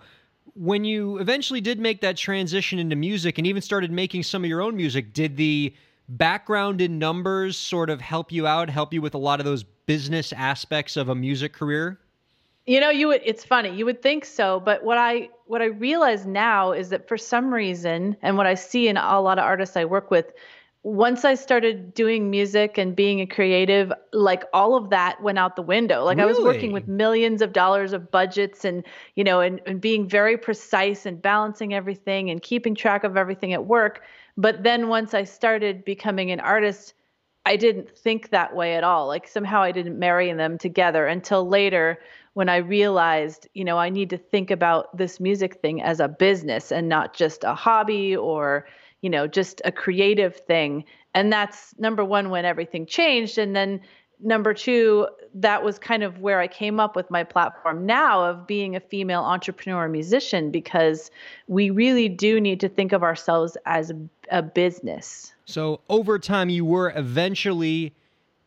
when 0.56 0.84
you 0.84 1.18
eventually 1.18 1.62
did 1.62 1.80
make 1.80 2.02
that 2.02 2.18
transition 2.18 2.80
into 2.80 2.96
music 2.96 3.38
and 3.38 3.48
even 3.48 3.62
started 3.62 3.92
making 3.92 4.24
some 4.24 4.44
of 4.44 4.50
your 4.50 4.62
own 4.62 4.76
music, 4.76 5.14
did 5.14 5.38
the 5.38 5.74
background 6.10 6.82
in 6.82 7.00
numbers 7.00 7.58
sort 7.58 7.90
of 7.90 8.02
help 8.02 8.32
you 8.32 8.48
out, 8.48 8.70
help 8.70 8.94
you 8.94 9.02
with 9.02 9.14
a 9.14 9.18
lot 9.18 9.40
of 9.40 9.46
those 9.46 9.64
business 9.64 10.34
aspects 10.34 10.98
of 10.98 11.10
a 11.10 11.16
music 11.16 11.54
career? 11.54 12.00
You 12.66 12.80
know, 12.80 12.90
you 12.90 13.08
would 13.08 13.22
it's 13.26 13.44
funny. 13.44 13.76
You 13.76 13.86
would 13.86 14.02
think 14.02 14.26
so, 14.26 14.60
but 14.60 14.84
what 14.84 14.98
I 14.98 15.30
what 15.48 15.62
I 15.62 15.66
realize 15.66 16.26
now 16.26 16.72
is 16.72 16.90
that 16.90 17.08
for 17.08 17.18
some 17.18 17.52
reason 17.52 18.16
and 18.22 18.38
what 18.38 18.46
I 18.46 18.54
see 18.54 18.88
in 18.88 18.98
a 18.98 19.20
lot 19.20 19.40
of 19.40 19.46
artists 19.46 19.76
I 19.76 19.86
work 19.86 20.12
with, 20.12 20.32
once 20.84 21.26
I 21.26 21.34
started 21.34 21.94
doing 21.94 22.30
music 22.30 22.78
and 22.78 22.96
being 22.96 23.20
a 23.20 23.26
creative, 23.26 23.92
like 24.14 24.46
all 24.54 24.76
of 24.76 24.92
that 24.92 25.22
went 25.22 25.38
out 25.38 25.58
the 25.58 25.62
window. 25.62 26.06
Like 26.06 26.18
really? 26.18 26.30
I 26.30 26.34
was 26.34 26.40
working 26.40 26.72
with 26.72 26.88
millions 26.88 27.42
of 27.42 27.52
dollars 27.52 27.92
of 27.92 28.10
budgets 28.10 28.64
and, 28.64 28.86
you 29.16 29.26
know, 29.26 29.42
and, 29.42 29.60
and 29.66 29.82
being 29.82 30.08
very 30.08 30.38
precise 30.38 31.06
and 31.06 31.22
balancing 31.22 31.74
everything 31.74 32.30
and 32.30 32.42
keeping 32.42 32.76
track 32.76 33.04
of 33.04 33.18
everything 33.18 33.52
at 33.52 33.66
work. 33.66 34.04
But 34.38 34.64
then 34.64 34.88
once 34.88 35.14
I 35.14 35.26
started 35.26 35.84
becoming 35.84 36.32
an 36.32 36.40
artist, 36.40 36.94
I 37.46 37.58
didn't 37.58 37.98
think 37.98 38.30
that 38.30 38.56
way 38.56 38.76
at 38.76 38.86
all. 38.86 39.08
Like 39.08 39.28
somehow 39.28 39.62
I 39.62 39.74
didn't 39.74 40.00
marry 40.00 40.32
them 40.32 40.58
together 40.58 41.08
until 41.08 41.46
later 41.46 42.00
when 42.36 42.48
I 42.48 42.58
realized, 42.58 43.50
you 43.54 43.66
know, 43.66 43.78
I 43.78 43.90
need 43.90 44.12
to 44.12 44.18
think 44.18 44.50
about 44.50 44.96
this 44.96 45.20
music 45.20 45.56
thing 45.56 45.82
as 45.82 46.00
a 46.00 46.08
business 46.08 46.72
and 46.72 46.88
not 46.88 47.14
just 47.14 47.44
a 47.44 47.54
hobby 47.54 48.16
or, 48.16 48.66
you 49.02 49.10
know, 49.10 49.28
just 49.28 49.62
a 49.66 49.72
creative 49.72 50.36
thing. 50.36 50.84
And 51.14 51.32
that's 51.32 51.74
number 51.80 52.04
one 52.04 52.30
when 52.30 52.46
everything 52.46 52.86
changed. 52.86 53.38
And 53.38 53.56
then 53.56 53.82
number 54.22 54.54
two, 54.54 55.08
that 55.34 55.64
was 55.64 55.80
kind 55.80 56.04
of 56.04 56.20
where 56.20 56.40
I 56.40 56.48
came 56.48 56.80
up 56.80 56.96
with 56.96 57.10
my 57.10 57.24
platform 57.24 57.86
now 57.86 58.24
of 58.26 58.46
being 58.46 58.76
a 58.76 58.80
female 58.80 59.22
entrepreneur 59.22 59.88
musician 59.88 60.52
because 60.52 61.10
we 61.48 61.70
really 61.70 62.10
do 62.10 62.40
need 62.40 62.60
to 62.60 62.70
think 62.70 62.92
of 62.92 63.04
ourselves 63.04 63.58
as 63.66 63.92
a 64.30 64.42
business. 64.42 65.34
So 65.46 65.82
over 65.90 66.20
time, 66.20 66.50
you 66.50 66.66
were 66.66 66.94
eventually 66.96 67.96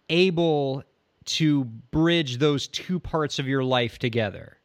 able 0.09 0.85
to 1.25 1.65
bridge 1.65 2.39
those 2.39 2.69
two 2.69 3.01
parts 3.01 3.39
of 3.39 3.47
your 3.47 3.65
life 3.65 3.99
together. 3.99 4.59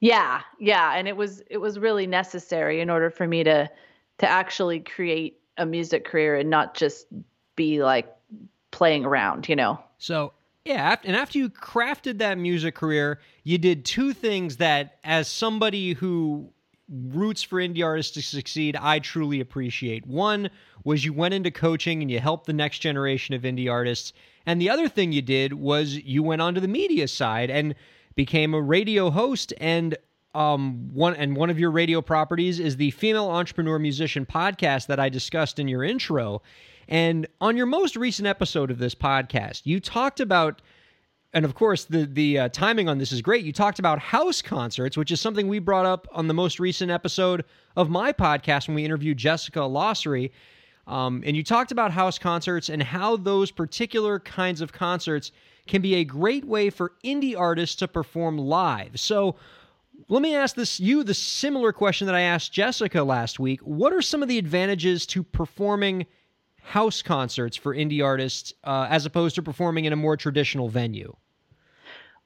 Yeah, 0.00 0.40
yeah, 0.58 0.94
and 0.94 1.06
it 1.06 1.16
was 1.16 1.42
it 1.50 1.58
was 1.58 1.78
really 1.78 2.06
necessary 2.06 2.80
in 2.80 2.88
order 2.88 3.10
for 3.10 3.26
me 3.26 3.44
to 3.44 3.70
to 4.20 4.28
actually 4.28 4.80
create 4.80 5.40
a 5.56 5.64
music 5.66 6.04
career 6.04 6.36
and 6.36 6.50
not 6.50 6.74
just 6.74 7.06
be 7.56 7.82
like 7.82 8.14
playing 8.70 9.04
around, 9.04 9.48
you 9.48 9.56
know. 9.56 9.80
So, 9.98 10.34
yeah, 10.64 10.96
and 11.04 11.16
after 11.16 11.38
you 11.38 11.48
crafted 11.48 12.18
that 12.18 12.36
music 12.36 12.74
career, 12.74 13.18
you 13.44 13.56
did 13.56 13.84
two 13.86 14.12
things 14.12 14.58
that 14.58 14.98
as 15.04 15.26
somebody 15.26 15.94
who 15.94 16.50
roots 16.90 17.42
for 17.42 17.60
indie 17.60 17.84
artists 17.84 18.12
to 18.12 18.22
succeed, 18.22 18.76
I 18.76 18.98
truly 18.98 19.40
appreciate. 19.40 20.06
One 20.06 20.50
was 20.84 21.02
you 21.02 21.14
went 21.14 21.32
into 21.32 21.50
coaching 21.50 22.02
and 22.02 22.10
you 22.10 22.20
helped 22.20 22.46
the 22.46 22.52
next 22.52 22.80
generation 22.80 23.34
of 23.34 23.42
indie 23.42 23.70
artists. 23.70 24.12
And 24.44 24.60
the 24.60 24.68
other 24.68 24.88
thing 24.88 25.12
you 25.12 25.22
did 25.22 25.54
was 25.54 25.94
you 25.94 26.22
went 26.22 26.42
onto 26.42 26.60
the 26.60 26.68
media 26.68 27.08
side 27.08 27.48
and 27.48 27.74
became 28.16 28.52
a 28.52 28.60
radio 28.60 29.08
host 29.08 29.54
and 29.58 29.96
um 30.34 30.90
one 30.92 31.14
and 31.14 31.36
one 31.36 31.50
of 31.50 31.58
your 31.58 31.70
radio 31.70 32.00
properties 32.00 32.60
is 32.60 32.76
the 32.76 32.90
female 32.92 33.28
entrepreneur 33.30 33.78
musician 33.78 34.24
podcast 34.24 34.86
that 34.86 35.00
I 35.00 35.08
discussed 35.08 35.58
in 35.58 35.68
your 35.68 35.82
intro. 35.82 36.42
And 36.88 37.26
on 37.40 37.56
your 37.56 37.66
most 37.66 37.96
recent 37.96 38.26
episode 38.26 38.70
of 38.70 38.78
this 38.78 38.94
podcast, 38.94 39.62
you 39.64 39.80
talked 39.80 40.20
about 40.20 40.62
and 41.32 41.44
of 41.44 41.54
course 41.54 41.84
the 41.84 42.06
the 42.06 42.38
uh, 42.38 42.48
timing 42.48 42.88
on 42.88 42.98
this 42.98 43.12
is 43.12 43.22
great. 43.22 43.44
You 43.44 43.52
talked 43.52 43.78
about 43.78 43.98
house 43.98 44.42
concerts, 44.42 44.96
which 44.96 45.10
is 45.10 45.20
something 45.20 45.48
we 45.48 45.58
brought 45.58 45.86
up 45.86 46.08
on 46.12 46.28
the 46.28 46.34
most 46.34 46.60
recent 46.60 46.90
episode 46.90 47.44
of 47.76 47.88
my 47.90 48.12
podcast 48.12 48.68
when 48.68 48.74
we 48.74 48.84
interviewed 48.84 49.18
Jessica 49.18 49.60
Lossery. 49.60 50.30
Um, 50.86 51.22
and 51.24 51.36
you 51.36 51.44
talked 51.44 51.70
about 51.70 51.92
house 51.92 52.18
concerts 52.18 52.68
and 52.68 52.82
how 52.82 53.16
those 53.16 53.52
particular 53.52 54.18
kinds 54.18 54.60
of 54.60 54.72
concerts 54.72 55.30
can 55.68 55.80
be 55.80 55.94
a 55.94 56.04
great 56.04 56.44
way 56.44 56.68
for 56.68 56.92
indie 57.04 57.38
artists 57.38 57.76
to 57.76 57.86
perform 57.86 58.38
live. 58.38 58.98
So 58.98 59.36
let 60.08 60.22
me 60.22 60.34
ask 60.34 60.54
this 60.54 60.80
you 60.80 61.04
the 61.04 61.14
similar 61.14 61.72
question 61.72 62.06
that 62.06 62.14
I 62.14 62.22
asked 62.22 62.52
Jessica 62.52 63.02
last 63.02 63.38
week. 63.38 63.60
What 63.60 63.92
are 63.92 64.02
some 64.02 64.22
of 64.22 64.28
the 64.28 64.38
advantages 64.38 65.06
to 65.06 65.22
performing 65.22 66.06
house 66.62 67.02
concerts 67.02 67.56
for 67.56 67.74
indie 67.74 68.04
artists 68.04 68.52
uh, 68.64 68.86
as 68.90 69.06
opposed 69.06 69.34
to 69.36 69.42
performing 69.42 69.84
in 69.84 69.92
a 69.92 69.96
more 69.96 70.16
traditional 70.16 70.68
venue? 70.68 71.14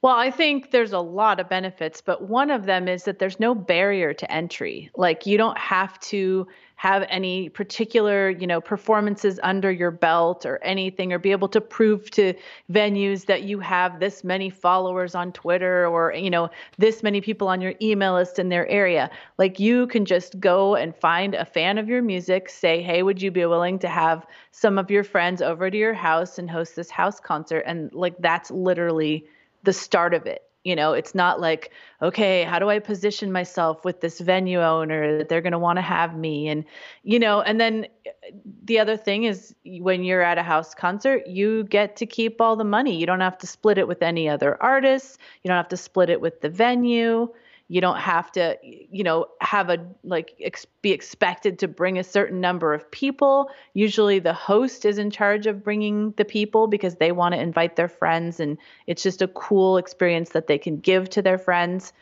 Well, 0.03 0.17
I 0.17 0.31
think 0.31 0.71
there's 0.71 0.93
a 0.93 0.99
lot 0.99 1.41
of 1.41 1.49
benefits, 1.49 2.03
but 2.03 2.29
one 2.29 2.51
of 2.51 2.67
them 2.67 2.89
is 2.89 3.05
that 3.05 3.19
there's 3.19 3.41
no 3.41 3.55
barrier 3.55 4.13
to 4.13 4.31
entry. 4.31 4.91
Like 4.97 5.25
you 5.25 5.39
don't 5.39 5.57
have 5.57 5.99
to 6.01 6.47
have 6.77 7.07
any 7.09 7.49
particular, 7.49 8.31
you 8.31 8.47
know, 8.47 8.61
performances 8.61 9.41
under 9.43 9.71
your 9.71 9.91
belt 9.91 10.45
or 10.45 10.63
anything 10.63 11.13
or 11.13 11.19
be 11.19 11.31
able 11.31 11.49
to 11.49 11.61
prove 11.61 12.11
to 12.11 12.35
venues 12.71 13.27
that 13.27 13.45
you 13.45 13.61
have 13.61 14.01
this 14.01 14.25
many 14.25 14.51
followers 14.51 15.15
on 15.15 15.33
Twitter 15.33 15.87
or, 15.87 16.13
you 16.13 16.31
know, 16.31 16.51
this 16.79 17.03
many 17.03 17.21
people 17.21 17.49
on 17.49 17.61
your 17.61 17.75
email 17.81 18.15
list 18.15 18.39
in 18.39 18.49
their 18.49 18.67
area. 18.69 19.11
Like 19.39 19.61
you 19.61 19.87
can 19.87 20.05
just 20.05 20.41
go 20.41 20.75
and 20.75 20.95
find 20.95 21.35
a 21.35 21.45
fan 21.45 21.79
of 21.79 21.89
your 21.89 22.03
music, 22.03 22.49
say, 22.51 22.83
"Hey, 22.83 23.03
would 23.03 23.23
you 23.23 23.31
be 23.31 23.47
willing 23.47 23.79
to 23.81 23.89
have 23.89 24.27
some 24.51 24.79
of 24.79 24.91
your 24.91 25.05
friends 25.05 25.41
over 25.43 25.71
to 25.71 25.77
your 25.77 25.95
house 25.95 26.39
and 26.39 26.51
host 26.51 26.77
this 26.77 26.91
house 26.91 27.21
concert?" 27.21 27.65
And 27.67 27.93
like 27.93 28.17
that's 28.19 28.51
literally 28.51 29.27
the 29.63 29.73
start 29.73 30.15
of 30.15 30.27
it. 30.27 30.43
You 30.65 30.75
know, 30.75 30.95
it's 30.95 31.15
not 31.15 31.41
like, 31.41 31.73
okay, 32.01 32.43
how 32.45 32.59
do 32.59 32.71
I 32.71 32.79
position 32.79 33.31
myself 33.31 33.85
with 33.85 34.01
this 34.01 34.19
venue 34.19 34.63
owner 34.63 35.19
that 35.19 35.29
they're 35.29 35.43
going 35.43 35.53
to 35.53 35.59
want 35.59 35.77
to 35.77 35.83
have 35.83 36.17
me? 36.17 36.49
And, 36.49 36.65
you 37.03 37.19
know, 37.19 37.43
and 37.43 37.61
then 37.61 37.87
eh, 38.07 38.31
the 38.65 38.79
other 38.79 38.97
thing 38.97 39.25
is 39.25 39.55
when 39.65 40.03
you're 40.05 40.23
at 40.23 40.39
a 40.39 40.43
house 40.43 40.75
concert, 40.75 41.27
you 41.27 41.65
get 41.65 41.97
to 41.97 42.07
keep 42.07 42.41
all 42.41 42.57
the 42.57 42.65
money. 42.65 42.97
You 42.97 43.05
don't 43.05 43.21
have 43.21 43.37
to 43.39 43.47
split 43.47 43.77
it 43.77 43.87
with 43.87 44.03
any 44.03 44.27
other 44.27 44.61
artists, 44.63 45.19
you 45.43 45.49
don't 45.49 45.59
have 45.59 45.69
to 45.69 45.77
split 45.77 46.09
it 46.09 46.23
with 46.23 46.41
the 46.41 46.49
venue 46.49 47.29
you 47.69 47.81
don't 47.81 47.99
have 47.99 48.31
to 48.33 48.57
you 48.63 49.03
know 49.03 49.27
have 49.41 49.71
a 49.71 49.79
like 50.05 50.35
ex- 50.41 50.67
be 50.83 50.93
expected 50.93 51.59
to 51.59 51.69
bring 51.69 51.99
a 51.99 52.05
certain 52.05 52.41
number 52.41 52.75
of 52.75 52.91
people 52.91 53.51
usually 53.73 54.19
the 54.19 54.35
host 54.35 54.85
is 54.85 54.99
in 54.99 55.11
charge 55.11 55.47
of 55.47 55.65
bringing 55.65 56.13
the 56.17 56.25
people 56.25 56.67
because 56.67 56.97
they 56.97 57.13
want 57.13 57.35
to 57.35 57.41
invite 57.41 57.77
their 57.77 57.89
friends 57.89 58.39
and 58.41 58.59
it's 58.87 59.03
just 59.03 59.23
a 59.23 59.29
cool 59.29 59.77
experience 59.79 60.31
that 60.31 60.47
they 60.47 60.59
can 60.59 60.79
give 60.79 61.09
to 61.11 61.23
their 61.23 61.39
friends 61.39 61.93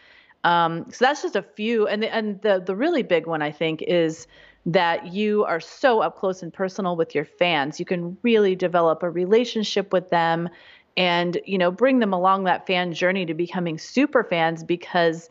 Um, 0.44 0.86
so 0.90 1.04
that's 1.04 1.22
just 1.22 1.36
a 1.36 1.42
few, 1.42 1.86
and 1.86 2.02
the, 2.02 2.12
and 2.14 2.40
the 2.42 2.60
the 2.64 2.74
really 2.74 3.02
big 3.02 3.26
one 3.26 3.42
I 3.42 3.52
think 3.52 3.82
is 3.82 4.26
that 4.66 5.06
you 5.12 5.44
are 5.44 5.60
so 5.60 6.00
up 6.00 6.16
close 6.18 6.42
and 6.42 6.52
personal 6.52 6.96
with 6.96 7.14
your 7.14 7.24
fans. 7.24 7.78
You 7.78 7.86
can 7.86 8.16
really 8.22 8.56
develop 8.56 9.02
a 9.02 9.10
relationship 9.10 9.92
with 9.92 10.10
them, 10.10 10.48
and 10.96 11.40
you 11.46 11.58
know 11.58 11.70
bring 11.70 12.00
them 12.00 12.12
along 12.12 12.44
that 12.44 12.66
fan 12.66 12.92
journey 12.92 13.24
to 13.26 13.34
becoming 13.34 13.78
super 13.78 14.24
fans 14.24 14.64
because 14.64 15.30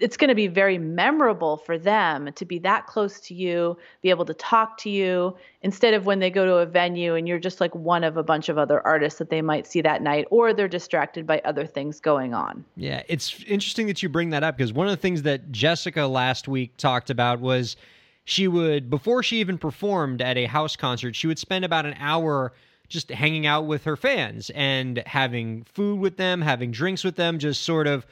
it's 0.00 0.16
going 0.16 0.28
to 0.28 0.34
be 0.34 0.46
very 0.46 0.78
memorable 0.78 1.56
for 1.58 1.78
them 1.78 2.30
to 2.34 2.44
be 2.44 2.58
that 2.58 2.86
close 2.86 3.20
to 3.20 3.34
you, 3.34 3.76
be 4.00 4.10
able 4.10 4.24
to 4.24 4.34
talk 4.34 4.78
to 4.78 4.90
you 4.90 5.36
instead 5.62 5.94
of 5.94 6.06
when 6.06 6.18
they 6.18 6.30
go 6.30 6.44
to 6.44 6.56
a 6.56 6.66
venue 6.66 7.14
and 7.14 7.28
you're 7.28 7.38
just 7.38 7.60
like 7.60 7.74
one 7.74 8.04
of 8.04 8.16
a 8.16 8.22
bunch 8.22 8.48
of 8.48 8.58
other 8.58 8.84
artists 8.86 9.18
that 9.18 9.30
they 9.30 9.42
might 9.42 9.66
see 9.66 9.80
that 9.80 10.02
night 10.02 10.26
or 10.30 10.52
they're 10.52 10.68
distracted 10.68 11.26
by 11.26 11.40
other 11.44 11.66
things 11.66 12.00
going 12.00 12.34
on. 12.34 12.64
Yeah, 12.76 13.02
it's 13.08 13.42
interesting 13.44 13.86
that 13.86 14.02
you 14.02 14.08
bring 14.08 14.30
that 14.30 14.42
up 14.42 14.56
because 14.56 14.72
one 14.72 14.86
of 14.86 14.92
the 14.92 15.00
things 15.00 15.22
that 15.22 15.52
Jessica 15.52 16.06
last 16.06 16.48
week 16.48 16.76
talked 16.76 17.10
about 17.10 17.40
was 17.40 17.76
she 18.24 18.48
would 18.48 18.88
before 18.88 19.22
she 19.22 19.38
even 19.40 19.58
performed 19.58 20.22
at 20.22 20.36
a 20.36 20.46
house 20.46 20.76
concert, 20.76 21.14
she 21.16 21.26
would 21.26 21.38
spend 21.38 21.64
about 21.64 21.86
an 21.86 21.94
hour 21.98 22.52
just 22.88 23.10
hanging 23.10 23.46
out 23.46 23.66
with 23.66 23.84
her 23.84 23.96
fans 23.96 24.50
and 24.54 25.02
having 25.06 25.64
food 25.64 25.98
with 25.98 26.18
them, 26.18 26.42
having 26.42 26.70
drinks 26.70 27.02
with 27.02 27.16
them, 27.16 27.38
just 27.38 27.62
sort 27.62 27.86
of 27.86 28.06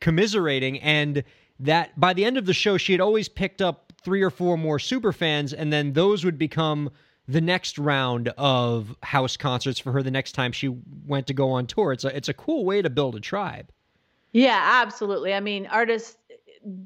commiserating 0.00 0.80
and 0.80 1.22
that 1.58 1.98
by 1.98 2.12
the 2.12 2.24
end 2.24 2.36
of 2.36 2.46
the 2.46 2.54
show 2.54 2.76
she 2.76 2.92
had 2.92 3.00
always 3.00 3.28
picked 3.28 3.60
up 3.60 3.92
three 4.02 4.22
or 4.22 4.30
four 4.30 4.56
more 4.56 4.78
super 4.78 5.12
fans 5.12 5.52
and 5.52 5.72
then 5.72 5.92
those 5.92 6.24
would 6.24 6.38
become 6.38 6.90
the 7.28 7.40
next 7.40 7.78
round 7.78 8.28
of 8.38 8.96
house 9.02 9.36
concerts 9.36 9.78
for 9.78 9.92
her 9.92 10.02
the 10.02 10.10
next 10.10 10.32
time 10.32 10.50
she 10.50 10.68
went 11.06 11.26
to 11.28 11.34
go 11.34 11.50
on 11.50 11.66
tour. 11.66 11.92
It's 11.92 12.04
a 12.04 12.16
it's 12.16 12.28
a 12.28 12.34
cool 12.34 12.64
way 12.64 12.82
to 12.82 12.90
build 12.90 13.14
a 13.14 13.20
tribe. 13.20 13.70
Yeah 14.32 14.60
absolutely. 14.82 15.34
I 15.34 15.40
mean 15.40 15.66
artists 15.66 16.16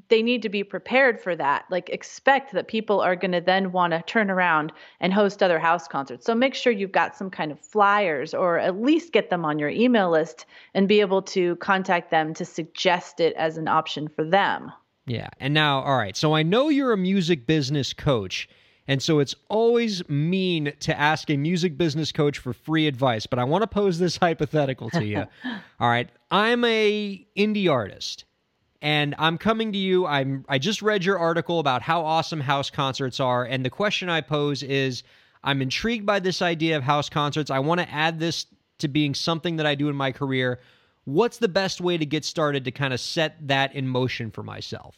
they 0.07 0.21
need 0.21 0.41
to 0.41 0.49
be 0.49 0.63
prepared 0.63 1.19
for 1.19 1.35
that. 1.35 1.65
Like 1.69 1.89
expect 1.89 2.53
that 2.53 2.67
people 2.67 3.01
are 3.01 3.15
going 3.15 3.33
to 3.33 3.41
then 3.41 3.71
want 3.71 3.91
to 3.91 4.01
turn 4.03 4.29
around 4.31 4.71
and 4.99 5.13
host 5.13 5.43
other 5.43 5.59
house 5.59 5.87
concerts. 5.87 6.25
So 6.25 6.33
make 6.33 6.55
sure 6.55 6.71
you've 6.71 6.91
got 6.91 7.15
some 7.15 7.29
kind 7.29 7.51
of 7.51 7.59
flyers 7.59 8.33
or 8.33 8.57
at 8.57 8.81
least 8.81 9.11
get 9.11 9.29
them 9.29 9.43
on 9.43 9.59
your 9.59 9.69
email 9.69 10.09
list 10.09 10.45
and 10.73 10.87
be 10.87 11.01
able 11.01 11.21
to 11.23 11.57
contact 11.57 12.09
them 12.09 12.33
to 12.35 12.45
suggest 12.45 13.19
it 13.19 13.35
as 13.35 13.57
an 13.57 13.67
option 13.67 14.07
for 14.07 14.23
them. 14.23 14.71
Yeah. 15.07 15.29
And 15.39 15.53
now, 15.53 15.81
all 15.81 15.97
right. 15.97 16.15
So 16.15 16.33
I 16.33 16.43
know 16.43 16.69
you're 16.69 16.93
a 16.93 16.97
music 16.97 17.45
business 17.45 17.93
coach. 17.93 18.47
And 18.87 19.01
so 19.01 19.17
it's 19.17 19.35
always 19.49 20.07
mean 20.07 20.71
to 20.81 20.97
ask 20.97 21.29
a 21.31 21.37
music 21.37 21.75
business 21.75 22.11
coach 22.11 22.37
for 22.37 22.53
free 22.53 22.87
advice, 22.87 23.25
but 23.25 23.39
I 23.39 23.43
want 23.43 23.63
to 23.63 23.67
pose 23.67 23.97
this 23.97 24.17
hypothetical 24.17 24.91
to 24.91 25.03
you. 25.03 25.25
all 25.79 25.89
right. 25.89 26.07
I'm 26.29 26.63
a 26.63 27.25
indie 27.35 27.69
artist 27.69 28.25
and 28.85 29.15
I'm 29.17 29.39
coming 29.39 29.71
to 29.71 29.79
you. 29.79 30.05
I'm 30.05 30.45
I 30.47 30.59
just 30.59 30.83
read 30.83 31.03
your 31.03 31.17
article 31.17 31.59
about 31.59 31.81
how 31.81 32.05
awesome 32.05 32.39
house 32.39 32.69
concerts 32.69 33.19
are, 33.19 33.43
and 33.43 33.65
the 33.65 33.69
question 33.71 34.09
I 34.09 34.21
pose 34.21 34.61
is 34.61 35.01
I'm 35.43 35.63
intrigued 35.63 36.05
by 36.05 36.19
this 36.19 36.43
idea 36.43 36.77
of 36.77 36.83
house 36.83 37.09
concerts. 37.09 37.49
I 37.49 37.57
want 37.57 37.81
to 37.81 37.91
add 37.91 38.19
this 38.19 38.45
to 38.77 38.87
being 38.87 39.15
something 39.15 39.55
that 39.55 39.65
I 39.65 39.73
do 39.73 39.89
in 39.89 39.95
my 39.95 40.11
career. 40.11 40.59
What's 41.05 41.39
the 41.39 41.47
best 41.47 41.81
way 41.81 41.97
to 41.97 42.05
get 42.05 42.23
started 42.25 42.63
to 42.65 42.71
kind 42.71 42.93
of 42.93 42.99
set 42.99 43.47
that 43.47 43.73
in 43.73 43.87
motion 43.87 44.29
for 44.29 44.43
myself? 44.43 44.95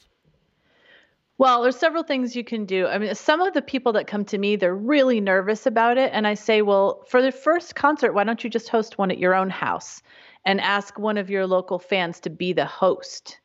Well, 1.38 1.62
there's 1.62 1.78
several 1.78 2.04
things 2.04 2.36
you 2.36 2.44
can 2.44 2.66
do. 2.66 2.88
I 2.88 2.98
mean, 2.98 3.16
some 3.16 3.40
of 3.40 3.54
the 3.54 3.62
people 3.62 3.94
that 3.94 4.08
come 4.08 4.26
to 4.26 4.38
me, 4.38 4.58
they're 4.58 4.76
really 4.76 5.22
nervous 5.22 5.66
about 5.66 5.98
it. 5.98 6.10
And 6.12 6.28
I 6.28 6.34
say, 6.34 6.62
well, 6.62 7.06
for 7.08 7.22
the 7.22 7.32
first 7.32 7.76
concert, 7.76 8.14
why 8.14 8.26
don't 8.26 8.44
you 8.44 8.50
just 8.50 8.68
host 8.68 8.98
one 8.98 9.12
at 9.12 9.20
your 9.20 9.34
own 9.34 9.50
house 9.50 10.02
and 10.44 10.60
ask 10.60 11.00
one 11.00 11.18
of 11.18 11.30
your 11.30 11.48
local 11.48 11.80
fans 11.80 12.20
to 12.22 12.30
be 12.30 12.52
the 12.52 12.66
host? 12.66 13.40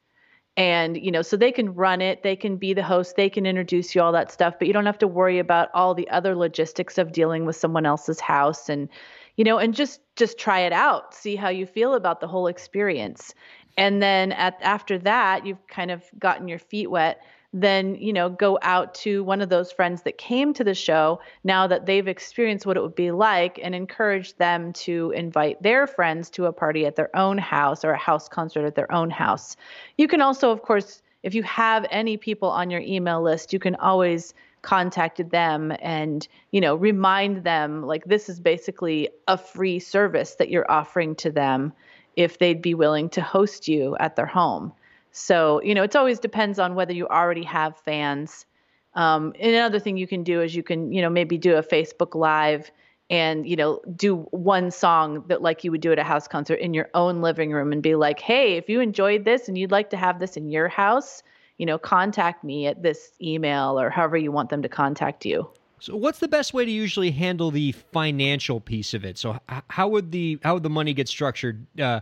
And 0.56 0.96
you 0.98 1.10
know 1.10 1.22
so 1.22 1.36
they 1.36 1.52
can 1.52 1.74
run 1.74 2.02
it 2.02 2.22
they 2.22 2.36
can 2.36 2.56
be 2.56 2.74
the 2.74 2.82
host 2.82 3.16
they 3.16 3.30
can 3.30 3.46
introduce 3.46 3.94
you 3.94 4.02
all 4.02 4.12
that 4.12 4.30
stuff 4.30 4.54
but 4.58 4.66
you 4.68 4.74
don't 4.74 4.86
have 4.86 4.98
to 4.98 5.08
worry 5.08 5.38
about 5.38 5.70
all 5.72 5.94
the 5.94 6.08
other 6.10 6.36
logistics 6.36 6.98
of 6.98 7.12
dealing 7.12 7.46
with 7.46 7.56
someone 7.56 7.86
else's 7.86 8.20
house 8.20 8.68
and 8.68 8.88
you 9.36 9.44
know 9.44 9.58
and 9.58 9.74
just 9.74 10.00
just 10.16 10.38
try 10.38 10.60
it 10.60 10.72
out 10.72 11.14
see 11.14 11.36
how 11.36 11.48
you 11.48 11.66
feel 11.66 11.94
about 11.94 12.20
the 12.20 12.28
whole 12.28 12.46
experience. 12.46 13.34
And 13.78 14.02
then 14.02 14.32
at 14.32 14.58
after 14.60 14.98
that 14.98 15.46
you've 15.46 15.66
kind 15.66 15.90
of 15.90 16.04
gotten 16.18 16.48
your 16.48 16.58
feet 16.58 16.90
wet 16.90 17.22
then 17.52 17.94
you 17.96 18.12
know 18.12 18.30
go 18.30 18.58
out 18.62 18.94
to 18.94 19.22
one 19.24 19.40
of 19.40 19.48
those 19.48 19.70
friends 19.70 20.02
that 20.02 20.16
came 20.16 20.54
to 20.54 20.64
the 20.64 20.74
show 20.74 21.20
now 21.44 21.66
that 21.66 21.86
they've 21.86 22.08
experienced 22.08 22.64
what 22.64 22.76
it 22.76 22.82
would 22.82 22.94
be 22.94 23.10
like 23.10 23.60
and 23.62 23.74
encourage 23.74 24.34
them 24.36 24.72
to 24.72 25.12
invite 25.14 25.62
their 25.62 25.86
friends 25.86 26.30
to 26.30 26.46
a 26.46 26.52
party 26.52 26.86
at 26.86 26.96
their 26.96 27.14
own 27.14 27.36
house 27.36 27.84
or 27.84 27.92
a 27.92 27.98
house 27.98 28.28
concert 28.28 28.64
at 28.64 28.74
their 28.74 28.90
own 28.92 29.10
house. 29.10 29.56
You 29.98 30.08
can 30.08 30.22
also 30.22 30.50
of 30.50 30.62
course 30.62 31.02
if 31.22 31.34
you 31.34 31.42
have 31.42 31.86
any 31.90 32.16
people 32.16 32.48
on 32.48 32.70
your 32.70 32.80
email 32.80 33.22
list 33.22 33.52
you 33.52 33.58
can 33.58 33.74
always 33.76 34.34
contact 34.62 35.28
them 35.30 35.72
and 35.80 36.28
you 36.52 36.60
know 36.60 36.74
remind 36.76 37.44
them 37.44 37.84
like 37.84 38.04
this 38.04 38.28
is 38.28 38.40
basically 38.40 39.10
a 39.28 39.36
free 39.36 39.78
service 39.78 40.36
that 40.36 40.48
you're 40.48 40.70
offering 40.70 41.14
to 41.16 41.30
them 41.30 41.72
if 42.14 42.38
they'd 42.38 42.62
be 42.62 42.74
willing 42.74 43.08
to 43.10 43.20
host 43.20 43.66
you 43.68 43.96
at 43.98 44.16
their 44.16 44.26
home 44.26 44.72
so, 45.12 45.62
you 45.62 45.74
know, 45.74 45.82
it 45.82 45.94
always 45.94 46.18
depends 46.18 46.58
on 46.58 46.74
whether 46.74 46.92
you 46.92 47.06
already 47.06 47.44
have 47.44 47.76
fans. 47.76 48.46
Um, 48.94 49.34
another 49.40 49.78
thing 49.78 49.98
you 49.98 50.06
can 50.06 50.24
do 50.24 50.40
is 50.40 50.56
you 50.56 50.62
can, 50.62 50.90
you 50.90 51.02
know, 51.02 51.10
maybe 51.10 51.38
do 51.38 51.56
a 51.56 51.62
Facebook 51.62 52.14
Live 52.14 52.70
and, 53.10 53.46
you 53.46 53.56
know, 53.56 53.80
do 53.94 54.16
one 54.30 54.70
song 54.70 55.24
that 55.28 55.42
like 55.42 55.64
you 55.64 55.70
would 55.70 55.82
do 55.82 55.92
at 55.92 55.98
a 55.98 56.04
house 56.04 56.26
concert 56.26 56.54
in 56.56 56.72
your 56.72 56.88
own 56.94 57.20
living 57.20 57.52
room 57.52 57.72
and 57.72 57.82
be 57.82 57.94
like, 57.94 58.20
hey, 58.20 58.56
if 58.56 58.70
you 58.70 58.80
enjoyed 58.80 59.26
this 59.26 59.48
and 59.48 59.58
you'd 59.58 59.70
like 59.70 59.90
to 59.90 59.98
have 59.98 60.18
this 60.18 60.36
in 60.38 60.50
your 60.50 60.68
house, 60.68 61.22
you 61.58 61.66
know, 61.66 61.76
contact 61.76 62.42
me 62.42 62.66
at 62.66 62.82
this 62.82 63.12
email 63.20 63.78
or 63.78 63.90
however 63.90 64.16
you 64.16 64.32
want 64.32 64.48
them 64.48 64.62
to 64.62 64.68
contact 64.68 65.26
you. 65.26 65.48
So, 65.78 65.96
what's 65.96 66.20
the 66.20 66.28
best 66.28 66.54
way 66.54 66.64
to 66.64 66.70
usually 66.70 67.10
handle 67.10 67.50
the 67.50 67.72
financial 67.72 68.60
piece 68.60 68.94
of 68.94 69.04
it? 69.04 69.18
So, 69.18 69.38
how 69.68 69.88
would 69.88 70.12
the 70.12 70.38
how 70.42 70.54
would 70.54 70.62
the 70.62 70.70
money 70.70 70.94
get 70.94 71.08
structured? 71.08 71.66
Uh, 71.78 72.00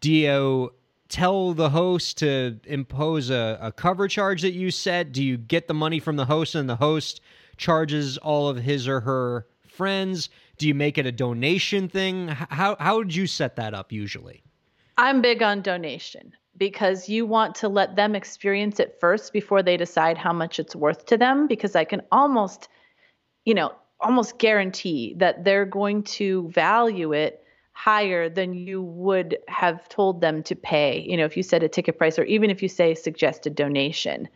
do 0.00 0.12
you 0.12 0.72
tell 1.12 1.52
the 1.52 1.70
host 1.70 2.18
to 2.18 2.58
impose 2.64 3.30
a, 3.30 3.58
a 3.60 3.70
cover 3.70 4.08
charge 4.08 4.42
that 4.42 4.52
you 4.52 4.70
set? 4.70 5.12
Do 5.12 5.22
you 5.22 5.36
get 5.36 5.68
the 5.68 5.74
money 5.74 6.00
from 6.00 6.16
the 6.16 6.24
host 6.24 6.54
and 6.54 6.68
the 6.68 6.76
host 6.76 7.20
charges 7.58 8.18
all 8.18 8.48
of 8.48 8.56
his 8.56 8.88
or 8.88 9.00
her 9.00 9.46
friends? 9.68 10.30
Do 10.56 10.66
you 10.66 10.74
make 10.74 10.98
it 10.98 11.06
a 11.06 11.12
donation 11.12 11.88
thing? 11.88 12.28
How 12.28 12.76
how 12.80 12.96
would 12.96 13.14
you 13.14 13.26
set 13.26 13.56
that 13.56 13.74
up 13.74 13.92
usually? 13.92 14.42
I'm 14.96 15.20
big 15.20 15.42
on 15.42 15.60
donation 15.62 16.32
because 16.56 17.08
you 17.08 17.26
want 17.26 17.54
to 17.56 17.68
let 17.68 17.96
them 17.96 18.14
experience 18.14 18.80
it 18.80 18.96
first 18.98 19.32
before 19.32 19.62
they 19.62 19.76
decide 19.76 20.16
how 20.16 20.32
much 20.32 20.58
it's 20.58 20.76
worth 20.76 21.06
to 21.06 21.16
them 21.16 21.46
because 21.46 21.76
I 21.76 21.84
can 21.84 22.02
almost 22.10 22.68
you 23.44 23.54
know 23.54 23.72
almost 24.00 24.38
guarantee 24.38 25.14
that 25.18 25.44
they're 25.44 25.66
going 25.66 26.02
to 26.04 26.48
value 26.48 27.12
it 27.12 27.41
higher 27.72 28.28
than 28.28 28.54
you 28.54 28.82
would 28.82 29.38
have 29.48 29.88
told 29.88 30.20
them 30.20 30.42
to 30.44 30.54
pay, 30.54 31.04
you 31.08 31.16
know, 31.16 31.24
if 31.24 31.36
you 31.36 31.42
said 31.42 31.62
a 31.62 31.68
ticket 31.68 31.98
price 31.98 32.18
or 32.18 32.24
even 32.24 32.50
if 32.50 32.62
you 32.62 32.68
say 32.68 32.94
suggested 32.94 33.54
donation, 33.54 34.28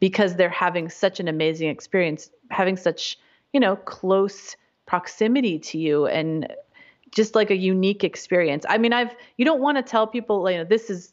because 0.00 0.36
they're 0.36 0.48
having 0.48 0.88
such 0.88 1.20
an 1.20 1.28
amazing 1.28 1.68
experience, 1.68 2.30
having 2.50 2.76
such, 2.76 3.18
you 3.52 3.60
know, 3.60 3.76
close 3.76 4.56
proximity 4.86 5.58
to 5.58 5.78
you 5.78 6.06
and 6.06 6.52
just 7.10 7.34
like 7.34 7.50
a 7.50 7.56
unique 7.56 8.04
experience. 8.04 8.64
I 8.68 8.78
mean, 8.78 8.92
I've 8.92 9.14
you 9.36 9.44
don't 9.44 9.60
want 9.60 9.78
to 9.78 9.82
tell 9.82 10.06
people, 10.06 10.50
you 10.50 10.58
know, 10.58 10.64
this 10.64 10.90
is 10.90 11.12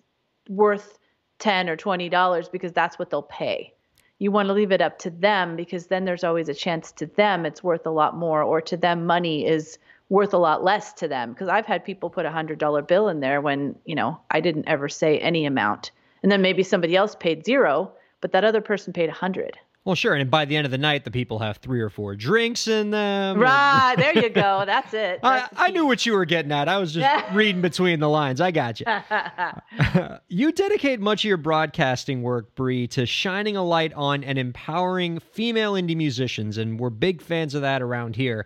worth 0.49 0.97
10 1.39 1.69
or 1.69 1.75
20 1.75 2.09
dollars 2.09 2.49
because 2.49 2.73
that's 2.73 2.99
what 2.99 3.09
they'll 3.09 3.23
pay. 3.23 3.73
You 4.19 4.31
want 4.31 4.47
to 4.47 4.53
leave 4.53 4.71
it 4.71 4.81
up 4.81 4.99
to 4.99 5.09
them 5.09 5.55
because 5.55 5.87
then 5.87 6.05
there's 6.05 6.23
always 6.23 6.47
a 6.49 6.53
chance 6.53 6.91
to 6.93 7.07
them 7.07 7.45
it's 7.45 7.63
worth 7.63 7.85
a 7.85 7.91
lot 7.91 8.15
more 8.15 8.43
or 8.43 8.61
to 8.61 8.77
them 8.77 9.05
money 9.05 9.47
is 9.47 9.79
worth 10.11 10.33
a 10.33 10.37
lot 10.37 10.61
less 10.61 10.91
to 10.91 11.07
them 11.07 11.31
because 11.31 11.47
I've 11.47 11.65
had 11.65 11.85
people 11.85 12.09
put 12.09 12.25
a 12.25 12.31
hundred 12.31 12.59
dollar 12.59 12.81
bill 12.81 13.07
in 13.07 13.21
there 13.21 13.39
when 13.39 13.75
you 13.85 13.95
know 13.95 14.19
I 14.29 14.41
didn't 14.41 14.67
ever 14.67 14.89
say 14.89 15.17
any 15.17 15.45
amount, 15.45 15.91
and 16.21 16.31
then 16.31 16.41
maybe 16.41 16.61
somebody 16.61 16.95
else 16.95 17.15
paid 17.15 17.45
zero, 17.45 17.93
but 18.19 18.33
that 18.33 18.43
other 18.43 18.61
person 18.61 18.93
paid 18.93 19.09
a 19.09 19.13
hundred. 19.13 19.57
Well, 19.83 19.95
sure, 19.95 20.13
and 20.13 20.29
by 20.29 20.45
the 20.45 20.55
end 20.55 20.65
of 20.65 20.71
the 20.71 20.77
night, 20.77 21.05
the 21.05 21.11
people 21.11 21.39
have 21.39 21.57
three 21.57 21.81
or 21.81 21.89
four 21.89 22.15
drinks 22.15 22.67
in 22.67 22.91
them. 22.91 23.39
Right 23.39 23.95
there, 23.97 24.15
you 24.15 24.29
go. 24.29 24.63
That's 24.67 24.93
it. 24.93 25.21
That's 25.23 25.57
I, 25.57 25.67
I, 25.67 25.71
knew 25.71 25.87
what 25.87 26.05
you 26.05 26.13
were 26.13 26.25
getting 26.25 26.51
at. 26.51 26.69
I 26.69 26.77
was 26.77 26.93
just 26.93 27.25
reading 27.33 27.61
between 27.63 27.99
the 27.99 28.09
lines. 28.09 28.41
I 28.41 28.51
got 28.51 28.79
you. 28.79 28.85
you 30.27 30.51
dedicate 30.51 30.99
much 30.99 31.21
of 31.21 31.29
your 31.29 31.37
broadcasting 31.37 32.21
work, 32.21 32.53
Bree, 32.53 32.85
to 32.89 33.07
shining 33.07 33.55
a 33.57 33.63
light 33.63 33.91
on 33.93 34.23
and 34.23 34.37
empowering 34.37 35.19
female 35.19 35.73
indie 35.73 35.95
musicians, 35.95 36.59
and 36.59 36.79
we're 36.79 36.91
big 36.91 37.19
fans 37.19 37.55
of 37.55 37.63
that 37.63 37.81
around 37.81 38.17
here. 38.17 38.45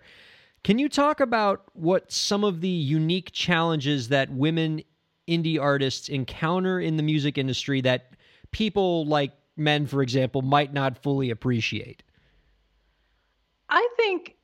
Can 0.66 0.80
you 0.80 0.88
talk 0.88 1.20
about 1.20 1.62
what 1.74 2.10
some 2.10 2.42
of 2.42 2.60
the 2.60 2.68
unique 2.68 3.30
challenges 3.30 4.08
that 4.08 4.32
women 4.32 4.82
indie 5.28 5.60
artists 5.60 6.08
encounter 6.08 6.80
in 6.80 6.96
the 6.96 7.04
music 7.04 7.38
industry 7.38 7.80
that 7.82 8.14
people 8.50 9.06
like 9.06 9.30
men, 9.56 9.86
for 9.86 10.02
example, 10.02 10.42
might 10.42 10.72
not 10.72 11.00
fully 11.00 11.30
appreciate? 11.30 12.02
I 13.68 13.88
think 13.96 14.34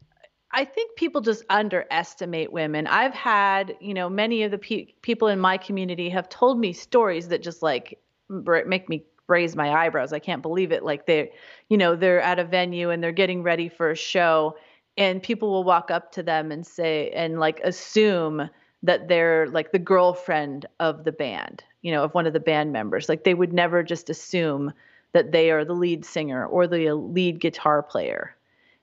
I 0.52 0.64
think 0.64 0.94
people 0.94 1.22
just 1.22 1.42
underestimate 1.50 2.52
women. 2.52 2.86
I've 2.86 3.14
had, 3.14 3.74
you 3.80 3.92
know, 3.92 4.08
many 4.08 4.44
of 4.44 4.52
the 4.52 4.58
pe- 4.58 4.92
people 5.02 5.26
in 5.26 5.40
my 5.40 5.56
community 5.56 6.08
have 6.10 6.28
told 6.28 6.60
me 6.60 6.72
stories 6.72 7.26
that 7.30 7.42
just 7.42 7.64
like 7.64 7.98
make 8.28 8.88
me 8.88 9.04
raise 9.26 9.56
my 9.56 9.72
eyebrows. 9.72 10.12
I 10.12 10.20
can't 10.20 10.40
believe 10.40 10.70
it. 10.70 10.84
Like 10.84 11.06
they, 11.06 11.32
you 11.68 11.76
know, 11.76 11.96
they're 11.96 12.20
at 12.20 12.38
a 12.38 12.44
venue 12.44 12.90
and 12.90 13.02
they're 13.02 13.10
getting 13.10 13.42
ready 13.42 13.68
for 13.68 13.90
a 13.90 13.96
show, 13.96 14.54
and 14.96 15.22
people 15.22 15.50
will 15.50 15.64
walk 15.64 15.90
up 15.90 16.12
to 16.12 16.22
them 16.22 16.52
and 16.52 16.66
say 16.66 17.10
and 17.10 17.40
like 17.40 17.60
assume 17.60 18.48
that 18.82 19.08
they're 19.08 19.48
like 19.48 19.72
the 19.72 19.78
girlfriend 19.78 20.66
of 20.80 21.04
the 21.04 21.12
band, 21.12 21.62
you 21.82 21.92
know, 21.92 22.02
of 22.04 22.14
one 22.14 22.26
of 22.26 22.32
the 22.32 22.40
band 22.40 22.72
members. 22.72 23.08
Like 23.08 23.24
they 23.24 23.34
would 23.34 23.52
never 23.52 23.82
just 23.82 24.10
assume 24.10 24.72
that 25.12 25.32
they 25.32 25.50
are 25.50 25.64
the 25.64 25.74
lead 25.74 26.04
singer 26.04 26.46
or 26.46 26.66
the 26.66 26.92
lead 26.92 27.40
guitar 27.40 27.82
player. 27.82 28.34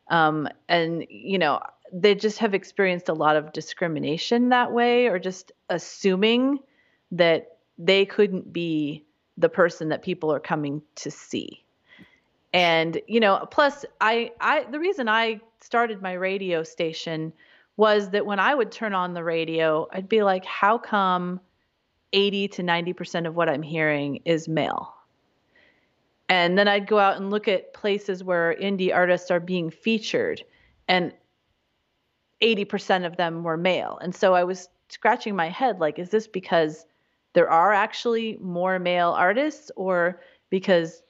Um, 0.09 0.47
and 0.67 1.05
you 1.09 1.37
know, 1.37 1.59
they 1.91 2.15
just 2.15 2.39
have 2.39 2.53
experienced 2.53 3.09
a 3.09 3.13
lot 3.13 3.35
of 3.35 3.53
discrimination 3.53 4.49
that 4.49 4.71
way, 4.71 5.07
or 5.07 5.19
just 5.19 5.51
assuming 5.69 6.59
that 7.11 7.57
they 7.77 8.05
couldn't 8.05 8.51
be 8.53 9.05
the 9.37 9.49
person 9.49 9.89
that 9.89 10.01
people 10.01 10.31
are 10.31 10.39
coming 10.39 10.81
to 10.95 11.11
see. 11.11 11.63
And 12.53 13.01
you 13.07 13.19
know, 13.19 13.47
plus 13.51 13.85
I 14.01 14.31
I 14.41 14.65
the 14.71 14.79
reason 14.79 15.07
I 15.07 15.41
started 15.61 16.01
my 16.01 16.13
radio 16.13 16.63
station 16.63 17.33
was 17.77 18.09
that 18.09 18.25
when 18.25 18.39
I 18.39 18.55
would 18.55 18.71
turn 18.71 18.93
on 18.93 19.13
the 19.13 19.23
radio, 19.23 19.87
I'd 19.91 20.09
be 20.09 20.23
like, 20.23 20.43
how 20.45 20.77
come 20.77 21.39
80 22.11 22.47
to 22.49 22.63
90% 22.63 23.27
of 23.27 23.35
what 23.35 23.47
I'm 23.47 23.61
hearing 23.61 24.21
is 24.25 24.49
male? 24.49 24.93
And 26.27 26.57
then 26.57 26.67
I'd 26.67 26.87
go 26.87 26.99
out 26.99 27.17
and 27.17 27.31
look 27.31 27.47
at 27.47 27.73
places 27.73 28.23
where 28.23 28.55
indie 28.61 28.93
artists 28.93 29.31
are 29.31 29.39
being 29.39 29.69
featured, 29.69 30.43
and 30.87 31.13
80% 32.41 33.05
of 33.05 33.17
them 33.17 33.43
were 33.43 33.57
male. 33.57 33.97
And 34.01 34.13
so 34.13 34.33
I 34.33 34.43
was 34.43 34.69
scratching 34.89 35.35
my 35.35 35.49
head 35.49 35.79
like, 35.79 35.99
is 35.99 36.09
this 36.09 36.27
because 36.27 36.85
there 37.33 37.49
are 37.49 37.73
actually 37.73 38.37
more 38.41 38.77
male 38.79 39.11
artists, 39.11 39.71
or 39.75 40.21
because 40.49 41.01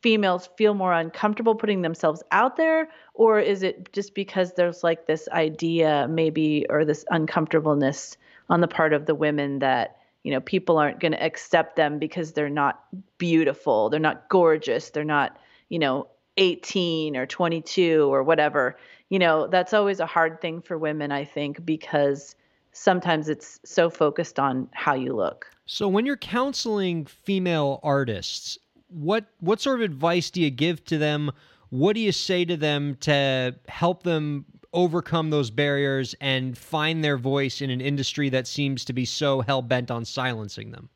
females 0.00 0.48
feel 0.56 0.74
more 0.74 0.92
uncomfortable 0.92 1.54
putting 1.54 1.82
themselves 1.82 2.22
out 2.30 2.56
there? 2.56 2.88
Or 3.14 3.40
is 3.40 3.62
it 3.62 3.92
just 3.92 4.14
because 4.14 4.54
there's 4.54 4.82
like 4.84 5.06
this 5.06 5.28
idea 5.32 6.06
maybe 6.08 6.66
or 6.68 6.84
this 6.84 7.04
uncomfortableness 7.10 8.16
on 8.48 8.60
the 8.60 8.68
part 8.68 8.92
of 8.92 9.06
the 9.06 9.14
women 9.14 9.58
that 9.58 9.96
you 10.22 10.32
know 10.32 10.40
people 10.40 10.78
aren't 10.78 11.00
going 11.00 11.12
to 11.12 11.22
accept 11.22 11.76
them 11.76 11.98
because 11.98 12.32
they're 12.32 12.48
not 12.48 12.82
beautiful 13.18 13.88
they're 13.88 14.00
not 14.00 14.28
gorgeous 14.28 14.90
they're 14.90 15.04
not 15.04 15.38
you 15.68 15.78
know 15.78 16.08
18 16.38 17.16
or 17.16 17.26
22 17.26 18.12
or 18.12 18.22
whatever? 18.22 18.78
You 19.10 19.18
know 19.18 19.46
that's 19.46 19.72
always 19.72 20.00
a 20.00 20.06
hard 20.06 20.40
thing 20.40 20.60
for 20.60 20.78
women 20.78 21.12
i 21.12 21.24
think 21.24 21.64
because 21.64 22.36
sometimes 22.72 23.28
it's 23.28 23.58
so 23.64 23.90
focused 23.90 24.38
on 24.38 24.68
how 24.72 24.94
you 24.94 25.14
look. 25.14 25.46
So 25.66 25.88
when 25.88 26.06
you're 26.06 26.16
counseling 26.16 27.04
female 27.04 27.80
artists 27.82 28.58
what 28.88 29.26
what 29.40 29.60
sort 29.60 29.80
of 29.80 29.84
advice 29.84 30.30
do 30.30 30.40
you 30.40 30.50
give 30.50 30.84
to 30.86 30.98
them? 30.98 31.30
What 31.70 31.94
do 31.94 32.00
you 32.00 32.12
say 32.12 32.44
to 32.44 32.56
them 32.56 32.96
to 33.00 33.54
help 33.68 34.02
them 34.02 34.46
overcome 34.72 35.30
those 35.30 35.50
barriers 35.50 36.14
and 36.20 36.56
find 36.56 37.02
their 37.02 37.16
voice 37.16 37.60
in 37.60 37.70
an 37.70 37.80
industry 37.80 38.28
that 38.30 38.46
seems 38.46 38.84
to 38.84 38.92
be 38.92 39.04
so 39.04 39.40
hell 39.40 39.62
bent 39.62 39.90
on 39.90 40.04
silencing 40.04 40.70
them? 40.70 40.88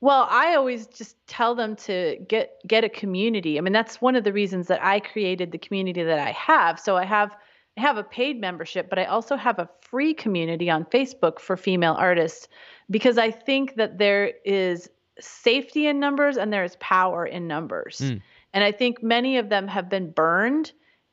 Well, 0.00 0.26
I 0.30 0.54
always 0.54 0.86
just 0.86 1.16
tell 1.26 1.54
them 1.54 1.76
to 1.76 2.16
get 2.26 2.56
get 2.66 2.84
a 2.84 2.88
community. 2.88 3.58
I 3.58 3.60
mean, 3.60 3.72
that's 3.72 4.00
one 4.00 4.16
of 4.16 4.24
the 4.24 4.32
reasons 4.32 4.66
that 4.68 4.82
I 4.82 5.00
created 5.00 5.52
the 5.52 5.58
community 5.58 6.02
that 6.02 6.18
I 6.18 6.32
have. 6.32 6.80
So 6.80 6.96
I 6.96 7.04
have 7.04 7.36
I 7.76 7.82
have 7.82 7.98
a 7.98 8.02
paid 8.02 8.40
membership, 8.40 8.88
but 8.88 8.98
I 8.98 9.04
also 9.04 9.36
have 9.36 9.58
a 9.58 9.68
free 9.80 10.14
community 10.14 10.70
on 10.70 10.84
Facebook 10.86 11.38
for 11.38 11.56
female 11.56 11.94
artists 11.98 12.48
because 12.90 13.18
I 13.18 13.30
think 13.30 13.76
that 13.76 13.98
there 13.98 14.32
is 14.44 14.88
safety 15.18 15.86
in 15.86 16.00
numbers 16.00 16.36
and 16.36 16.52
there 16.52 16.64
is 16.64 16.76
power 16.80 17.26
in 17.26 17.46
numbers. 17.46 17.98
Mm. 17.98 18.22
And 18.52 18.64
I 18.64 18.72
think 18.72 19.02
many 19.02 19.38
of 19.38 19.48
them 19.48 19.68
have 19.68 19.88
been 19.88 20.10
burned 20.10 20.72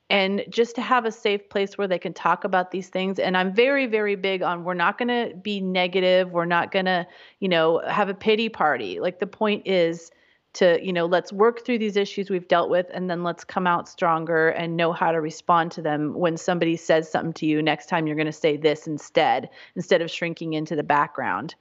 and 0.10 0.44
just 0.50 0.76
to 0.76 0.82
have 0.82 1.06
a 1.06 1.12
safe 1.12 1.50
place 1.50 1.78
where 1.78 1.88
they 1.88 2.00
can 2.00 2.14
talk 2.14 2.44
about 2.44 2.72
these 2.72 2.90
things 2.90 3.20
and 3.20 3.36
i'm 3.36 3.54
very 3.54 3.86
very 3.86 4.16
big 4.16 4.42
on 4.42 4.64
we're 4.64 4.74
not 4.74 4.98
going 4.98 5.08
to 5.08 5.36
be 5.42 5.60
negative 5.60 6.32
we're 6.32 6.46
not 6.46 6.72
going 6.72 6.86
to 6.86 7.06
you 7.40 7.50
know 7.50 7.82
have 7.88 8.10
a 8.10 8.14
pity 8.14 8.50
party 8.50 9.00
like 9.00 9.20
the 9.20 9.28
point 9.28 9.66
is 9.68 10.12
to 10.54 10.80
you 10.84 10.94
know 10.94 11.06
let's 11.06 11.34
work 11.34 11.66
through 11.66 11.78
these 11.78 11.98
issues 11.98 12.30
we've 12.30 12.48
dealt 12.48 12.70
with 12.70 12.88
and 12.94 13.10
then 13.10 13.24
let's 13.24 13.44
come 13.44 13.68
out 13.68 13.90
stronger 13.90 14.50
and 14.50 14.78
know 14.78 14.94
how 14.94 15.12
to 15.12 15.20
respond 15.20 15.72
to 15.72 15.82
them 15.82 16.14
when 16.14 16.38
somebody 16.38 16.76
says 16.76 17.10
something 17.10 17.34
to 17.34 17.46
you 17.46 17.62
next 17.62 17.88
time 17.88 18.08
you're 18.08 18.16
going 18.16 18.26
to 18.26 18.32
say 18.32 18.56
this 18.56 18.88
instead 18.88 19.50
instead 19.76 20.02
of 20.02 20.10
shrinking 20.10 20.54
into 20.54 20.76
the 20.76 20.84
background 20.84 21.54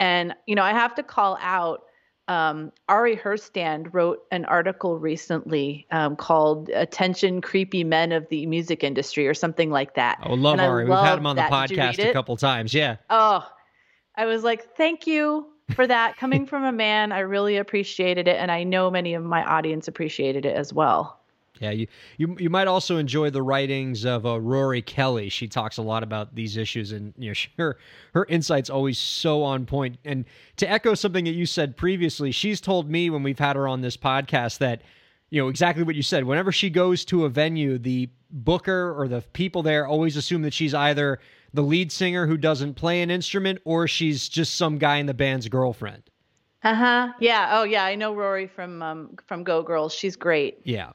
and, 0.00 0.34
you 0.46 0.54
know, 0.54 0.62
I 0.62 0.72
have 0.72 0.94
to 0.96 1.02
call 1.02 1.38
out 1.40 1.84
um, 2.28 2.72
Ari 2.88 3.16
Herstand 3.16 3.92
wrote 3.92 4.22
an 4.30 4.44
article 4.46 4.98
recently 4.98 5.86
um, 5.90 6.16
called 6.16 6.70
"Attention 6.70 7.40
Creepy 7.40 7.84
Men 7.84 8.12
of 8.12 8.26
the 8.28 8.46
Music 8.46 8.82
Industry" 8.82 9.28
or 9.28 9.34
something 9.34 9.70
like 9.70 9.94
that. 9.94 10.18
Oh, 10.22 10.34
love 10.34 10.54
and 10.54 10.62
Ari. 10.62 10.84
We've 10.84 10.94
had 10.94 11.18
him 11.18 11.26
on 11.26 11.36
the 11.36 11.42
podcast 11.42 11.98
a 11.98 12.12
couple 12.12 12.36
times. 12.36 12.72
Yeah. 12.72 12.96
Oh, 13.10 13.46
I 14.16 14.26
was 14.26 14.42
like, 14.42 14.74
thank 14.76 15.06
you 15.06 15.46
for 15.74 15.86
that 15.86 16.16
coming 16.16 16.46
from 16.46 16.64
a 16.64 16.72
man. 16.72 17.12
I 17.12 17.20
really 17.20 17.56
appreciated 17.56 18.26
it, 18.26 18.36
and 18.36 18.50
I 18.50 18.64
know 18.64 18.90
many 18.90 19.14
of 19.14 19.22
my 19.22 19.44
audience 19.44 19.86
appreciated 19.86 20.46
it 20.46 20.56
as 20.56 20.72
well. 20.72 21.20
Yeah, 21.60 21.70
you, 21.70 21.86
you 22.18 22.36
you 22.38 22.50
might 22.50 22.66
also 22.66 22.96
enjoy 22.96 23.30
the 23.30 23.42
writings 23.42 24.04
of 24.04 24.26
uh, 24.26 24.40
Rory 24.40 24.82
Kelly. 24.82 25.28
She 25.28 25.46
talks 25.46 25.76
a 25.76 25.82
lot 25.82 26.02
about 26.02 26.34
these 26.34 26.56
issues, 26.56 26.90
and 26.90 27.14
you 27.16 27.30
know, 27.30 27.34
her 27.58 27.78
her 28.12 28.24
insights 28.26 28.70
always 28.70 28.98
so 28.98 29.42
on 29.44 29.64
point. 29.64 29.98
And 30.04 30.24
to 30.56 30.68
echo 30.68 30.94
something 30.94 31.24
that 31.26 31.34
you 31.34 31.46
said 31.46 31.76
previously, 31.76 32.32
she's 32.32 32.60
told 32.60 32.90
me 32.90 33.08
when 33.08 33.22
we've 33.22 33.38
had 33.38 33.54
her 33.54 33.68
on 33.68 33.82
this 33.82 33.96
podcast 33.96 34.58
that 34.58 34.82
you 35.30 35.40
know 35.40 35.48
exactly 35.48 35.84
what 35.84 35.94
you 35.94 36.02
said. 36.02 36.24
Whenever 36.24 36.50
she 36.50 36.70
goes 36.70 37.04
to 37.06 37.24
a 37.24 37.28
venue, 37.28 37.78
the 37.78 38.08
booker 38.30 38.92
or 38.98 39.06
the 39.06 39.20
people 39.32 39.62
there 39.62 39.86
always 39.86 40.16
assume 40.16 40.42
that 40.42 40.52
she's 40.52 40.74
either 40.74 41.20
the 41.52 41.62
lead 41.62 41.92
singer 41.92 42.26
who 42.26 42.36
doesn't 42.36 42.74
play 42.74 43.00
an 43.00 43.10
instrument 43.10 43.60
or 43.64 43.86
she's 43.86 44.28
just 44.28 44.56
some 44.56 44.76
guy 44.76 44.96
in 44.96 45.06
the 45.06 45.14
band's 45.14 45.48
girlfriend. 45.48 46.02
Uh 46.64 46.74
huh. 46.74 47.12
Yeah. 47.20 47.50
Oh, 47.52 47.62
yeah. 47.64 47.84
I 47.84 47.94
know 47.94 48.14
Rory 48.14 48.46
from 48.48 48.82
um, 48.82 49.16
from 49.26 49.44
Go 49.44 49.62
Girls. 49.62 49.94
She's 49.94 50.16
great. 50.16 50.58
Yeah. 50.64 50.92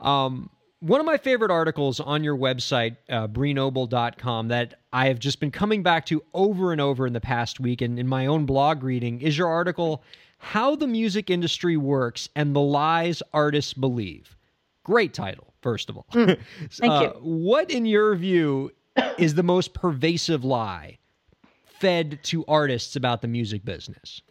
Um, 0.00 0.50
one 0.80 1.00
of 1.00 1.06
my 1.06 1.16
favorite 1.16 1.50
articles 1.50 1.98
on 1.98 2.22
your 2.22 2.36
website, 2.36 2.96
uh, 3.08 3.26
BreeNoble.com, 3.26 4.48
that 4.48 4.74
I 4.92 5.08
have 5.08 5.18
just 5.18 5.40
been 5.40 5.50
coming 5.50 5.82
back 5.82 6.06
to 6.06 6.22
over 6.34 6.70
and 6.70 6.80
over 6.80 7.06
in 7.06 7.12
the 7.12 7.20
past 7.20 7.58
week 7.58 7.80
and 7.80 7.98
in 7.98 8.06
my 8.06 8.26
own 8.26 8.46
blog 8.46 8.82
reading 8.84 9.20
is 9.20 9.36
your 9.36 9.48
article, 9.48 10.04
How 10.38 10.76
the 10.76 10.86
Music 10.86 11.30
Industry 11.30 11.76
Works 11.76 12.28
and 12.36 12.54
the 12.54 12.60
Lies 12.60 13.22
Artists 13.32 13.74
Believe. 13.74 14.36
Great 14.84 15.12
title, 15.12 15.52
first 15.62 15.90
of 15.90 15.96
all. 15.96 16.06
Mm, 16.12 16.38
thank 16.70 16.92
uh, 16.92 17.00
you. 17.02 17.20
What, 17.20 17.70
in 17.70 17.84
your 17.84 18.14
view, 18.14 18.70
is 19.18 19.34
the 19.34 19.42
most 19.42 19.74
pervasive 19.74 20.44
lie 20.44 20.98
fed 21.64 22.20
to 22.24 22.44
artists 22.46 22.96
about 22.96 23.22
the 23.22 23.28
music 23.28 23.64
business? 23.64 24.22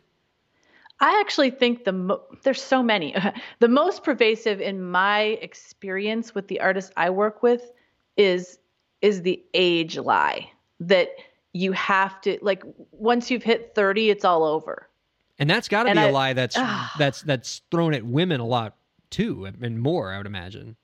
I 0.99 1.19
actually 1.19 1.51
think 1.51 1.83
the 1.83 1.91
mo- 1.91 2.23
there's 2.43 2.61
so 2.61 2.81
many. 2.81 3.15
the 3.59 3.67
most 3.67 4.03
pervasive 4.03 4.61
in 4.61 4.83
my 4.83 5.37
experience 5.41 6.33
with 6.33 6.47
the 6.47 6.59
artists 6.59 6.91
I 6.97 7.09
work 7.09 7.43
with 7.43 7.71
is 8.15 8.59
is 9.01 9.21
the 9.21 9.43
age 9.53 9.97
lie 9.97 10.49
that 10.79 11.09
you 11.53 11.71
have 11.71 12.19
to 12.21 12.39
like 12.41 12.63
once 12.91 13.29
you've 13.29 13.43
hit 13.43 13.73
30 13.75 14.09
it's 14.09 14.25
all 14.25 14.43
over. 14.43 14.89
And 15.39 15.49
that's 15.49 15.67
got 15.67 15.83
to 15.83 15.93
be 15.93 15.99
I, 15.99 16.07
a 16.07 16.11
lie 16.11 16.33
that's 16.33 16.57
uh, 16.57 16.87
that's 16.97 17.21
that's 17.21 17.61
thrown 17.69 17.93
at 17.93 18.03
women 18.03 18.39
a 18.39 18.45
lot 18.45 18.75
too 19.09 19.45
and 19.45 19.79
more 19.79 20.11
I 20.11 20.17
would 20.17 20.25
imagine. 20.25 20.75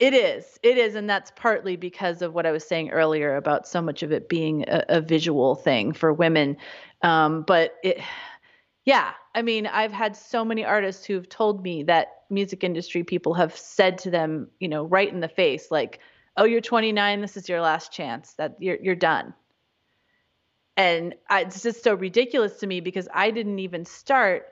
It 0.00 0.14
is. 0.14 0.58
It 0.62 0.78
is. 0.78 0.94
And 0.94 1.10
that's 1.10 1.32
partly 1.34 1.76
because 1.76 2.22
of 2.22 2.32
what 2.32 2.46
I 2.46 2.52
was 2.52 2.64
saying 2.64 2.90
earlier 2.90 3.34
about 3.34 3.66
so 3.66 3.82
much 3.82 4.02
of 4.02 4.12
it 4.12 4.28
being 4.28 4.64
a, 4.68 4.84
a 4.88 5.00
visual 5.00 5.56
thing 5.56 5.92
for 5.92 6.12
women. 6.12 6.56
Um, 7.02 7.42
but 7.42 7.74
it, 7.82 8.00
yeah, 8.88 9.10
I 9.34 9.42
mean, 9.42 9.66
I've 9.66 9.92
had 9.92 10.16
so 10.16 10.46
many 10.46 10.64
artists 10.64 11.04
who've 11.04 11.28
told 11.28 11.62
me 11.62 11.82
that 11.82 12.22
music 12.30 12.64
industry 12.64 13.04
people 13.04 13.34
have 13.34 13.54
said 13.54 13.98
to 13.98 14.10
them, 14.10 14.48
you 14.60 14.68
know, 14.68 14.82
right 14.82 15.12
in 15.12 15.20
the 15.20 15.28
face, 15.28 15.70
like, 15.70 16.00
"Oh, 16.38 16.44
you're 16.44 16.62
29. 16.62 17.20
This 17.20 17.36
is 17.36 17.50
your 17.50 17.60
last 17.60 17.92
chance. 17.92 18.32
That 18.38 18.56
you're 18.60 18.78
you're 18.80 18.94
done." 18.94 19.34
And 20.78 21.14
I, 21.28 21.42
it's 21.42 21.62
just 21.62 21.84
so 21.84 21.92
ridiculous 21.92 22.60
to 22.60 22.66
me 22.66 22.80
because 22.80 23.08
I 23.12 23.30
didn't 23.30 23.58
even 23.58 23.84
start 23.84 24.46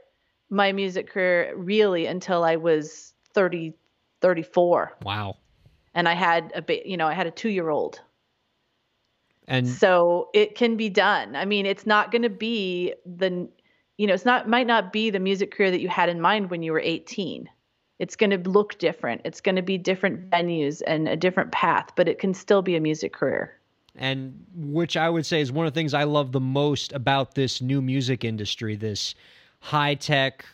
my 0.51 0.71
music 0.71 1.09
career 1.09 1.55
really 1.57 2.05
until 2.05 2.45
I 2.45 2.57
was 2.57 3.15
30, 3.33 3.73
34. 4.21 4.99
Wow. 5.03 5.37
And 5.95 6.07
I 6.07 6.13
had 6.13 6.53
a 6.55 6.61
bit, 6.61 6.85
you 6.85 6.99
know, 6.99 7.07
I 7.07 7.15
had 7.15 7.27
a 7.27 7.31
two 7.31 7.49
year 7.49 7.71
old. 7.71 8.03
And 9.49 9.67
so 9.67 10.29
it 10.35 10.57
can 10.57 10.77
be 10.77 10.91
done. 10.91 11.37
I 11.37 11.47
mean, 11.47 11.65
it's 11.65 11.87
not 11.87 12.11
going 12.11 12.23
to 12.23 12.29
be 12.29 12.93
the 13.07 13.49
you 13.97 14.07
know, 14.07 14.15
it's 14.15 14.25
not 14.25 14.49
might 14.49 14.67
not 14.67 14.93
be 14.93 15.11
the 15.11 15.21
music 15.21 15.51
career 15.51 15.71
that 15.71 15.81
you 15.81 15.89
had 15.89 16.09
in 16.09 16.21
mind 16.21 16.51
when 16.51 16.63
you 16.63 16.73
were 16.73 16.81
18. 16.81 17.49
It's 17.99 18.17
going 18.17 18.31
to 18.31 18.51
look 18.51 18.79
different. 18.79 19.23
It's 19.25 19.41
going 19.41 19.57
to 19.57 19.63
be 19.63 19.79
different 19.79 20.31
venues 20.31 20.83
and 20.87 21.09
a 21.09 21.17
different 21.17 21.53
path, 21.53 21.91
but 21.97 22.09
it 22.09 22.19
can 22.19 22.35
still 22.35 22.61
be 22.61 22.77
a 22.77 22.81
music 22.81 23.15
career. 23.15 23.55
And 23.95 24.45
which 24.55 24.99
I 24.99 25.09
would 25.09 25.25
say 25.25 25.41
is 25.41 25.51
one 25.51 25.67
of 25.67 25.73
the 25.73 25.81
things 25.81 25.95
I 25.95 26.05
love 26.05 26.33
the 26.33 26.41
most 26.41 26.93
about 26.93 27.35
this 27.35 27.63
new 27.63 27.81
music 27.81 28.23
industry, 28.23 28.77
this 28.77 29.15
high 29.61 29.95
tech, 29.95 30.45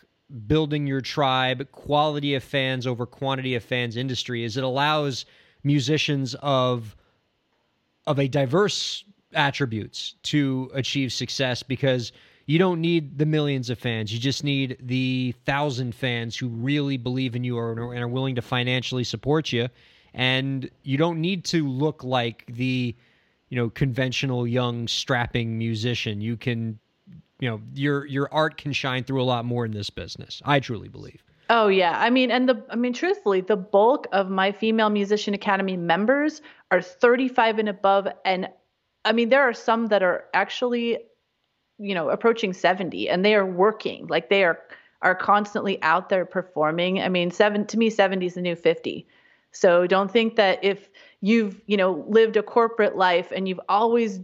building 0.47 0.87
your 0.87 1.01
tribe, 1.01 1.69
quality 1.73 2.35
of 2.35 2.43
fans 2.43 2.87
over 2.87 3.05
quantity 3.05 3.55
of 3.55 3.63
fans 3.63 3.97
industry 3.97 4.45
is 4.45 4.55
it 4.55 4.63
allows 4.63 5.25
musicians 5.63 6.35
of 6.41 6.95
of 8.05 8.19
a 8.19 8.27
diverse 8.27 9.03
attributes 9.33 10.15
to 10.23 10.69
achieve 10.73 11.11
success 11.13 11.63
because 11.63 12.11
you 12.45 12.59
don't 12.59 12.81
need 12.81 13.17
the 13.17 13.25
millions 13.25 13.69
of 13.69 13.79
fans. 13.79 14.13
You 14.13 14.19
just 14.19 14.43
need 14.43 14.77
the 14.81 15.33
thousand 15.45 15.95
fans 15.95 16.37
who 16.37 16.47
really 16.47 16.97
believe 16.97 17.35
in 17.35 17.43
you 17.43 17.57
and 17.59 17.79
are 17.79 18.07
willing 18.07 18.35
to 18.35 18.41
financially 18.41 19.03
support 19.03 19.51
you. 19.53 19.69
And 20.13 20.69
you 20.83 20.97
don't 20.97 21.21
need 21.21 21.45
to 21.45 21.67
look 21.67 22.03
like 22.03 22.45
the, 22.47 22.95
you 23.49 23.57
know, 23.57 23.69
conventional 23.69 24.45
young 24.45 24.87
strapping 24.87 25.57
musician. 25.57 26.21
You 26.21 26.37
can, 26.37 26.79
you 27.39 27.49
know, 27.49 27.61
your 27.73 28.05
your 28.05 28.29
art 28.31 28.57
can 28.57 28.73
shine 28.73 29.03
through 29.03 29.21
a 29.21 29.25
lot 29.25 29.45
more 29.45 29.65
in 29.65 29.71
this 29.71 29.89
business. 29.89 30.41
I 30.45 30.59
truly 30.59 30.89
believe. 30.89 31.23
Oh 31.49 31.67
yeah, 31.67 31.99
I 31.99 32.09
mean, 32.09 32.31
and 32.31 32.47
the 32.47 32.63
I 32.69 32.75
mean, 32.75 32.93
truthfully, 32.93 33.41
the 33.41 33.57
bulk 33.57 34.07
of 34.11 34.29
my 34.29 34.51
female 34.51 34.89
musician 34.89 35.33
academy 35.33 35.77
members 35.77 36.41
are 36.71 36.81
35 36.81 37.59
and 37.59 37.69
above, 37.69 38.07
and 38.23 38.49
I 39.05 39.11
mean, 39.11 39.29
there 39.29 39.41
are 39.41 39.53
some 39.53 39.87
that 39.87 40.01
are 40.01 40.25
actually, 40.33 40.99
you 41.77 41.95
know, 41.95 42.09
approaching 42.09 42.53
70, 42.53 43.09
and 43.09 43.23
they 43.23 43.35
are 43.35 43.45
working 43.45 44.07
like 44.07 44.29
they 44.29 44.43
are 44.43 44.59
are 45.01 45.15
constantly 45.15 45.81
out 45.81 46.07
there 46.07 46.25
performing. 46.25 47.01
I 47.01 47.09
mean, 47.09 47.29
seven 47.29 47.65
to 47.67 47.77
me, 47.77 47.89
70 47.89 48.25
is 48.25 48.35
the 48.35 48.41
new 48.41 48.55
50. 48.55 49.05
So 49.51 49.85
don't 49.85 50.09
think 50.09 50.37
that 50.37 50.63
if 50.63 50.89
you've 51.21 51.61
you 51.65 51.77
know 51.77 52.05
lived 52.07 52.37
a 52.37 52.43
corporate 52.43 52.95
life 52.95 53.31
and 53.35 53.47
you've 53.47 53.59
always 53.69 54.19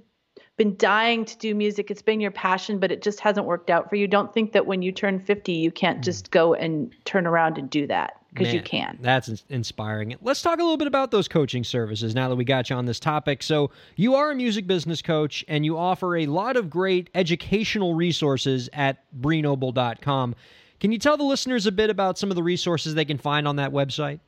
been 0.58 0.76
dying 0.76 1.24
to 1.24 1.38
do 1.38 1.56
music. 1.56 1.90
It's 1.90 2.02
been 2.02 2.20
your 2.20 2.32
passion, 2.32 2.80
but 2.80 2.92
it 2.92 3.02
just 3.02 3.22
hasn't 3.22 3.46
worked 3.46 3.70
out 3.70 3.90
for 3.90 3.96
you. 3.96 4.08
Don't 4.08 4.34
think 4.34 4.52
that 4.52 4.66
when 4.66 4.82
you 4.82 4.92
turn 4.92 5.18
50, 5.18 5.54
you 5.54 5.72
can't 5.72 6.00
mm. 6.00 6.04
just 6.04 6.32
go 6.32 6.54
and 6.54 6.94
turn 7.06 7.26
around 7.26 7.58
and 7.58 7.70
do 7.70 7.88
that 7.88 8.19
because 8.30 8.54
you 8.54 8.62
can. 8.62 8.98
That's 9.02 9.30
ins- 9.30 9.46
inspiring. 9.50 10.16
Let's 10.22 10.42
talk 10.42 10.60
a 10.60 10.64
little 10.64 10.78
bit 10.78 10.88
about 10.88 11.12
those 11.12 11.28
coaching 11.28 11.64
services 11.64 12.16
now 12.16 12.30
that 12.30 12.36
we 12.36 12.46
got 12.46 12.70
you 12.70 12.76
on 12.76 12.86
this 12.86 13.00
topic. 13.00 13.44
So, 13.44 13.72
you 13.96 14.16
are 14.16 14.32
a 14.32 14.36
music 14.36 14.68
business 14.68 15.02
coach 15.02 15.44
and 15.48 15.66
you 15.66 15.78
offer 15.78 16.18
a 16.18 16.26
lot 16.26 16.58
of 16.58 16.70
great 16.70 17.10
educational 17.16 17.96
resources 17.96 18.70
at 18.74 19.04
breenoble.com. 19.20 20.36
Can 20.80 20.92
you 20.92 21.00
tell 21.00 21.18
the 21.18 21.24
listeners 21.24 21.66
a 21.66 21.72
bit 21.72 21.90
about 21.90 22.18
some 22.18 22.30
of 22.30 22.36
the 22.36 22.44
resources 22.44 22.96
they 22.96 23.06
can 23.06 23.18
find 23.18 23.48
on 23.48 23.58
that 23.58 23.72
website? 23.72 24.20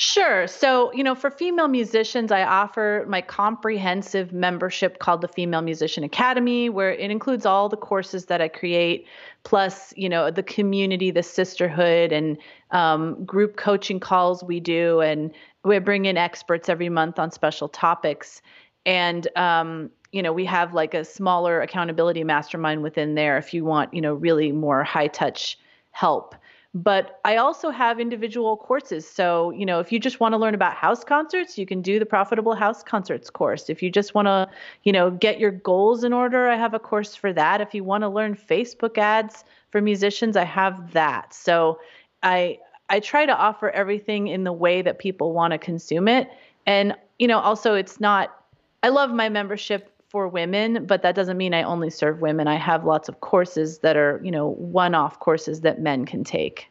Sure. 0.00 0.46
So, 0.46 0.92
you 0.92 1.02
know, 1.02 1.16
for 1.16 1.28
female 1.28 1.66
musicians, 1.66 2.30
I 2.30 2.44
offer 2.44 3.04
my 3.08 3.20
comprehensive 3.20 4.32
membership 4.32 5.00
called 5.00 5.22
the 5.22 5.26
Female 5.28 5.60
Musician 5.60 6.04
Academy, 6.04 6.68
where 6.68 6.92
it 6.92 7.10
includes 7.10 7.44
all 7.44 7.68
the 7.68 7.76
courses 7.76 8.26
that 8.26 8.40
I 8.40 8.46
create, 8.46 9.08
plus, 9.42 9.92
you 9.96 10.08
know, 10.08 10.30
the 10.30 10.44
community, 10.44 11.10
the 11.10 11.24
sisterhood, 11.24 12.12
and 12.12 12.38
um, 12.70 13.24
group 13.24 13.56
coaching 13.56 13.98
calls 13.98 14.44
we 14.44 14.60
do. 14.60 15.00
And 15.00 15.32
we 15.64 15.76
bring 15.80 16.04
in 16.04 16.16
experts 16.16 16.68
every 16.68 16.88
month 16.88 17.18
on 17.18 17.32
special 17.32 17.68
topics. 17.68 18.40
And, 18.86 19.26
um, 19.36 19.90
you 20.12 20.22
know, 20.22 20.32
we 20.32 20.44
have 20.44 20.74
like 20.74 20.94
a 20.94 21.04
smaller 21.04 21.60
accountability 21.60 22.22
mastermind 22.22 22.84
within 22.84 23.16
there 23.16 23.36
if 23.36 23.52
you 23.52 23.64
want, 23.64 23.92
you 23.92 24.00
know, 24.00 24.14
really 24.14 24.52
more 24.52 24.84
high 24.84 25.08
touch 25.08 25.58
help 25.90 26.36
but 26.84 27.18
I 27.24 27.36
also 27.36 27.70
have 27.70 27.98
individual 27.98 28.56
courses. 28.56 29.08
So, 29.08 29.50
you 29.50 29.66
know, 29.66 29.80
if 29.80 29.90
you 29.90 29.98
just 29.98 30.20
want 30.20 30.32
to 30.32 30.36
learn 30.36 30.54
about 30.54 30.74
house 30.74 31.02
concerts, 31.02 31.58
you 31.58 31.66
can 31.66 31.82
do 31.82 31.98
the 31.98 32.06
Profitable 32.06 32.54
House 32.54 32.82
Concerts 32.82 33.30
course. 33.30 33.68
If 33.68 33.82
you 33.82 33.90
just 33.90 34.14
want 34.14 34.26
to, 34.26 34.48
you 34.84 34.92
know, 34.92 35.10
get 35.10 35.40
your 35.40 35.50
goals 35.50 36.04
in 36.04 36.12
order, 36.12 36.48
I 36.48 36.56
have 36.56 36.74
a 36.74 36.78
course 36.78 37.16
for 37.16 37.32
that. 37.32 37.60
If 37.60 37.74
you 37.74 37.82
want 37.82 38.02
to 38.02 38.08
learn 38.08 38.36
Facebook 38.36 38.96
ads 38.96 39.44
for 39.70 39.80
musicians, 39.80 40.36
I 40.36 40.44
have 40.44 40.92
that. 40.92 41.34
So, 41.34 41.80
I 42.22 42.58
I 42.90 43.00
try 43.00 43.26
to 43.26 43.36
offer 43.36 43.70
everything 43.70 44.28
in 44.28 44.44
the 44.44 44.52
way 44.52 44.80
that 44.82 44.98
people 44.98 45.32
want 45.32 45.52
to 45.52 45.58
consume 45.58 46.08
it. 46.08 46.30
And, 46.66 46.94
you 47.18 47.26
know, 47.28 47.38
also 47.38 47.74
it's 47.74 48.00
not 48.00 48.34
I 48.82 48.90
love 48.90 49.10
my 49.10 49.28
membership 49.28 49.90
for 50.08 50.26
women, 50.26 50.86
but 50.86 51.02
that 51.02 51.14
doesn't 51.14 51.36
mean 51.36 51.52
I 51.52 51.62
only 51.62 51.90
serve 51.90 52.20
women. 52.20 52.48
I 52.48 52.56
have 52.56 52.84
lots 52.84 53.08
of 53.08 53.20
courses 53.20 53.78
that 53.80 53.96
are, 53.96 54.20
you 54.24 54.30
know, 54.30 54.48
one-off 54.48 55.20
courses 55.20 55.60
that 55.60 55.80
men 55.80 56.06
can 56.06 56.24
take. 56.24 56.70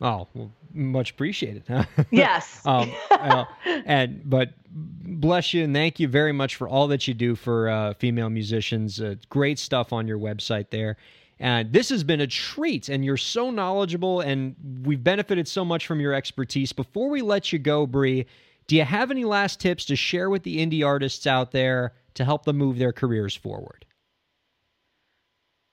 Oh, 0.00 0.26
well, 0.34 0.50
much 0.72 1.12
appreciated. 1.12 1.64
Yes. 2.10 2.60
um, 2.66 2.92
uh, 3.10 3.44
and 3.64 4.28
but 4.28 4.50
bless 4.66 5.54
you 5.54 5.64
and 5.64 5.74
thank 5.74 5.98
you 5.98 6.08
very 6.08 6.32
much 6.32 6.56
for 6.56 6.68
all 6.68 6.88
that 6.88 7.08
you 7.08 7.14
do 7.14 7.34
for 7.34 7.68
uh, 7.68 7.94
female 7.94 8.28
musicians. 8.28 9.00
Uh, 9.00 9.14
great 9.30 9.58
stuff 9.58 9.92
on 9.92 10.06
your 10.06 10.18
website 10.18 10.70
there. 10.70 10.96
And 11.40 11.72
this 11.72 11.88
has 11.88 12.04
been 12.04 12.20
a 12.20 12.26
treat, 12.28 12.88
and 12.88 13.04
you're 13.04 13.16
so 13.16 13.50
knowledgeable, 13.50 14.20
and 14.20 14.54
we've 14.84 15.02
benefited 15.02 15.48
so 15.48 15.64
much 15.64 15.86
from 15.86 16.00
your 16.00 16.14
expertise. 16.14 16.72
Before 16.72 17.08
we 17.10 17.22
let 17.22 17.52
you 17.52 17.58
go, 17.58 17.86
Bree, 17.86 18.26
do 18.68 18.76
you 18.76 18.84
have 18.84 19.10
any 19.10 19.24
last 19.24 19.58
tips 19.58 19.84
to 19.86 19.96
share 19.96 20.30
with 20.30 20.44
the 20.44 20.64
indie 20.64 20.86
artists 20.86 21.26
out 21.26 21.50
there 21.50 21.92
to 22.14 22.24
help 22.24 22.44
them 22.44 22.56
move 22.56 22.78
their 22.78 22.92
careers 22.92 23.34
forward? 23.34 23.84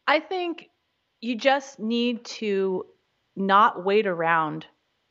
I 0.08 0.20
think 0.20 0.70
you 1.22 1.36
just 1.36 1.80
need 1.80 2.26
to 2.26 2.86
not 3.36 3.86
wait 3.86 4.08
around 4.08 4.66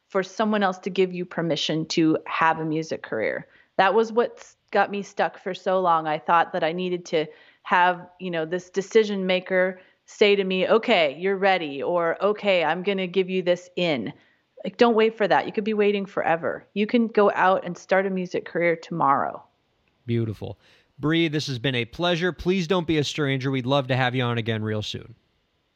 for 0.08 0.22
someone 0.22 0.62
else 0.62 0.78
to 0.80 0.90
give 0.90 1.14
you 1.14 1.24
permission 1.24 1.86
to 1.86 2.18
have 2.26 2.58
a 2.58 2.64
music 2.64 3.02
career. 3.02 3.46
That 3.78 3.94
was 3.94 4.12
what 4.12 4.44
got 4.72 4.90
me 4.90 5.02
stuck 5.02 5.38
for 5.38 5.54
so 5.54 5.80
long. 5.80 6.06
I 6.06 6.18
thought 6.18 6.52
that 6.52 6.64
I 6.64 6.72
needed 6.72 7.04
to 7.06 7.26
have, 7.62 8.06
you 8.18 8.30
know, 8.30 8.44
this 8.44 8.68
decision 8.70 9.26
maker 9.26 9.80
say 10.06 10.34
to 10.34 10.44
me, 10.44 10.68
"Okay, 10.68 11.16
you're 11.18 11.36
ready," 11.36 11.82
or 11.82 12.22
"Okay, 12.22 12.64
I'm 12.64 12.82
going 12.82 12.98
to 12.98 13.06
give 13.06 13.30
you 13.30 13.42
this 13.42 13.70
in." 13.76 14.12
Like 14.64 14.76
don't 14.76 14.96
wait 14.96 15.16
for 15.16 15.26
that. 15.26 15.46
You 15.46 15.52
could 15.52 15.64
be 15.64 15.74
waiting 15.74 16.04
forever. 16.04 16.66
You 16.74 16.86
can 16.86 17.06
go 17.06 17.30
out 17.34 17.64
and 17.64 17.78
start 17.78 18.04
a 18.06 18.10
music 18.10 18.44
career 18.44 18.76
tomorrow. 18.76 19.42
Beautiful. 20.04 20.58
Bree, 21.00 21.28
this 21.28 21.46
has 21.46 21.58
been 21.58 21.74
a 21.74 21.84
pleasure. 21.84 22.32
Please 22.32 22.66
don't 22.66 22.86
be 22.86 22.98
a 22.98 23.04
stranger. 23.04 23.50
We'd 23.50 23.66
love 23.66 23.88
to 23.88 23.96
have 23.96 24.14
you 24.14 24.22
on 24.22 24.38
again 24.38 24.62
real 24.62 24.82
soon. 24.82 25.14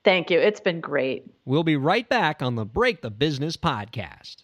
Thank 0.05 0.31
you. 0.31 0.39
It's 0.39 0.61
been 0.61 0.81
great. 0.81 1.25
We'll 1.47 1.63
be 1.65 1.77
right 1.77 2.07
back 2.09 2.43
on 2.43 2.57
the 2.57 2.67
Break 2.67 3.01
the 3.01 3.11
Business 3.11 3.57
podcast. 3.57 4.43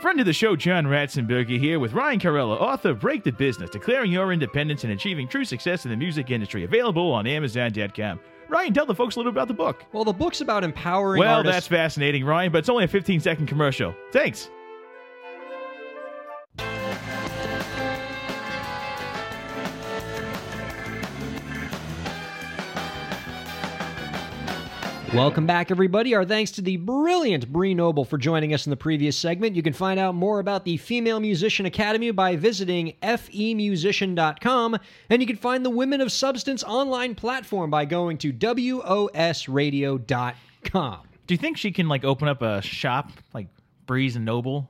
Friend 0.00 0.18
of 0.20 0.26
the 0.26 0.32
show, 0.32 0.54
John 0.56 0.84
Ratzenberger 0.86 1.58
here 1.58 1.78
with 1.78 1.92
Ryan 1.92 2.18
Kairalla, 2.18 2.60
author 2.60 2.90
of 2.90 3.00
Break 3.00 3.22
the 3.24 3.30
Business, 3.32 3.70
Declaring 3.70 4.10
Your 4.12 4.32
Independence 4.32 4.84
and 4.84 4.92
Achieving 4.92 5.28
True 5.28 5.44
Success 5.44 5.84
in 5.86 5.90
the 5.92 5.96
Music 5.96 6.30
Industry, 6.30 6.64
available 6.64 7.10
on 7.12 7.26
Amazon.com. 7.26 8.20
Ryan, 8.48 8.74
tell 8.74 8.84
the 8.86 8.94
folks 8.94 9.16
a 9.16 9.20
little 9.20 9.32
about 9.32 9.48
the 9.48 9.54
book. 9.54 9.84
Well, 9.92 10.04
the 10.04 10.12
book's 10.12 10.42
about 10.42 10.62
empowering 10.64 11.20
Well, 11.20 11.36
artists. 11.38 11.54
that's 11.54 11.66
fascinating, 11.68 12.24
Ryan, 12.26 12.52
but 12.52 12.58
it's 12.58 12.68
only 12.68 12.84
a 12.84 12.88
15 12.88 13.20
second 13.20 13.46
commercial. 13.46 13.94
Thanks. 14.12 14.50
Welcome 25.14 25.46
back, 25.46 25.70
everybody. 25.70 26.12
Our 26.16 26.24
thanks 26.24 26.50
to 26.52 26.60
the 26.60 26.76
brilliant 26.76 27.52
Bree 27.52 27.72
Noble 27.72 28.04
for 28.04 28.18
joining 28.18 28.52
us 28.52 28.66
in 28.66 28.70
the 28.70 28.76
previous 28.76 29.16
segment. 29.16 29.54
You 29.54 29.62
can 29.62 29.72
find 29.72 30.00
out 30.00 30.16
more 30.16 30.40
about 30.40 30.64
the 30.64 30.76
Female 30.76 31.20
Musician 31.20 31.66
Academy 31.66 32.10
by 32.10 32.34
visiting 32.34 32.94
femusician.com, 33.00 34.76
and 35.08 35.22
you 35.22 35.26
can 35.28 35.36
find 35.36 35.64
the 35.64 35.70
Women 35.70 36.00
of 36.00 36.10
Substance 36.10 36.64
online 36.64 37.14
platform 37.14 37.70
by 37.70 37.84
going 37.84 38.18
to 38.18 38.32
wosradio.com. 38.32 39.98
Do 41.26 41.34
you 41.34 41.38
think 41.38 41.58
she 41.58 41.70
can 41.70 41.86
like 41.86 42.02
open 42.02 42.26
up 42.26 42.42
a 42.42 42.60
shop 42.60 43.12
like 43.32 43.46
Breeze 43.86 44.16
and 44.16 44.24
Noble? 44.24 44.68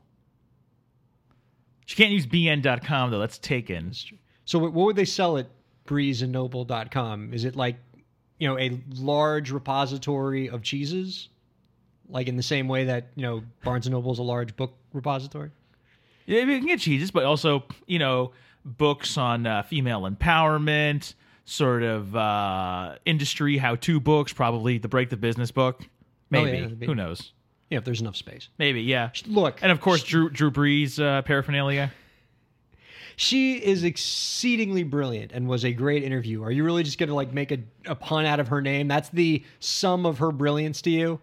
She 1.87 1.97
can't 1.97 2.13
use 2.13 2.27
bn.com 2.27 3.11
though. 3.11 3.19
That's 3.19 3.39
taken. 3.39 3.93
So, 4.45 4.59
what 4.59 4.75
would 4.75 4.97
they 4.97 5.07
sell 5.07 5.39
at 5.39 5.47
breezeandnoble.com? 5.87 7.33
Is 7.33 7.47
it 7.47 7.57
like, 7.57 7.77
you 8.39 8.49
know, 8.49 8.59
a 8.59 8.81
large 8.95 9.51
repository 9.51 10.49
of 10.49 10.63
cheeses? 10.63 11.29
Like 12.09 12.29
in 12.29 12.37
the 12.37 12.43
same 12.43 12.69
way 12.69 12.85
that, 12.85 13.09
you 13.15 13.23
know, 13.23 13.43
Barnes 13.65 13.87
and 13.87 13.95
Noble 13.95 14.13
is 14.13 14.19
a 14.19 14.23
large 14.23 14.57
book 14.57 14.75
repository? 14.93 15.51
Yeah, 16.27 16.41
you 16.41 16.59
can 16.59 16.67
get 16.67 16.81
cheeses, 16.81 17.11
but 17.11 17.25
also 17.25 17.65
you 17.87 17.99
know 17.99 18.33
books 18.65 19.19
on 19.19 19.47
uh, 19.47 19.63
female 19.63 20.03
empowerment, 20.03 21.15
sort 21.45 21.83
of 21.83 22.17
uh, 22.17 22.97
industry 23.05 23.59
how-to 23.59 24.01
books. 24.01 24.33
Probably 24.33 24.79
the 24.79 24.89
Break 24.89 25.11
the 25.11 25.17
Business 25.19 25.51
book. 25.51 25.83
Maybe 26.31 26.59
yeah, 26.59 26.67
be- 26.69 26.87
who 26.87 26.95
knows? 26.95 27.33
Yeah, 27.71 27.79
if 27.79 27.85
there's 27.85 28.01
enough 28.01 28.17
space. 28.17 28.49
Maybe 28.59 28.83
yeah. 28.83 29.11
Look, 29.27 29.59
And 29.63 29.71
of 29.73 29.81
course, 29.81 30.03
Drew 30.03 30.31
Drew 30.31 30.51
Brees 30.51 31.03
uh, 31.03 31.23
paraphernalia. 31.23 31.93
She 33.17 33.57
is 33.57 33.85
exceedingly 33.85 34.83
brilliant 34.83 35.33
and 35.33 35.49
was 35.49 35.65
a 35.65 35.73
great 35.73 36.03
interview. 36.03 36.43
Are 36.43 36.51
you 36.51 36.65
really 36.65 36.83
just 36.83 36.99
going 36.99 37.09
to 37.09 37.15
like 37.15 37.33
make 37.33 37.53
a, 37.53 37.59
a 37.87 37.95
pun 37.95 38.27
out 38.27 38.41
of 38.41 38.49
her 38.49 38.61
name? 38.61 38.89
That's 38.89 39.09
the 39.11 39.45
sum 39.61 40.07
of 40.07 40.19
her 40.19 40.33
brilliance 40.33 40.83
to 40.83 40.91
you? 40.91 41.21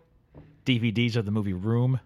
DVDs 0.65 1.15
of 1.15 1.25
the 1.25 1.31
movie 1.31 1.53
Room. 1.53 1.99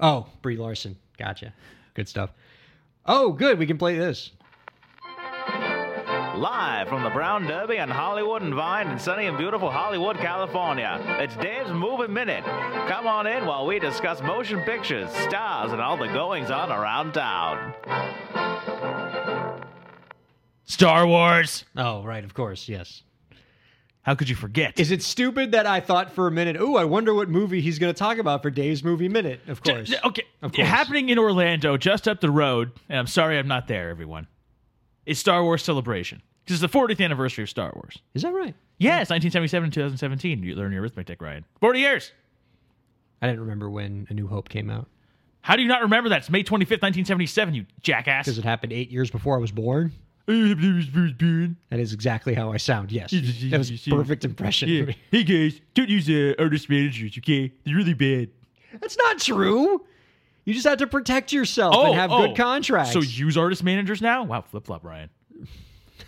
Oh, 0.00 0.26
Brie 0.42 0.56
Larson. 0.56 0.96
Gotcha. 1.16 1.52
Good 1.94 2.08
stuff. 2.08 2.30
Oh, 3.06 3.32
good. 3.32 3.58
We 3.58 3.66
can 3.66 3.78
play 3.78 3.96
this. 3.96 4.30
Live 6.38 6.88
from 6.88 7.02
the 7.02 7.10
Brown 7.10 7.46
Derby 7.46 7.78
and 7.78 7.90
Hollywood 7.90 8.42
and 8.42 8.54
Vine 8.54 8.88
in 8.88 8.98
sunny 8.98 9.26
and 9.26 9.36
beautiful 9.36 9.70
Hollywood, 9.70 10.16
California. 10.18 11.00
It's 11.18 11.36
Dave's 11.36 11.72
Movie 11.72 12.06
Minute. 12.06 12.44
Come 12.44 13.08
on 13.08 13.26
in 13.26 13.44
while 13.44 13.66
we 13.66 13.80
discuss 13.80 14.22
motion 14.22 14.60
pictures, 14.62 15.10
stars, 15.10 15.72
and 15.72 15.80
all 15.80 15.96
the 15.96 16.06
goings 16.06 16.50
on 16.50 16.70
around 16.70 17.12
town. 17.12 17.74
Star 20.64 21.06
Wars. 21.08 21.64
Oh, 21.76 22.04
right, 22.04 22.22
of 22.22 22.34
course, 22.34 22.68
yes. 22.68 23.02
How 24.02 24.14
could 24.14 24.28
you 24.28 24.36
forget? 24.36 24.78
Is 24.78 24.92
it 24.92 25.02
stupid 25.02 25.52
that 25.52 25.66
I 25.66 25.80
thought 25.80 26.12
for 26.12 26.28
a 26.28 26.30
minute, 26.30 26.56
oh, 26.58 26.76
I 26.76 26.84
wonder 26.84 27.12
what 27.12 27.28
movie 27.28 27.60
he's 27.60 27.80
going 27.80 27.92
to 27.92 27.98
talk 27.98 28.18
about 28.18 28.42
for 28.42 28.50
Dave's 28.50 28.84
movie 28.84 29.08
minute? 29.08 29.40
Of 29.48 29.62
course. 29.62 29.92
Okay. 30.04 30.22
Of 30.40 30.52
course. 30.52 30.68
Happening 30.68 31.08
in 31.08 31.18
Orlando, 31.18 31.76
just 31.76 32.06
up 32.06 32.20
the 32.20 32.30
road, 32.30 32.70
and 32.88 32.96
I'm 32.96 33.08
sorry 33.08 33.38
I'm 33.38 33.48
not 33.48 33.66
there, 33.66 33.90
everyone, 33.90 34.28
is 35.04 35.18
Star 35.18 35.42
Wars 35.42 35.64
Celebration. 35.64 36.22
Because 36.48 36.62
it's 36.62 36.72
the 36.72 36.78
40th 36.78 37.04
anniversary 37.04 37.42
of 37.44 37.50
Star 37.50 37.70
Wars. 37.74 37.98
Is 38.14 38.22
that 38.22 38.32
right? 38.32 38.54
Yes, 38.78 39.10
1977 39.10 39.70
2017. 39.70 40.42
You 40.42 40.54
learn 40.54 40.72
your 40.72 40.80
arithmetic, 40.80 41.20
Ryan. 41.20 41.44
40 41.60 41.78
years. 41.80 42.12
I 43.20 43.26
didn't 43.26 43.40
remember 43.40 43.68
when 43.68 44.06
A 44.08 44.14
New 44.14 44.28
Hope 44.28 44.48
came 44.48 44.70
out 44.70 44.88
How 45.42 45.56
do 45.56 45.62
you 45.62 45.68
not 45.68 45.82
remember 45.82 46.08
that? 46.08 46.20
It's 46.20 46.30
May 46.30 46.42
25th, 46.42 46.80
1977, 46.80 47.54
you 47.54 47.66
jackass. 47.82 48.24
because 48.24 48.38
it 48.38 48.44
happened 48.44 48.72
eight 48.72 48.90
years 48.90 49.10
before 49.10 49.36
I 49.36 49.40
was 49.40 49.52
born. 49.52 49.92
Yeah. 50.26 50.54
That 51.70 51.80
is 51.80 51.92
exactly 51.92 52.32
how 52.32 52.50
I 52.52 52.56
sound. 52.56 52.92
Yes, 52.92 53.10
that 53.10 53.58
was 53.58 53.70
a 53.70 53.90
perfect 53.90 54.24
impression. 54.24 54.68
For 54.68 54.86
me. 54.86 54.96
Hey 55.10 55.24
guys, 55.24 55.60
don't 55.74 55.90
use 55.90 56.08
uh, 56.08 56.34
artist 56.42 56.70
managers, 56.70 57.12
okay? 57.18 57.52
They're 57.64 57.76
really 57.76 57.92
bad. 57.94 58.30
That's 58.80 58.96
not 58.96 59.18
true. 59.18 59.84
You 60.46 60.54
just 60.54 60.66
have 60.66 60.78
to 60.78 60.86
protect 60.86 61.30
yourself 61.32 61.74
and 61.74 61.94
have 61.94 62.08
good 62.08 62.36
contracts. 62.36 62.96
Oh, 62.96 63.02
So 63.02 63.06
use 63.06 63.36
artist 63.36 63.62
managers 63.62 64.00
now? 64.00 64.24
Wow, 64.24 64.42
flip 64.42 64.64
flop, 64.64 64.82
Ryan. 64.82 65.10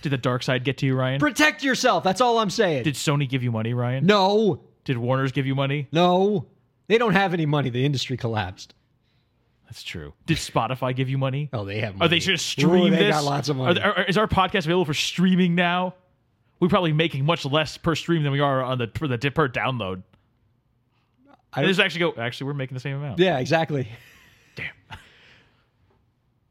Did 0.03 0.11
the 0.11 0.19
dark 0.19 0.43
side 0.43 0.65
get 0.65 0.79
to 0.79 0.87
you, 0.87 0.95
Ryan? 0.97 1.21
protect 1.21 1.63
yourself. 1.63 2.05
That's 2.05 2.21
all 2.21 2.39
I'm 2.39 2.51
saying. 2.51 2.85
Did 2.85 2.95
Sony 2.95 3.29
give 3.29 3.43
you 3.43 3.51
money, 3.53 3.75
Ryan? 3.75 4.07
no, 4.07 4.63
Did 4.85 4.99
Warner's 4.99 5.33
give 5.33 5.47
you 5.47 5.55
money? 5.55 5.89
no, 5.93 6.47
they 6.89 6.99
don't 6.99 7.13
have 7.15 7.35
any 7.35 7.47
money. 7.47 7.71
The 7.71 7.85
industry 7.85 8.17
collapsed. 8.17 8.75
That's 9.67 9.83
true. 9.85 10.15
Did 10.27 10.39
Spotify 10.39 10.97
give 10.97 11.09
you 11.09 11.17
money? 11.19 11.49
Oh, 11.53 11.65
they 11.65 11.79
have. 11.81 11.95
Money. 11.97 12.07
Are 12.07 12.09
they 12.09 12.19
just 12.19 12.45
stream 12.47 12.87
Ooh, 12.87 12.91
they 12.91 12.97
this? 12.97 13.15
got 13.15 13.23
lots 13.25 13.49
of 13.49 13.57
money. 13.57 13.75
they- 13.75 13.81
are- 13.83 14.03
is 14.05 14.19
our 14.19 14.27
podcast 14.27 14.65
available 14.65 14.85
for 14.85 14.95
streaming 14.95 15.55
now? 15.55 15.95
We're 16.59 16.69
probably 16.69 16.93
making 16.93 17.25
much 17.25 17.45
less 17.45 17.77
per 17.79 17.95
stream 17.95 18.23
than 18.25 18.33
we 18.33 18.41
are 18.41 18.63
on 18.63 18.79
the 18.79 18.89
per, 18.89 19.07
the 19.07 19.17
per 19.31 19.49
download. 19.49 20.03
I- 21.53 21.65
just 21.65 21.79
actually 21.79 22.01
go. 22.01 22.15
Actually, 22.21 22.49
we're 22.49 22.55
making 22.55 22.75
the 22.75 22.81
same 22.81 22.97
amount. 22.97 23.21
yeah, 23.21 23.39
exactly. 23.39 23.89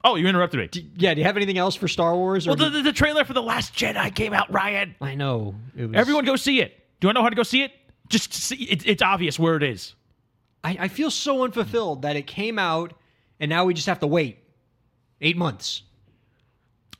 Oh, 0.03 0.15
you 0.15 0.27
interrupted 0.27 0.59
me. 0.75 0.89
Yeah. 0.97 1.13
Do 1.13 1.19
you 1.19 1.25
have 1.25 1.35
anything 1.35 1.57
else 1.57 1.75
for 1.75 1.87
Star 1.87 2.15
Wars? 2.15 2.47
Or 2.47 2.51
Well, 2.51 2.57
the, 2.57 2.69
the, 2.69 2.81
the 2.83 2.93
trailer 2.93 3.25
for 3.25 3.33
the 3.33 3.41
Last 3.41 3.73
Jedi 3.73 4.13
came 4.15 4.33
out, 4.33 4.51
Ryan. 4.51 4.95
I 5.01 5.15
know. 5.15 5.55
It 5.75 5.87
was, 5.87 5.95
Everyone 5.95 6.23
go 6.25 6.35
see 6.37 6.61
it. 6.61 6.73
Do 7.01 7.09
I 7.09 7.11
know 7.11 7.21
how 7.21 7.29
to 7.29 7.35
go 7.35 7.43
see 7.43 7.63
it? 7.63 7.71
Just 8.07 8.33
see. 8.33 8.63
It, 8.63 8.87
it's 8.87 9.01
obvious 9.01 9.37
where 9.37 9.55
it 9.55 9.63
is. 9.63 9.95
I, 10.63 10.77
I 10.81 10.87
feel 10.87 11.11
so 11.11 11.43
unfulfilled 11.43 12.01
that 12.03 12.15
it 12.15 12.27
came 12.27 12.57
out, 12.59 12.93
and 13.39 13.49
now 13.49 13.65
we 13.65 13.73
just 13.73 13.87
have 13.87 13.99
to 13.99 14.07
wait 14.07 14.39
eight 15.21 15.37
months. 15.37 15.83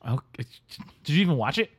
Oh, 0.06 0.20
did 0.38 0.48
you 1.08 1.22
even 1.22 1.36
watch 1.36 1.58
it? 1.58 1.70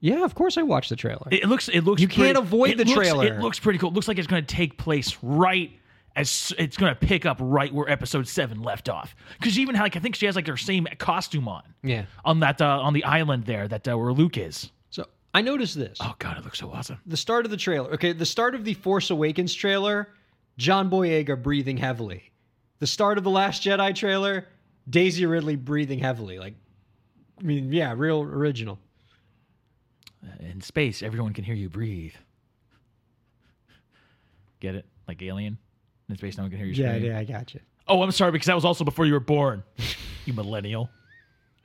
Yeah, 0.00 0.24
of 0.24 0.34
course 0.34 0.56
I 0.56 0.62
watched 0.62 0.88
the 0.88 0.96
trailer. 0.96 1.26
It 1.30 1.46
looks. 1.46 1.68
It 1.68 1.82
looks. 1.84 2.00
You 2.00 2.08
can't 2.08 2.38
avoid 2.38 2.78
the 2.78 2.84
looks- 2.84 2.92
trailer. 2.92 3.26
It 3.26 3.40
looks 3.40 3.58
pretty 3.58 3.78
cool. 3.78 3.90
It 3.90 3.94
looks 3.94 4.08
like 4.08 4.18
it's 4.18 4.26
going 4.26 4.44
to 4.44 4.54
take 4.54 4.78
place 4.78 5.16
right 5.22 5.70
as 6.16 6.52
it's 6.58 6.76
going 6.76 6.92
to 6.92 6.98
pick 6.98 7.24
up 7.24 7.38
right 7.40 7.72
where 7.72 7.88
Episode 7.88 8.26
Seven 8.28 8.62
left 8.62 8.88
off. 8.88 9.14
Because 9.38 9.58
even 9.58 9.74
like 9.76 9.96
I 9.96 10.00
think 10.00 10.16
she 10.16 10.26
has 10.26 10.36
like 10.36 10.46
her 10.46 10.56
same 10.56 10.86
costume 10.98 11.48
on. 11.48 11.62
Yeah. 11.82 12.04
On 12.24 12.40
that 12.40 12.60
uh, 12.60 12.80
on 12.80 12.92
the 12.92 13.04
island 13.04 13.44
there 13.46 13.68
that 13.68 13.86
uh, 13.88 13.96
where 13.96 14.12
Luke 14.12 14.36
is. 14.36 14.70
so 14.90 15.06
I 15.34 15.42
noticed 15.42 15.76
this. 15.76 15.98
Oh 16.00 16.14
God, 16.18 16.38
it 16.38 16.44
looks 16.44 16.58
so 16.58 16.70
awesome. 16.72 16.98
The 17.06 17.16
start 17.16 17.44
of 17.44 17.50
the 17.50 17.56
trailer. 17.56 17.92
Okay, 17.94 18.12
the 18.12 18.26
start 18.26 18.54
of 18.54 18.64
the 18.64 18.74
Force 18.74 19.10
Awakens 19.10 19.54
trailer, 19.54 20.08
John 20.58 20.90
Boyega 20.90 21.40
breathing 21.40 21.76
heavily. 21.76 22.24
The 22.80 22.86
start 22.86 23.18
of 23.18 23.24
the 23.24 23.30
Last 23.30 23.62
Jedi 23.62 23.94
trailer, 23.94 24.46
Daisy 24.88 25.26
Ridley 25.26 25.56
breathing 25.56 25.98
heavily. 25.98 26.38
Like, 26.38 26.54
I 27.38 27.42
mean, 27.42 27.72
yeah, 27.72 27.94
real 27.96 28.22
original. 28.22 28.78
In 30.40 30.60
space, 30.60 31.02
everyone 31.02 31.32
can 31.32 31.44
hear 31.44 31.54
you 31.54 31.68
breathe. 31.70 32.14
Get 34.60 34.74
it? 34.74 34.84
Like 35.08 35.22
Alien. 35.22 35.58
In 36.10 36.16
space, 36.16 36.36
no 36.36 36.44
one 36.44 36.50
can 36.50 36.58
hear 36.58 36.66
you. 36.68 36.72
Yeah, 36.74 36.94
scream. 36.96 37.10
yeah, 37.12 37.18
I 37.18 37.24
got 37.24 37.54
you. 37.54 37.60
Oh, 37.88 38.02
I'm 38.02 38.10
sorry 38.10 38.32
because 38.32 38.46
that 38.46 38.54
was 38.54 38.64
also 38.64 38.84
before 38.84 39.06
you 39.06 39.12
were 39.12 39.20
born. 39.20 39.62
you 40.24 40.32
millennial. 40.32 40.90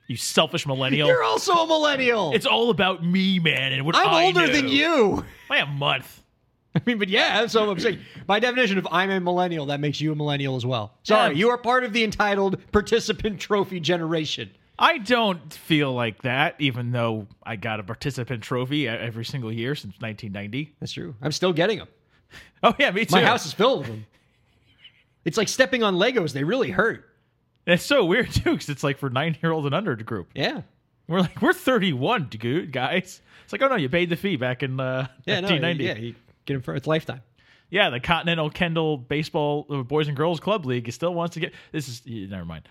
You 0.08 0.16
selfish 0.16 0.66
millennial. 0.66 1.08
You're 1.08 1.24
also 1.24 1.52
a 1.52 1.66
millennial. 1.66 2.32
it's 2.32 2.46
all 2.46 2.70
about 2.70 3.04
me, 3.04 3.38
man, 3.40 3.72
and 3.72 3.84
what 3.84 3.96
I'm 3.96 4.06
I 4.08 4.24
older 4.24 4.46
know. 4.46 4.52
than 4.52 4.68
you. 4.68 5.24
By 5.48 5.58
a 5.58 5.66
month. 5.66 6.22
I 6.76 6.82
mean, 6.86 6.98
but 6.98 7.08
yeah, 7.08 7.46
so 7.46 7.70
I'm 7.70 7.78
saying 7.80 8.00
by 8.26 8.38
definition, 8.38 8.76
if 8.76 8.86
I'm 8.90 9.08
a 9.10 9.18
millennial, 9.18 9.64
that 9.66 9.80
makes 9.80 9.98
you 9.98 10.12
a 10.12 10.14
millennial 10.14 10.56
as 10.56 10.66
well. 10.66 10.92
Sorry, 11.04 11.32
Yeah. 11.32 11.38
you 11.38 11.48
are 11.48 11.56
part 11.56 11.84
of 11.84 11.94
the 11.94 12.04
entitled 12.04 12.60
participant 12.70 13.40
trophy 13.40 13.80
generation. 13.80 14.50
I 14.78 14.98
don't 14.98 15.54
feel 15.54 15.94
like 15.94 16.20
that, 16.22 16.54
even 16.58 16.92
though 16.92 17.28
I 17.42 17.56
got 17.56 17.80
a 17.80 17.82
participant 17.82 18.42
trophy 18.42 18.86
every 18.86 19.24
single 19.24 19.50
year 19.50 19.74
since 19.74 19.94
1990. 20.00 20.74
That's 20.78 20.92
true. 20.92 21.14
I'm 21.22 21.32
still 21.32 21.54
getting 21.54 21.78
them. 21.78 21.88
Oh 22.62 22.74
yeah, 22.78 22.90
me 22.90 23.06
too. 23.06 23.14
My 23.16 23.24
house 23.24 23.46
is 23.46 23.54
filled 23.54 23.78
with 23.80 23.88
them. 23.88 24.06
It's 25.26 25.36
like 25.36 25.48
stepping 25.48 25.82
on 25.82 25.96
Legos. 25.96 26.32
They 26.32 26.44
really 26.44 26.70
hurt. 26.70 27.04
It's 27.66 27.84
so 27.84 28.04
weird 28.06 28.30
too, 28.32 28.52
because 28.52 28.68
it's 28.70 28.82
like 28.82 28.96
for 28.98 29.10
nine 29.10 29.36
year 29.42 29.52
olds 29.52 29.66
and 29.66 29.74
under 29.74 29.94
group. 29.96 30.28
Yeah. 30.34 30.62
We're 31.08 31.20
like 31.20 31.40
we're 31.42 31.52
31, 31.52 32.28
dude, 32.30 32.72
guys. 32.72 33.20
It's 33.44 33.52
like 33.52 33.60
oh 33.62 33.68
no, 33.68 33.76
you 33.76 33.88
paid 33.88 34.08
the 34.08 34.16
fee 34.16 34.36
back 34.36 34.62
in 34.62 34.80
uh, 34.80 35.06
Yeah, 35.26 35.40
no, 35.40 35.48
1990. 35.48 35.84
yeah, 35.84 35.94
you 35.96 36.14
get 36.46 36.54
him 36.56 36.62
for 36.62 36.74
it's 36.74 36.86
lifetime. 36.86 37.20
Yeah, 37.68 37.90
the 37.90 37.98
Continental 37.98 38.48
Kendall 38.48 38.96
Baseball 38.96 39.66
uh, 39.68 39.82
Boys 39.82 40.06
and 40.06 40.16
Girls 40.16 40.38
Club 40.38 40.64
League 40.66 40.90
still 40.92 41.12
wants 41.12 41.34
to 41.34 41.40
get. 41.40 41.52
This 41.72 41.88
is 41.88 42.02
yeah, 42.04 42.28
never 42.28 42.44
mind. 42.44 42.68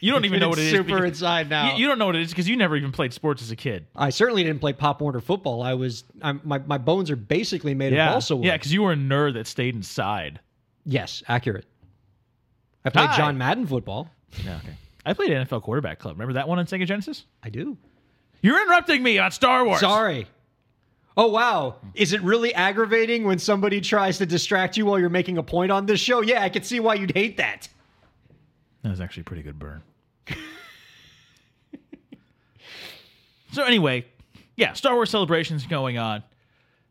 You 0.00 0.10
don't 0.12 0.24
even 0.26 0.40
know 0.40 0.48
what 0.48 0.58
It's 0.58 0.70
super 0.70 0.84
because- 0.96 1.04
inside 1.04 1.50
now. 1.50 1.72
You, 1.76 1.82
you 1.82 1.86
don't 1.88 1.98
know 1.98 2.06
what 2.06 2.16
it 2.16 2.22
is 2.22 2.30
because 2.30 2.48
you 2.48 2.56
never 2.56 2.74
even 2.76 2.90
played 2.92 3.12
sports 3.12 3.42
as 3.42 3.50
a 3.50 3.56
kid. 3.56 3.86
I 3.94 4.08
certainly 4.10 4.42
didn't 4.42 4.60
play 4.60 4.72
Pop 4.72 5.02
Warner 5.02 5.20
football. 5.20 5.62
I 5.62 5.74
was 5.74 6.04
I'm, 6.22 6.40
my 6.44 6.58
my 6.58 6.78
bones 6.78 7.10
are 7.10 7.16
basically 7.16 7.74
made 7.74 7.92
Yeah, 7.92 8.08
of 8.08 8.14
balsa 8.14 8.36
wood. 8.36 8.46
yeah, 8.46 8.56
because 8.56 8.72
you 8.72 8.82
were 8.82 8.92
a 8.92 8.96
nerd 8.96 9.34
that 9.34 9.46
stayed 9.46 9.74
inside. 9.74 10.40
yes, 10.86 11.22
accurate. 11.28 11.66
I 12.84 12.90
played 12.90 13.10
Hi. 13.10 13.16
John 13.16 13.38
Madden 13.38 13.66
football. 13.66 14.10
Yeah, 14.44 14.56
okay. 14.56 14.74
I 15.04 15.12
played 15.12 15.30
NFL 15.30 15.62
quarterback 15.62 15.98
club. 15.98 16.14
Remember 16.14 16.34
that 16.34 16.48
one 16.48 16.58
on 16.58 16.66
Sega 16.66 16.86
Genesis? 16.86 17.24
I 17.42 17.50
do. 17.50 17.76
You're 18.42 18.60
interrupting 18.60 19.02
me 19.02 19.18
on 19.18 19.30
Star 19.30 19.64
Wars. 19.64 19.80
Sorry. 19.80 20.26
Oh 21.16 21.28
wow. 21.28 21.76
Is 21.94 22.12
it 22.12 22.22
really 22.22 22.54
aggravating 22.54 23.24
when 23.24 23.38
somebody 23.38 23.80
tries 23.80 24.18
to 24.18 24.26
distract 24.26 24.76
you 24.76 24.86
while 24.86 24.98
you're 24.98 25.10
making 25.10 25.38
a 25.38 25.42
point 25.42 25.72
on 25.72 25.86
this 25.86 26.00
show? 26.00 26.22
Yeah, 26.22 26.42
I 26.42 26.48
can 26.48 26.62
see 26.62 26.80
why 26.80 26.94
you'd 26.94 27.12
hate 27.14 27.36
that. 27.38 27.68
That 28.82 28.90
was 28.90 29.00
actually 29.00 29.22
a 29.22 29.24
pretty 29.24 29.42
good 29.42 29.58
burn. 29.58 29.82
so 33.52 33.64
anyway, 33.64 34.06
yeah, 34.56 34.72
Star 34.72 34.94
Wars 34.94 35.10
celebrations 35.10 35.66
going 35.66 35.98
on. 35.98 36.22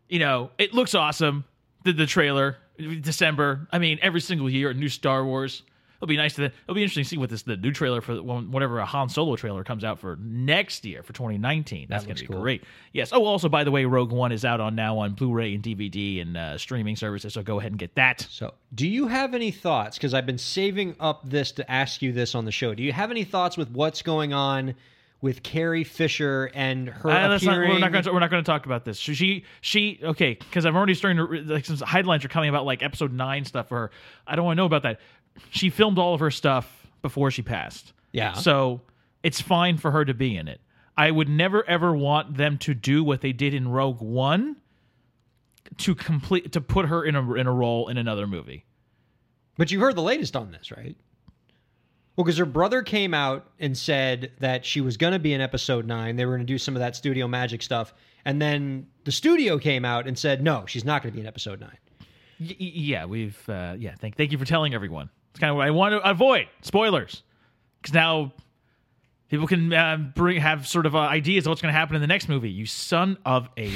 You 0.08 0.20
know, 0.20 0.52
it 0.58 0.74
looks 0.74 0.94
awesome. 0.94 1.46
The, 1.86 1.94
the 1.94 2.06
trailer, 2.06 2.58
December. 2.78 3.68
I 3.72 3.80
mean, 3.80 4.00
every 4.02 4.22
single 4.22 4.50
year, 4.50 4.72
a 4.72 4.74
new 4.74 4.90
Star 4.90 5.24
Wars. 5.24 5.64
It'll 6.00 6.08
be 6.08 6.16
nice 6.18 6.36
to. 6.36 6.46
It'll 6.46 6.76
be 6.76 6.82
interesting 6.82 7.04
to 7.04 7.10
see 7.10 7.18
what 7.18 7.30
this 7.30 7.42
the 7.42 7.58
new 7.58 7.74
trailer 7.74 8.00
for 8.00 8.16
whatever 8.16 8.80
a 8.80 8.86
Han 8.86 9.10
Solo 9.10 9.36
trailer 9.36 9.66
comes 9.66 9.84
out 9.84 10.00
for 10.00 10.18
next 10.22 10.86
year 10.86 11.04
for 11.04 11.12
2019. 11.12 11.88
That's 11.90 12.06
gonna 12.06 12.16
be 12.16 12.26
cool. 12.26 12.42
great. 12.42 12.64
Yes. 12.94 13.12
Oh, 13.12 13.26
also 13.26 13.50
by 13.50 13.66
the 13.66 13.72
way, 13.72 13.84
Rogue 13.84 14.14
One 14.14 14.32
is 14.32 14.46
out 14.46 14.62
on 14.62 14.76
now 14.76 14.98
on 15.00 15.14
Blu-ray 15.14 15.54
and 15.54 15.62
DVD 15.64 16.22
and 16.22 16.38
uh, 16.38 16.58
streaming 16.58 16.96
services. 16.96 17.34
So 17.34 17.44
go 17.44 17.60
ahead 17.60 17.74
and 17.74 17.80
get 17.80 17.96
that. 17.96 18.26
So, 18.30 18.54
do 18.74 18.88
you 18.88 19.08
have 19.08 19.34
any 19.34 19.52
thoughts? 19.52 19.98
Because 19.98 20.14
I've 20.14 20.26
been 20.26 20.38
saving 20.38 20.96
up 21.02 21.30
this 21.30 21.52
to 21.54 21.70
ask 21.70 22.02
you 22.02 22.14
this 22.14 22.34
on 22.34 22.46
the 22.46 22.52
show. 22.52 22.74
Do 22.74 22.82
you 22.84 22.94
have 22.94 23.12
any 23.12 23.26
thoughts 23.26 23.58
with 23.58 23.70
what's 23.70 24.02
going 24.02 24.32
on 24.32 24.76
with 25.22 25.44
Carrie 25.44 25.84
Fisher 25.84 26.50
and 26.54 26.88
her 26.88 27.10
Uh, 27.10 27.28
that's 27.28 27.44
not, 27.44 27.56
appearing? 27.56 27.72
we're 27.72 27.80
not 27.80 27.92
going 27.92 28.04
to 28.06 28.14
we're 28.14 28.20
not 28.22 28.30
going 28.32 28.42
to 28.42 28.50
talk 28.50 28.66
about 28.66 28.86
this. 28.86 28.98
She 28.98 29.14
she, 29.16 29.44
she 29.60 30.00
okay 30.02 30.36
because 30.36 30.66
I'm 30.66 30.78
already 30.78 30.94
starting 30.94 31.18
to 31.18 31.54
like 31.54 31.66
since 31.66 31.82
headlines 31.82 32.24
are 32.24 32.30
coming 32.30 32.48
about 32.50 32.66
like 32.66 32.82
episode 32.82 33.12
nine 33.12 33.44
stuff 33.44 33.68
for 33.68 33.76
her. 33.78 33.92
I 34.26 34.38
don't 34.38 34.46
want 34.46 34.56
to 34.56 34.62
know 34.62 34.66
about 34.66 34.84
that. 34.84 35.02
She 35.50 35.70
filmed 35.70 35.98
all 35.98 36.14
of 36.14 36.20
her 36.20 36.32
stuff 36.32 36.88
before 37.02 37.32
she 37.32 37.42
passed. 37.42 37.94
Yeah. 38.12 38.34
So 38.34 38.82
it's 39.24 39.40
fine 39.42 39.78
for 39.78 39.92
her 39.92 40.06
to 40.06 40.14
be 40.14 40.36
in 40.36 40.48
it. 40.48 40.60
I 40.98 41.12
would 41.12 41.30
never 41.30 41.68
ever 41.68 41.96
want 41.96 42.36
them 42.36 42.58
to 42.60 42.74
do 42.74 43.04
what 43.04 43.22
they 43.22 43.32
did 43.32 43.54
in 43.54 43.70
Rogue 43.70 44.02
One 44.02 44.58
to 45.78 45.96
complete 45.96 46.52
to 46.54 46.62
put 46.62 46.88
her 46.88 47.04
in 47.04 47.16
a 47.16 47.34
in 47.36 47.48
a 47.48 47.54
role 47.54 47.88
in 47.88 47.98
another 47.98 48.28
movie. 48.28 48.66
But 49.58 49.72
you 49.72 49.80
heard 49.80 49.96
the 49.96 50.02
latest 50.02 50.36
on 50.36 50.52
this, 50.52 50.72
right? 50.72 50.96
Well, 52.16 52.26
because 52.26 52.38
her 52.38 52.46
brother 52.46 52.82
came 52.82 53.14
out 53.14 53.50
and 53.60 53.78
said 53.78 54.32
that 54.40 54.66
she 54.66 54.82
was 54.82 54.98
going 54.98 55.14
to 55.14 55.20
be 55.20 55.32
in 55.34 55.40
episode 55.40 55.86
nine. 55.86 56.18
They 56.18 56.26
were 56.26 56.34
going 56.36 56.46
to 56.46 56.54
do 56.54 56.58
some 56.58 56.76
of 56.76 56.82
that 56.82 56.98
studio 56.98 57.30
magic 57.30 57.62
stuff. 57.62 57.94
And 58.26 58.42
then 58.42 58.88
the 59.06 59.12
studio 59.12 59.58
came 59.58 59.86
out 59.86 60.06
and 60.06 60.20
said, 60.20 60.44
no, 60.44 60.66
she's 60.66 60.84
not 60.84 61.02
going 61.02 61.14
to 61.14 61.16
be 61.16 61.22
in 61.22 61.28
episode 61.28 61.62
nine. 61.62 61.78
Y- 62.42 62.48
y- 62.60 62.72
yeah, 62.74 63.06
we've 63.06 63.42
uh, 63.48 63.76
yeah. 63.78 63.96
Thank 64.00 64.18
thank 64.18 64.34
you 64.34 64.38
for 64.38 64.44
telling 64.44 64.74
everyone. 64.74 65.10
It's 65.40 65.42
kind 65.42 65.52
of 65.52 65.58
what 65.58 65.68
I 65.68 65.72
want 65.72 65.94
to 65.94 66.10
avoid 66.10 66.48
spoilers 66.62 67.24
because 67.82 67.94
now 67.94 68.34
People 69.30 69.46
can 69.46 69.72
uh, 69.72 69.98
bring 70.16 70.42
have 70.42 70.68
sort 70.68 70.88
of 70.88 70.96
uh, 70.96 71.00
ideas 71.00 71.46
of 71.46 71.52
what's 71.52 71.62
going 71.62 71.72
to 71.72 71.78
happen 71.78 71.96
in 71.96 72.02
the 72.02 72.08
next 72.08 72.28
movie. 72.28 72.50
You 72.50 72.66
son 72.66 73.16
of 73.26 73.48
a, 73.58 73.72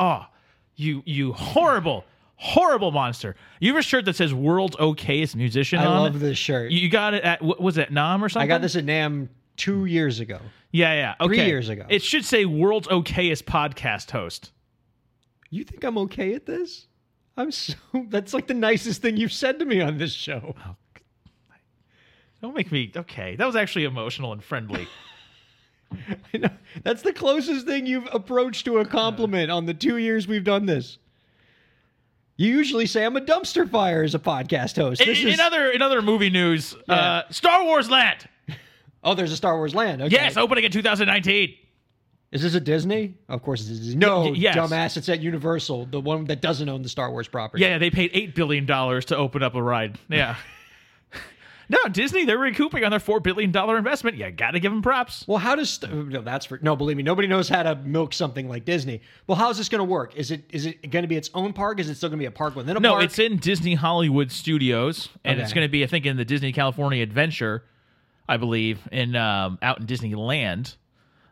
oh, 0.00 0.26
you 0.74 1.02
you 1.06 1.32
horrible 1.32 2.04
horrible 2.34 2.90
monster. 2.90 3.36
You 3.60 3.72
have 3.72 3.78
a 3.78 3.82
shirt 3.82 4.04
that 4.06 4.16
says 4.16 4.34
"World's 4.34 4.74
Okayest 4.76 5.36
Musician" 5.36 5.78
I 5.78 5.86
love 5.86 6.16
it? 6.16 6.18
this 6.18 6.38
shirt. 6.38 6.72
You 6.72 6.88
got 6.88 7.14
it 7.14 7.22
at 7.22 7.40
what 7.40 7.60
was 7.60 7.78
it 7.78 7.92
NAMM 7.92 8.22
or 8.22 8.28
something? 8.28 8.50
I 8.50 8.52
got 8.52 8.62
this 8.62 8.74
at 8.74 8.84
NAMM 8.84 9.28
two 9.56 9.84
years 9.84 10.18
ago. 10.18 10.40
Yeah, 10.72 10.94
yeah. 10.94 11.14
Okay. 11.20 11.36
Three 11.36 11.46
years 11.46 11.68
ago. 11.68 11.86
It 11.88 12.02
should 12.02 12.24
say 12.24 12.44
"World's 12.44 12.88
Okayest 12.88 13.44
Podcast 13.44 14.10
Host." 14.10 14.50
You 15.50 15.62
think 15.62 15.84
I'm 15.84 15.98
okay 15.98 16.34
at 16.34 16.46
this? 16.46 16.88
I'm 17.36 17.52
so. 17.52 17.74
That's 18.08 18.34
like 18.34 18.48
the 18.48 18.54
nicest 18.54 19.02
thing 19.02 19.16
you've 19.16 19.32
said 19.32 19.60
to 19.60 19.64
me 19.64 19.80
on 19.80 19.98
this 19.98 20.12
show. 20.12 20.56
Don't 22.42 22.54
make 22.54 22.72
me 22.72 22.90
okay. 22.96 23.36
That 23.36 23.46
was 23.46 23.56
actually 23.56 23.84
emotional 23.84 24.32
and 24.32 24.42
friendly. 24.42 24.88
I 26.34 26.38
know. 26.38 26.48
That's 26.84 27.02
the 27.02 27.12
closest 27.12 27.66
thing 27.66 27.86
you've 27.86 28.08
approached 28.12 28.64
to 28.66 28.78
a 28.78 28.84
compliment 28.86 29.50
on 29.50 29.66
the 29.66 29.74
two 29.74 29.96
years 29.98 30.26
we've 30.28 30.44
done 30.44 30.66
this. 30.66 30.98
You 32.36 32.48
usually 32.56 32.86
say 32.86 33.04
I'm 33.04 33.16
a 33.16 33.20
dumpster 33.20 33.68
fire 33.68 34.02
as 34.02 34.14
a 34.14 34.18
podcast 34.18 34.76
host. 34.76 35.00
in, 35.02 35.08
This 35.08 35.20
in 35.20 35.28
is, 35.28 35.40
other 35.40 35.70
in 35.70 35.82
other 35.82 36.00
movie 36.00 36.30
news, 36.30 36.74
Yeah. 36.88 36.94
uh, 36.94 37.22
Star 37.30 37.64
Wars 37.64 37.90
Land. 37.90 38.26
oh, 39.04 39.14
there's 39.14 39.32
a 39.32 39.36
Star 39.36 39.56
Wars 39.56 39.74
land. 39.74 40.00
Okay. 40.00 40.12
Yes, 40.14 40.36
opening 40.38 40.64
in 40.64 40.70
2019. 40.72 41.54
Is 42.32 42.42
this 42.42 42.54
a 42.54 42.60
Disney? 42.60 43.14
Of 43.28 43.42
course 43.42 43.60
it's 43.62 43.70
a 43.70 43.82
Disney. 43.82 43.96
No, 43.96 44.20
Y- 44.22 44.32
yes. 44.36 44.56
dumbass. 44.56 44.96
It's 44.96 45.08
at 45.08 45.20
Universal, 45.20 45.86
the 45.86 46.00
one 46.00 46.24
that 46.26 46.40
doesn't 46.40 46.68
own 46.68 46.80
the 46.82 46.88
Star 46.88 47.10
Wars 47.10 47.26
property. 47.28 47.62
Yeah, 47.64 47.76
they 47.78 47.90
paid 47.90 48.10
eight 48.14 48.34
billion 48.36 48.64
dollars 48.64 49.04
to 49.06 49.16
open 49.16 49.42
up 49.42 49.54
a 49.56 49.62
ride. 49.62 49.98
Yeah. 50.08 50.36
no, 51.70 51.88
Disney, 51.88 52.24
they're 52.24 52.36
recouping 52.36 52.82
on 52.82 52.90
their 52.90 52.98
four 52.98 53.20
billion 53.20 53.52
dollar 53.52 53.78
investment. 53.78 54.16
You 54.16 54.28
got 54.32 54.50
to 54.50 54.60
give 54.60 54.72
them 54.72 54.82
props. 54.82 55.24
Well, 55.28 55.38
how 55.38 55.54
does 55.54 55.80
no? 55.82 56.20
That's 56.20 56.44
for 56.44 56.58
no. 56.62 56.74
Believe 56.74 56.96
me, 56.96 57.04
nobody 57.04 57.28
knows 57.28 57.48
how 57.48 57.62
to 57.62 57.76
milk 57.76 58.12
something 58.12 58.48
like 58.48 58.64
Disney. 58.64 59.02
Well, 59.28 59.36
how 59.36 59.50
is 59.50 59.58
this 59.58 59.68
going 59.68 59.78
to 59.78 59.84
work? 59.84 60.16
Is 60.16 60.32
it 60.32 60.42
is 60.50 60.66
it 60.66 60.90
going 60.90 61.04
to 61.04 61.08
be 61.08 61.14
its 61.16 61.30
own 61.32 61.52
park? 61.52 61.78
Is 61.78 61.88
it 61.88 61.94
still 61.94 62.08
going 62.08 62.18
to 62.18 62.22
be 62.22 62.26
a 62.26 62.32
park 62.32 62.56
within 62.56 62.76
a 62.76 62.80
No, 62.80 62.90
park? 62.90 63.00
No, 63.00 63.04
it's 63.04 63.20
in 63.20 63.36
Disney 63.36 63.76
Hollywood 63.76 64.32
Studios, 64.32 65.08
and 65.24 65.38
it's 65.38 65.52
going 65.52 65.64
to 65.64 65.70
be, 65.70 65.84
I 65.84 65.86
think, 65.86 66.06
in 66.06 66.16
the 66.16 66.24
Disney 66.24 66.50
California 66.50 67.04
Adventure, 67.04 67.62
I 68.28 68.36
believe, 68.36 68.80
in 68.90 69.14
um, 69.14 69.58
out 69.62 69.78
in 69.78 69.86
Disneyland, 69.86 70.74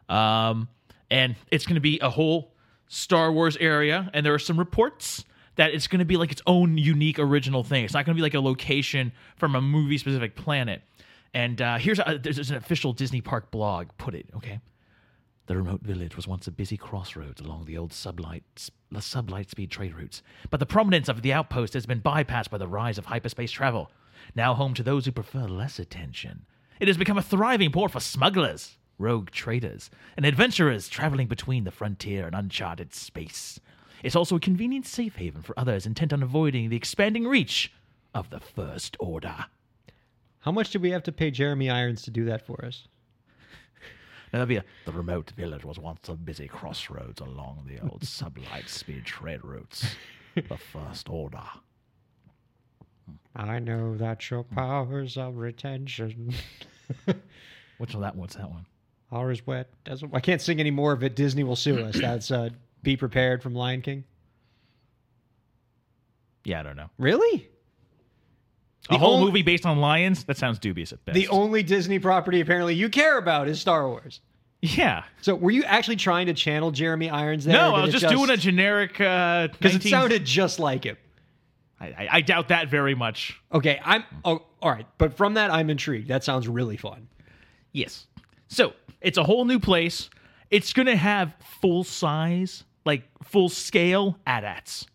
um, 0.09 0.69
and 1.11 1.35
it's 1.51 1.67
going 1.67 1.75
to 1.75 1.81
be 1.81 1.99
a 1.99 2.11
whole 2.11 2.53
Star 2.87 3.33
Wars 3.33 3.57
area. 3.57 4.09
And 4.15 4.25
there 4.25 4.35
are 4.35 4.39
some 4.39 4.57
reports 4.57 5.25
that 5.59 5.75
it's 5.75 5.89
going 5.89 5.99
to 5.99 6.05
be 6.05 6.17
like 6.17 6.31
its 6.31 6.41
own 6.47 6.79
unique 6.79 7.19
original 7.19 7.65
thing. 7.65 7.85
It's 7.85 7.93
not 7.93 8.07
going 8.07 8.15
to 8.15 8.19
be 8.19 8.23
like 8.23 8.35
a 8.35 8.41
location 8.41 9.13
from 9.37 9.57
a 9.57 9.61
movie 9.61 9.99
specific 9.99 10.37
planet. 10.37 10.83
And 11.35 11.61
uh, 11.61 11.79
here's 11.79 11.99
a, 11.99 12.19
there's, 12.23 12.51
an 12.51 12.57
official 12.57 12.93
Disney 12.93 13.21
Park 13.21 13.51
blog 13.51 13.89
put 13.99 14.15
it. 14.15 14.27
Okay. 14.37 14.61
The 15.47 15.57
remote 15.57 15.83
village 15.83 16.15
was 16.15 16.29
once 16.29 16.47
a 16.47 16.53
busy 16.53 16.77
crossroads 16.77 17.41
along 17.41 17.65
the 17.65 17.77
old 17.77 17.91
sublight, 17.91 18.43
the 18.93 19.01
sublight 19.01 19.51
speed 19.51 19.71
trade 19.71 19.97
routes, 19.97 20.23
but 20.49 20.61
the 20.61 20.67
prominence 20.67 21.09
of 21.09 21.23
the 21.23 21.33
outpost 21.33 21.75
has 21.75 21.87
been 21.87 22.03
bypassed 22.03 22.51
by 22.51 22.59
the 22.59 22.69
rise 22.69 22.97
of 22.97 23.07
hyperspace 23.07 23.51
travel. 23.51 23.91
Now 24.37 24.55
home 24.55 24.75
to 24.75 24.83
those 24.83 25.07
who 25.07 25.13
prefer 25.13 25.47
less 25.47 25.79
attention, 25.79 26.45
it 26.79 26.87
has 26.87 26.97
become 26.97 27.19
a 27.19 27.23
thriving 27.23 27.73
port 27.73 27.91
for 27.91 28.01
smugglers, 28.01 28.77
rogue 28.97 29.31
traders, 29.31 29.91
and 30.17 30.25
adventurers 30.25 30.89
traveling 30.89 31.27
between 31.27 31.65
the 31.65 31.71
frontier 31.73 32.27
and 32.27 32.37
uncharted 32.37 32.95
space. 32.95 33.59
It's 34.03 34.17
also 34.17 34.37
a 34.37 34.41
convenient 34.41 34.87
safe 34.87 35.17
haven 35.17 35.43
for 35.43 35.59
others 35.59 35.87
intent 35.87 36.13
on 36.13 36.23
avoiding 36.23 36.69
the 36.71 36.77
expanding 36.77 37.27
reach 37.27 37.73
of 38.15 38.31
the 38.31 38.41
First 38.41 38.97
Order. 39.01 39.47
How 40.41 40.53
much 40.53 40.71
did 40.71 40.83
we 40.83 40.91
have 40.91 41.03
to 41.05 41.13
pay 41.13 41.31
Jeremy 41.31 41.69
Irons 41.69 42.03
to 42.03 42.11
do 42.11 42.25
that 42.27 42.47
for 42.47 42.65
us? 42.65 42.87
Now 44.33 44.41
that'd 44.41 44.49
be 44.49 44.57
a, 44.57 44.65
the 44.85 44.93
remote 44.93 45.33
village 45.37 45.65
was 45.65 45.79
once 45.79 46.09
a 46.09 46.15
busy 46.15 46.47
crossroads 46.49 47.21
along 47.21 47.67
the 47.67 47.81
old 47.81 48.01
sublight 48.03 48.69
speed 48.69 49.05
trade 49.05 49.45
routes. 49.45 49.87
The 50.35 50.57
First 50.57 51.09
Order. 51.09 51.43
I 53.35 53.59
know 53.59 53.97
that 53.97 54.31
your 54.31 54.45
powers 54.45 55.17
of 55.17 55.37
retention 55.39 56.35
Which 57.79 57.95
one? 57.95 58.03
That 58.03 58.17
what's 58.17 58.37
that 58.37 58.51
one? 58.51 58.67
are 59.11 59.31
as 59.31 59.47
wet 59.47 59.71
as 59.87 60.05
I 60.13 60.21
can't 60.21 60.41
sing 60.43 60.61
any 60.61 60.71
more 60.71 60.93
of 60.93 61.03
it. 61.03 61.17
Disney 61.17 61.43
will 61.43 61.57
sue 61.57 61.79
us. 61.79 61.97
That's 62.01 62.31
uh, 62.31 62.51
"Be 62.89 62.97
Prepared" 62.97 63.43
from 63.43 63.55
Lion 63.55 63.83
King. 63.83 64.05
Yeah, 66.45 66.61
I 66.61 66.63
don't 66.63 66.77
know. 66.77 66.89
Really? 66.97 67.47
A 68.89 68.97
whole 68.97 69.17
only- 69.17 69.27
movie 69.27 69.43
based 69.43 69.67
on 69.67 69.77
lions? 69.79 70.25
That 70.25 70.39
sounds 70.39 70.59
dubious 70.59 70.91
at 70.95 71.05
best. 71.05 71.15
The 71.15 71.29
only 71.29 71.63
Disney 71.63 71.99
property 71.99 72.41
apparently 72.41 72.75
you 72.75 72.89
care 72.89 73.19
about 73.19 73.47
is 73.47 73.61
Star 73.61 73.87
Wars. 73.87 74.23
yeah. 74.63 75.05
So, 75.21 75.35
were 75.35 75.51
you 75.51 75.65
actually 75.65 75.97
trying 75.97 76.29
to 76.29 76.33
channel 76.33 76.71
Jeremy 76.71 77.11
Irons 77.11 77.45
there? 77.45 77.53
No, 77.53 77.75
I 77.75 77.83
was 77.85 77.95
it 77.95 77.99
just, 77.99 78.11
doing 78.11 78.31
a 78.31 78.39
generic. 78.39 78.93
Because 78.95 79.51
because 79.51 79.75
it 79.75 79.83
sounded 79.83 80.25
just 80.25 80.59
like 80.59 80.85
him. 80.85 80.97
I, 81.79 81.87
I, 81.89 82.09
I 82.13 82.21
doubt 82.23 82.49
that 82.49 82.71
very 82.71 82.95
much. 82.95 83.39
Okay, 83.53 83.79
I'm. 83.85 84.03
Oh, 84.25 84.47
all 84.63 84.73
right. 84.73 84.87
But 84.97 85.13
from 85.15 85.35
that, 85.35 85.51
I'm 85.51 85.69
intrigued. 85.69 86.09
That 86.09 86.25
sounds 86.25 86.49
really 86.49 86.79
fun. 86.79 87.09
Yes. 87.73 88.07
So 88.49 88.73
it's 89.03 89.19
a 89.19 89.25
whole 89.25 89.45
new 89.45 89.61
place. 89.61 90.09
It's 90.51 90.73
gonna 90.73 90.97
have 90.97 91.35
full 91.61 91.85
size, 91.85 92.65
like 92.89 93.05
full 93.23 93.51
scale 93.51 94.19
AT-ATs. 94.27 94.87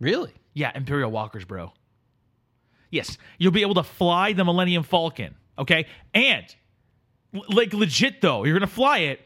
Really? 0.00 0.32
Yeah, 0.54 0.70
Imperial 0.72 1.10
Walkers, 1.10 1.44
bro. 1.44 1.72
Yes, 2.90 3.18
you'll 3.38 3.52
be 3.52 3.62
able 3.62 3.74
to 3.74 3.82
fly 3.82 4.32
the 4.32 4.44
Millennium 4.44 4.84
Falcon. 4.84 5.34
Okay, 5.58 5.86
and 6.14 6.46
like 7.48 7.74
legit 7.74 8.20
though, 8.20 8.44
you're 8.44 8.54
gonna 8.54 8.68
fly 8.68 8.98
it, 8.98 9.20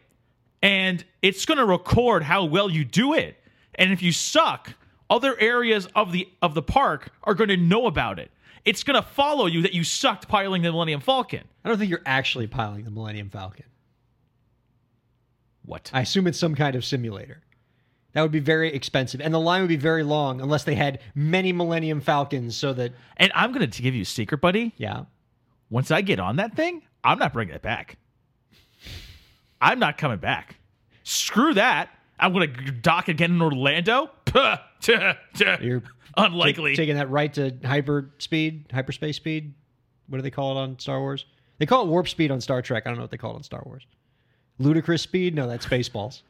and 0.62 1.04
it's 1.20 1.44
gonna 1.44 1.66
record 1.66 2.22
how 2.22 2.46
well 2.46 2.70
you 2.70 2.82
do 2.82 3.12
it. 3.12 3.36
And 3.74 3.92
if 3.92 4.02
you 4.02 4.10
suck, 4.10 4.72
other 5.10 5.38
areas 5.38 5.86
of 5.94 6.12
the 6.12 6.26
of 6.40 6.54
the 6.54 6.62
park 6.62 7.10
are 7.24 7.34
gonna 7.34 7.58
know 7.58 7.86
about 7.86 8.18
it. 8.18 8.30
It's 8.64 8.82
gonna 8.82 9.02
follow 9.02 9.44
you 9.44 9.60
that 9.62 9.74
you 9.74 9.84
sucked 9.84 10.28
piloting 10.28 10.62
the 10.62 10.72
Millennium 10.72 11.02
Falcon. 11.02 11.44
I 11.62 11.68
don't 11.68 11.76
think 11.76 11.90
you're 11.90 12.00
actually 12.06 12.46
piloting 12.46 12.86
the 12.86 12.90
Millennium 12.90 13.28
Falcon. 13.28 13.66
What? 15.66 15.90
I 15.92 16.00
assume 16.00 16.26
it's 16.26 16.38
some 16.38 16.54
kind 16.54 16.74
of 16.74 16.84
simulator. 16.86 17.42
That 18.12 18.22
would 18.22 18.30
be 18.30 18.40
very 18.40 18.72
expensive, 18.72 19.20
and 19.22 19.32
the 19.32 19.40
line 19.40 19.62
would 19.62 19.68
be 19.68 19.76
very 19.76 20.02
long 20.02 20.40
unless 20.42 20.64
they 20.64 20.74
had 20.74 21.00
many 21.14 21.52
Millennium 21.52 22.00
Falcons. 22.02 22.56
So 22.56 22.72
that 22.74 22.92
and 23.16 23.32
I'm 23.34 23.52
gonna 23.52 23.66
give 23.66 23.94
you 23.94 24.02
a 24.02 24.06
secret, 24.06 24.38
buddy. 24.40 24.72
yeah, 24.76 25.04
Once 25.70 25.90
I 25.90 26.02
get 26.02 26.20
on 26.20 26.36
that 26.36 26.54
thing, 26.54 26.82
I'm 27.02 27.18
not 27.18 27.32
bringing 27.32 27.54
it 27.54 27.62
back. 27.62 27.96
I'm 29.60 29.78
not 29.78 29.96
coming 29.98 30.18
back. 30.18 30.56
Screw 31.04 31.54
that. 31.54 31.88
I'm 32.18 32.32
gonna 32.32 32.46
dock 32.48 33.08
again 33.08 33.32
in 33.32 33.42
Orlando. 33.42 34.10
Puh, 34.26 34.56
tuh, 34.80 35.12
tuh. 35.34 35.56
you're 35.60 35.82
Unlikely. 36.16 36.76
taking 36.76 36.96
that 36.96 37.08
right 37.10 37.32
to 37.34 37.56
hyper 37.64 38.10
speed, 38.18 38.66
hyperspace 38.72 39.16
speed. 39.16 39.54
What 40.08 40.18
do 40.18 40.22
they 40.22 40.30
call 40.30 40.56
it 40.56 40.60
on 40.60 40.78
Star 40.78 41.00
Wars? 41.00 41.24
They 41.58 41.66
call 41.66 41.84
it 41.84 41.88
warp 41.88 42.08
speed 42.08 42.30
on 42.30 42.40
Star 42.40 42.60
Trek. 42.60 42.82
I 42.86 42.90
don't 42.90 42.96
know 42.98 43.04
what 43.04 43.10
they 43.10 43.16
call 43.16 43.32
it 43.32 43.36
on 43.36 43.42
Star 43.42 43.62
Wars. 43.64 43.86
Ludicrous 44.58 45.00
speed? 45.02 45.34
No, 45.34 45.46
that's 45.48 45.64
Spaceballs. 45.66 46.22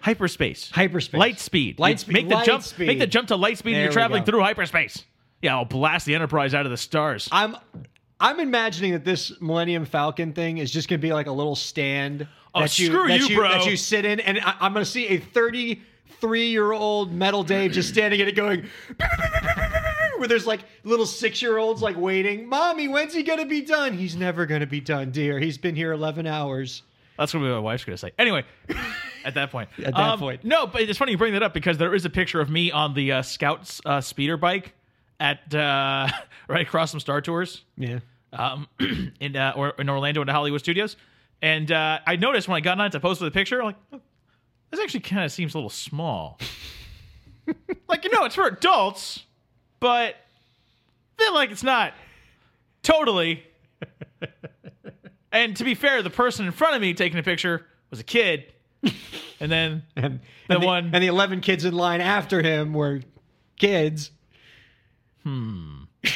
Hyperspace. 0.00 0.70
Hyperspace. 0.70 1.18
Light 1.18 1.38
speed. 1.40 1.78
Light 1.78 1.92
You 1.92 1.98
speed. 1.98 2.12
Make 2.14 2.28
the 2.28 2.34
Light 2.36 2.46
jump. 2.46 2.62
speed. 2.62 2.86
Make 2.86 2.98
the 2.98 3.06
jump 3.06 3.28
to 3.28 3.36
light 3.36 3.58
speed 3.58 3.70
and 3.72 3.76
There 3.76 3.84
you're 3.84 3.92
traveling 3.92 4.22
go. 4.22 4.32
through 4.32 4.40
hyperspace. 4.42 5.04
Yeah, 5.42 5.56
I'll 5.56 5.64
blast 5.64 6.06
the 6.06 6.14
Enterprise 6.14 6.54
out 6.54 6.64
of 6.66 6.70
the 6.70 6.76
stars. 6.76 7.28
I'm 7.32 7.56
I'm 8.18 8.40
imagining 8.40 8.92
that 8.92 9.04
this 9.04 9.32
Millennium 9.40 9.84
Falcon 9.84 10.32
thing 10.32 10.58
is 10.58 10.70
just 10.70 10.88
going 10.88 10.98
to 11.00 11.06
be 11.06 11.12
like 11.12 11.26
a 11.26 11.32
little 11.32 11.54
stand 11.56 12.26
Oh, 12.54 12.60
that 12.62 12.78
you 12.78 12.86
screw 12.86 13.08
that 13.08 13.28
you, 13.28 13.36
bro. 13.36 13.50
that 13.50 13.66
you 13.66 13.76
sit 13.76 14.06
in, 14.06 14.18
and 14.20 14.38
I, 14.38 14.54
I'm 14.60 14.72
going 14.72 14.82
to 14.82 14.90
see 14.90 15.08
a 15.08 15.18
33 15.18 16.46
year 16.48 16.72
old 16.72 17.12
metal 17.12 17.42
Dave 17.42 17.72
just 17.72 17.90
standing 17.90 18.18
in 18.20 18.28
it 18.28 18.34
going. 18.34 18.66
Where 20.18 20.28
there's 20.28 20.46
like 20.46 20.60
little 20.82 21.04
six 21.04 21.42
year 21.42 21.58
olds 21.58 21.82
like 21.82 21.96
waiting. 21.98 22.48
Mommy, 22.48 22.88
when's 22.88 23.12
he 23.12 23.22
gonna 23.22 23.44
be 23.44 23.60
done? 23.60 23.92
He's 23.92 24.16
never 24.16 24.46
gonna 24.46 24.66
be 24.66 24.80
done, 24.80 25.10
dear. 25.10 25.38
He's 25.38 25.58
been 25.58 25.76
here 25.76 25.92
11 25.92 26.26
hours. 26.26 26.80
That's 27.18 27.34
gonna 27.34 27.44
what 27.46 27.52
my 27.56 27.58
wife's 27.60 27.84
going 27.84 27.94
to 27.96 28.00
say. 28.00 28.12
Anyway, 28.18 28.44
at 29.26 29.34
that 29.34 29.50
point. 29.50 29.68
At 29.78 29.94
that 29.94 29.96
Um, 29.96 30.18
point. 30.18 30.44
No, 30.44 30.66
but 30.66 30.82
it's 30.82 30.98
funny 30.98 31.12
you 31.12 31.18
bring 31.18 31.32
that 31.34 31.42
up 31.42 31.52
because 31.52 31.78
there 31.78 31.94
is 31.94 32.04
a 32.04 32.10
picture 32.10 32.40
of 32.40 32.48
me 32.48 32.70
on 32.70 32.94
the 32.94 33.12
uh, 33.12 33.22
Scouts 33.22 33.80
uh, 33.84 34.00
speeder 34.00 34.36
bike 34.36 34.72
at 35.20 35.54
uh, 35.54 36.08
right 36.48 36.66
across 36.66 36.92
from 36.92 37.00
Star 37.00 37.20
Tours 37.20 37.64
Yeah. 37.76 37.98
um, 38.32 38.68
in 39.20 39.36
uh, 39.36 39.52
or 39.56 39.70
in 39.78 39.88
Orlando 39.90 40.20
in 40.20 40.26
the 40.26 40.32
Hollywood 40.32 40.60
Studios. 40.60 40.96
And 41.42 41.70
uh, 41.70 41.98
I 42.06 42.16
noticed 42.16 42.48
when 42.48 42.56
I 42.56 42.60
got 42.60 42.78
on 42.80 42.86
it 42.86 42.90
to 42.92 43.00
post 43.00 43.20
the 43.20 43.30
picture, 43.30 43.58
I'm 43.60 43.66
like, 43.66 43.76
oh, 43.92 44.00
this 44.70 44.80
actually 44.80 45.00
kind 45.00 45.24
of 45.24 45.32
seems 45.32 45.54
a 45.54 45.58
little 45.58 45.68
small. 45.70 46.38
like, 47.88 48.04
you 48.04 48.10
know, 48.10 48.24
it's 48.24 48.34
for 48.34 48.46
adults, 48.46 49.24
but 49.80 50.16
feel 51.18 51.34
like 51.34 51.50
it's 51.50 51.62
not 51.62 51.92
totally. 52.82 53.44
and 55.32 55.56
to 55.56 55.64
be 55.64 55.74
fair, 55.74 56.02
the 56.02 56.10
person 56.10 56.46
in 56.46 56.52
front 56.52 56.74
of 56.74 56.80
me 56.80 56.94
taking 56.94 57.18
a 57.18 57.22
picture 57.22 57.66
was 57.90 58.00
a 58.00 58.04
kid. 58.04 58.52
And 59.40 59.52
then 59.52 59.82
And, 59.96 60.20
The 60.48 60.54
and 60.54 60.62
the, 60.62 60.66
one- 60.66 60.90
and 60.94 61.02
the 61.02 61.08
11 61.08 61.40
kids 61.42 61.64
in 61.66 61.74
line 61.74 62.00
after 62.00 62.40
him 62.42 62.72
were 62.72 63.00
kids. 63.58 64.10
Hmm. 65.24 65.82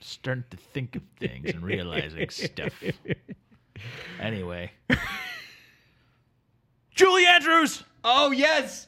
Starting 0.00 0.42
to 0.50 0.56
think 0.56 0.96
of 0.96 1.02
things 1.20 1.50
and 1.50 1.62
realizing 1.62 2.28
stuff. 2.30 2.72
Anyway. 4.20 4.72
Julie 6.94 7.26
Andrews! 7.26 7.82
Oh 8.04 8.30
yes. 8.30 8.86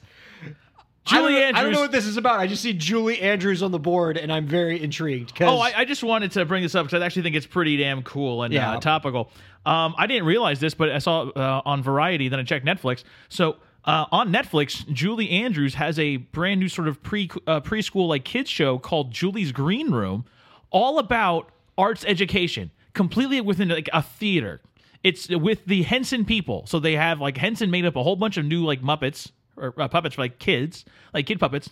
Julie 1.07 1.21
I 1.21 1.23
don't, 1.23 1.43
Andrews. 1.43 1.59
I 1.59 1.63
don't 1.63 1.73
know 1.73 1.81
what 1.81 1.93
this 1.93 2.07
is 2.07 2.17
about. 2.17 2.41
I 2.41 2.47
just 2.47 2.63
see 2.63 2.73
Julie 2.73 3.21
Andrews 3.21 3.63
on 3.63 3.71
the 3.71 3.79
board, 3.79 4.17
and 4.17 4.33
I'm 4.33 4.47
very 4.47 4.83
intrigued. 4.83 5.41
Oh, 5.41 5.59
I, 5.59 5.73
I 5.79 5.85
just 5.85 6.03
wanted 6.03 6.33
to 6.33 6.45
bring 6.45 6.63
this 6.63 6.75
up 6.75 6.87
because 6.87 7.01
I 7.01 7.07
actually 7.07 7.23
think 7.23 7.37
it's 7.37 7.47
pretty 7.47 7.77
damn 7.77 8.03
cool 8.03 8.43
and 8.43 8.53
Yeah. 8.53 8.73
uh, 8.73 8.81
topical. 8.81 9.31
Um, 9.65 9.95
I 9.97 10.07
didn't 10.07 10.27
realize 10.27 10.61
this, 10.61 10.75
but 10.75 10.91
I 10.91 10.99
saw 10.99 11.29
uh, 11.31 11.63
on 11.65 11.83
Variety. 11.83 12.29
Then 12.29 12.39
I 12.41 12.43
checked 12.43 12.67
Netflix. 12.67 13.05
So 13.29 13.57
uh, 13.85 14.07
on 14.11 14.33
Netflix, 14.33 14.87
Julie 14.93 15.31
Andrews 15.31 15.75
has 15.75 15.99
a 15.99 16.17
brand 16.19 16.61
new 16.61 16.69
sort 16.69 16.89
of 16.89 17.03
pre 17.03 17.31
uh, 17.47 17.61
preschool 17.61 18.09
like 18.09 18.25
kids 18.25 18.51
show 18.51 18.79
called 18.79 19.13
Julie's 19.13 19.53
Green 19.53 19.91
Room, 19.93 20.25
all 20.71 20.99
about 20.99 21.51
arts 21.79 22.05
education, 22.07 22.71
completely 22.95 23.41
within 23.41 23.69
like 23.69 23.89
a 23.93 24.03
theater. 24.03 24.61
It's 25.05 25.29
with 25.29 25.65
the 25.67 25.83
Henson 25.85 26.25
people, 26.25 26.67
so 26.67 26.81
they 26.81 26.95
have 26.95 27.21
like 27.21 27.37
Henson 27.37 27.71
made 27.71 27.85
up 27.85 27.95
a 27.95 28.03
whole 28.03 28.17
bunch 28.17 28.37
of 28.37 28.45
new 28.45 28.65
like 28.65 28.83
Muppets 28.83 29.31
or 29.57 29.75
uh, 29.79 29.89
puppets 29.89 30.15
for 30.15 30.23
like 30.23 30.39
kids, 30.39 30.85
like 31.15 31.27
kid 31.27 31.41
puppets, 31.41 31.71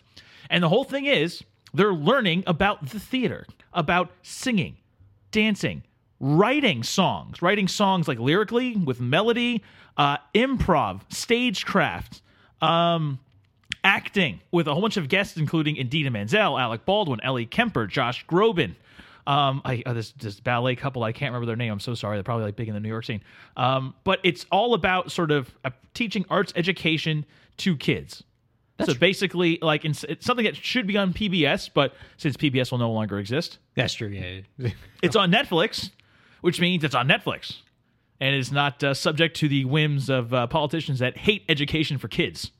and 0.50 0.62
the 0.62 0.68
whole 0.68 0.84
thing 0.84 1.06
is 1.06 1.42
they're 1.72 1.92
learning 1.92 2.44
about 2.46 2.90
the 2.90 3.00
theater, 3.00 3.46
about 3.72 4.10
singing, 4.22 4.76
dancing, 5.30 5.82
writing 6.20 6.82
songs, 6.82 7.42
writing 7.42 7.68
songs 7.68 8.08
like 8.08 8.18
lyrically 8.18 8.76
with 8.76 9.00
melody, 9.00 9.62
uh, 9.96 10.16
improv, 10.34 11.00
stagecraft, 11.08 12.22
um, 12.62 13.18
acting 13.82 14.40
with 14.50 14.66
a 14.66 14.72
whole 14.72 14.82
bunch 14.82 14.96
of 14.96 15.08
guests, 15.08 15.36
including 15.36 15.76
Idina 15.76 16.10
Menzel, 16.10 16.58
Alec 16.58 16.84
Baldwin, 16.84 17.20
Ellie 17.22 17.46
Kemper, 17.46 17.86
Josh 17.86 18.24
Groban. 18.26 18.74
Um, 19.26 19.62
I 19.64 19.82
uh, 19.86 19.94
this 19.94 20.12
this 20.12 20.38
ballet 20.38 20.76
couple 20.76 21.02
I 21.02 21.12
can't 21.12 21.32
remember 21.32 21.46
their 21.46 21.56
name. 21.56 21.72
I'm 21.72 21.80
so 21.80 21.94
sorry. 21.94 22.16
They're 22.16 22.24
probably 22.24 22.44
like 22.44 22.56
big 22.56 22.68
in 22.68 22.74
the 22.74 22.80
New 22.80 22.90
York 22.90 23.06
scene. 23.06 23.22
Um, 23.56 23.94
but 24.04 24.20
it's 24.22 24.44
all 24.52 24.74
about 24.74 25.10
sort 25.10 25.30
of 25.30 25.52
uh, 25.64 25.70
teaching 25.94 26.26
arts 26.28 26.52
education 26.56 27.24
to 27.58 27.76
kids. 27.76 28.22
so 28.84 28.94
basically, 28.94 29.58
like 29.62 29.84
in, 29.84 29.94
it's 30.08 30.26
something 30.26 30.44
that 30.44 30.56
should 30.56 30.86
be 30.86 30.96
on 30.96 31.12
PBS, 31.12 31.70
but 31.72 31.94
since 32.16 32.36
PBS 32.36 32.70
will 32.70 32.78
no 32.78 32.90
longer 32.90 33.18
exist, 33.18 33.58
that's 33.74 33.94
true. 33.94 34.08
Yeah. 34.08 34.70
it's 35.02 35.14
on 35.16 35.30
Netflix, 35.30 35.90
which 36.40 36.60
means 36.60 36.82
it's 36.82 36.94
on 36.94 37.06
Netflix, 37.08 37.58
and 38.20 38.34
is 38.34 38.50
not 38.50 38.82
uh, 38.82 38.92
subject 38.94 39.36
to 39.38 39.48
the 39.48 39.64
whims 39.64 40.10
of 40.10 40.34
uh, 40.34 40.46
politicians 40.48 40.98
that 40.98 41.16
hate 41.16 41.44
education 41.48 41.98
for 41.98 42.08
kids. 42.08 42.50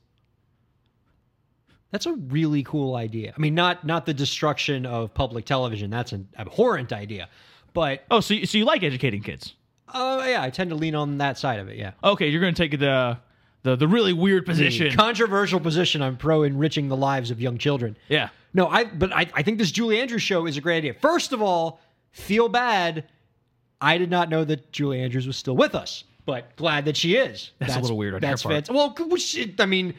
That's 1.91 2.05
a 2.05 2.13
really 2.13 2.63
cool 2.63 2.95
idea. 2.95 3.33
I 3.37 3.39
mean, 3.39 3.55
not 3.55 3.85
not 3.85 4.05
the 4.05 4.13
destruction 4.13 4.85
of 4.85 5.13
public 5.13 5.45
television. 5.45 5.89
That's 5.89 6.11
an 6.11 6.27
abhorrent 6.37 6.91
idea. 6.91 7.29
But 7.73 8.03
Oh, 8.09 8.19
so 8.21 8.33
you, 8.33 8.45
so 8.45 8.57
you 8.57 8.65
like 8.65 8.83
educating 8.83 9.21
kids? 9.21 9.53
uh, 9.93 10.23
yeah, 10.27 10.41
I 10.41 10.49
tend 10.49 10.69
to 10.71 10.75
lean 10.75 10.95
on 10.95 11.17
that 11.19 11.37
side 11.37 11.59
of 11.59 11.67
it. 11.69 11.77
Yeah. 11.77 11.91
Okay, 12.03 12.27
you're 12.29 12.41
going 12.41 12.53
to 12.53 12.61
take 12.61 12.77
the 12.79 13.17
the 13.65 13.75
the 13.75 13.87
really 13.87 14.13
weird 14.13 14.45
position. 14.45 14.91
Controversial 14.95 15.59
position. 15.59 16.01
I'm 16.01 16.15
pro 16.17 16.43
enriching 16.43 16.87
the 16.87 16.95
lives 16.97 17.31
of 17.31 17.41
young 17.41 17.57
children. 17.57 17.97
yeah. 18.07 18.29
No, 18.53 18.67
I 18.67 18.85
but 18.85 19.11
I, 19.11 19.27
I 19.33 19.41
think 19.43 19.57
this 19.57 19.69
Julie 19.71 19.99
Andrews 19.99 20.21
show 20.21 20.45
is 20.45 20.55
a 20.55 20.61
great 20.61 20.77
idea. 20.77 20.93
First 20.93 21.33
of 21.33 21.41
all, 21.41 21.81
feel 22.11 22.47
bad. 22.47 23.03
I 23.81 23.97
did 23.97 24.09
not 24.09 24.29
know 24.29 24.45
that 24.45 24.71
Julie 24.71 25.01
Andrews 25.01 25.27
was 25.27 25.35
still 25.35 25.57
with 25.57 25.75
us, 25.75 26.05
but 26.25 26.55
glad 26.55 26.85
that 26.85 26.95
she 26.95 27.15
is. 27.17 27.51
That's 27.59 27.75
a 27.75 27.79
little 27.81 27.97
weird 27.97 28.13
on 28.15 28.21
that's 28.21 28.43
part. 28.43 28.55
fant- 28.65 28.73
Well, 28.73 28.95
I 29.59 29.65
mean, 29.65 29.93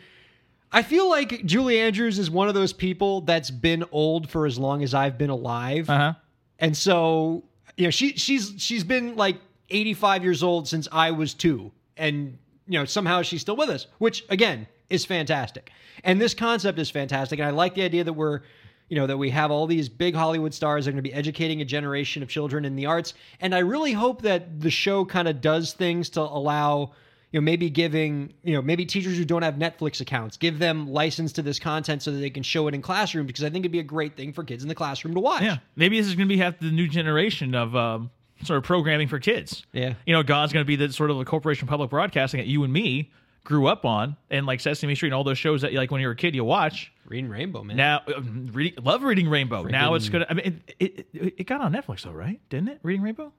I 0.73 0.83
feel 0.83 1.09
like 1.11 1.45
Julie 1.45 1.79
Andrews 1.79 2.19
is 2.19 2.31
one 2.31 2.49
of 2.49 2.55
those 2.55 2.73
people 2.73 3.21
that's 3.21 3.51
been 3.51 3.85
old 3.93 4.31
for 4.31 4.47
as 4.47 4.59
long 4.59 4.83
as 4.83 4.95
I've 4.95 5.19
been 5.19 5.29
alive, 5.31 5.91
Uh 5.91 5.99
huh. 5.99 6.13
and 6.59 6.75
so 6.75 7.45
you 7.77 7.85
know 7.85 7.91
she 7.91 8.15
she's 8.17 8.55
she's 8.57 8.85
been 8.85 9.17
like 9.17 9.37
85 9.69 10.25
years 10.25 10.43
old 10.43 10.67
since 10.67 10.89
I 10.91 11.11
was 11.11 11.35
two, 11.35 11.73
and 11.99 12.39
you 12.67 12.79
know 12.79 12.85
somehow 12.85 13.23
she's 13.23 13.41
still 13.41 13.57
with 13.57 13.69
us, 13.69 13.87
which 13.99 14.25
again 14.29 14.67
is 14.89 15.05
fantastic. 15.05 15.71
And 16.05 16.21
this 16.21 16.35
concept 16.35 16.79
is 16.79 16.91
fantastic, 16.91 17.39
and 17.39 17.49
I 17.49 17.51
like 17.51 17.75
the 17.75 17.83
idea 17.83 18.05
that 18.05 18.13
we're 18.13 18.41
you 18.89 18.97
know 18.97 19.07
that 19.07 19.17
we 19.17 19.31
have 19.31 19.51
all 19.51 19.67
these 19.67 19.89
big 19.89 20.15
Hollywood 20.15 20.55
stars 20.55 20.85
that 20.85 20.91
are 20.91 20.93
going 20.93 21.03
to 21.03 21.09
be 21.09 21.15
educating 21.15 21.61
a 21.61 21.65
generation 21.65 22.23
of 22.23 22.29
children 22.29 22.65
in 22.65 22.77
the 22.77 22.87
arts, 22.87 23.15
and 23.41 23.55
I 23.55 23.59
really 23.59 23.93
hope 23.93 24.23
that 24.23 24.61
the 24.61 24.71
show 24.71 25.05
kind 25.05 25.29
of 25.29 25.41
does 25.41 25.73
things 25.73 26.11
to 26.11 26.21
allow. 26.21 26.93
You 27.33 27.41
know, 27.41 27.45
maybe 27.45 27.69
giving, 27.69 28.33
you 28.45 28.55
know, 28.55 28.63
maybe 28.63 28.87
teachers 28.87 29.19
who 29.19 29.25
don't 29.25 29.43
have 29.43 29.57
Netflix 29.57 30.01
accounts, 30.01 30.37
give 30.37 30.61
them 30.61 30.89
license 30.89 31.33
to 31.33 31.43
this 31.43 31.59
content 31.59 32.01
so 32.01 32.13
that 32.13 32.19
they 32.19 32.31
can 32.31 32.45
show 32.45 32.69
it 32.69 32.75
in 32.75 32.81
classrooms 32.81 33.27
because 33.27 33.43
I 33.43 33.51
think 33.51 33.63
it'd 33.65 33.73
be 33.73 33.81
a 33.81 33.83
great 33.83 34.17
thing 34.17 34.33
for 34.33 34.45
kids 34.45 34.63
in 34.63 34.69
the 34.69 34.77
classroom 34.77 35.13
to 35.15 35.21
watch. 35.21 35.43
Yeah. 35.43 35.59
Maybe 35.75 35.99
this 35.99 36.07
is 36.07 36.15
going 36.15 36.29
to 36.29 36.35
be 36.35 36.39
half 36.41 36.61
the 36.61 36.71
new 36.71 36.87
generation 36.87 37.55
of 37.57 37.75
um, 37.75 38.11
sort 38.45 38.59
of 38.59 38.65
programming 38.65 39.09
for 39.09 39.19
kids. 39.19 39.65
Yeah. 39.73 39.95
You 40.07 40.13
know, 40.15 40.23
God's 40.23 40.53
going 40.53 40.65
to 40.65 40.67
be 40.67 40.77
the 40.77 40.93
sort 40.93 41.11
of 41.11 41.19
the 41.19 41.25
corporation 41.25 41.67
public 41.69 41.91
broadcasting 41.91 42.39
that 42.39 42.47
you 42.47 42.65
and 42.65 42.73
me 42.73 43.11
grew 43.45 43.67
up 43.67 43.85
on, 43.85 44.17
and 44.29 44.45
like 44.45 44.59
Sesame 44.61 44.95
Street 44.97 45.09
and 45.09 45.15
all 45.15 45.23
those 45.25 45.39
shows 45.39 45.63
that 45.63 45.73
like 45.73 45.91
when 45.91 46.01
you 46.01 46.07
were 46.09 46.13
a 46.15 46.17
kid 46.17 46.35
you 46.35 46.45
watch. 46.45 46.93
Reading 47.07 47.31
Rainbow, 47.31 47.63
man. 47.63 47.77
Now, 47.77 48.03
uh, 48.09 48.21
reading, 48.21 48.83
love 48.83 49.05
reading 49.05 49.29
Rainbow. 49.29 49.63
Now 49.63 49.95
it's 49.95 50.09
gonna. 50.09 50.27
I 50.29 50.35
mean, 50.35 50.63
it, 50.81 51.07
it, 51.13 51.35
it 51.39 51.45
got 51.47 51.61
on 51.61 51.73
Netflix 51.73 52.03
though, 52.03 52.11
right? 52.11 52.41
Didn't 52.51 52.69
it? 52.69 52.81
Reading 52.83 53.03
Rainbow. 53.03 53.33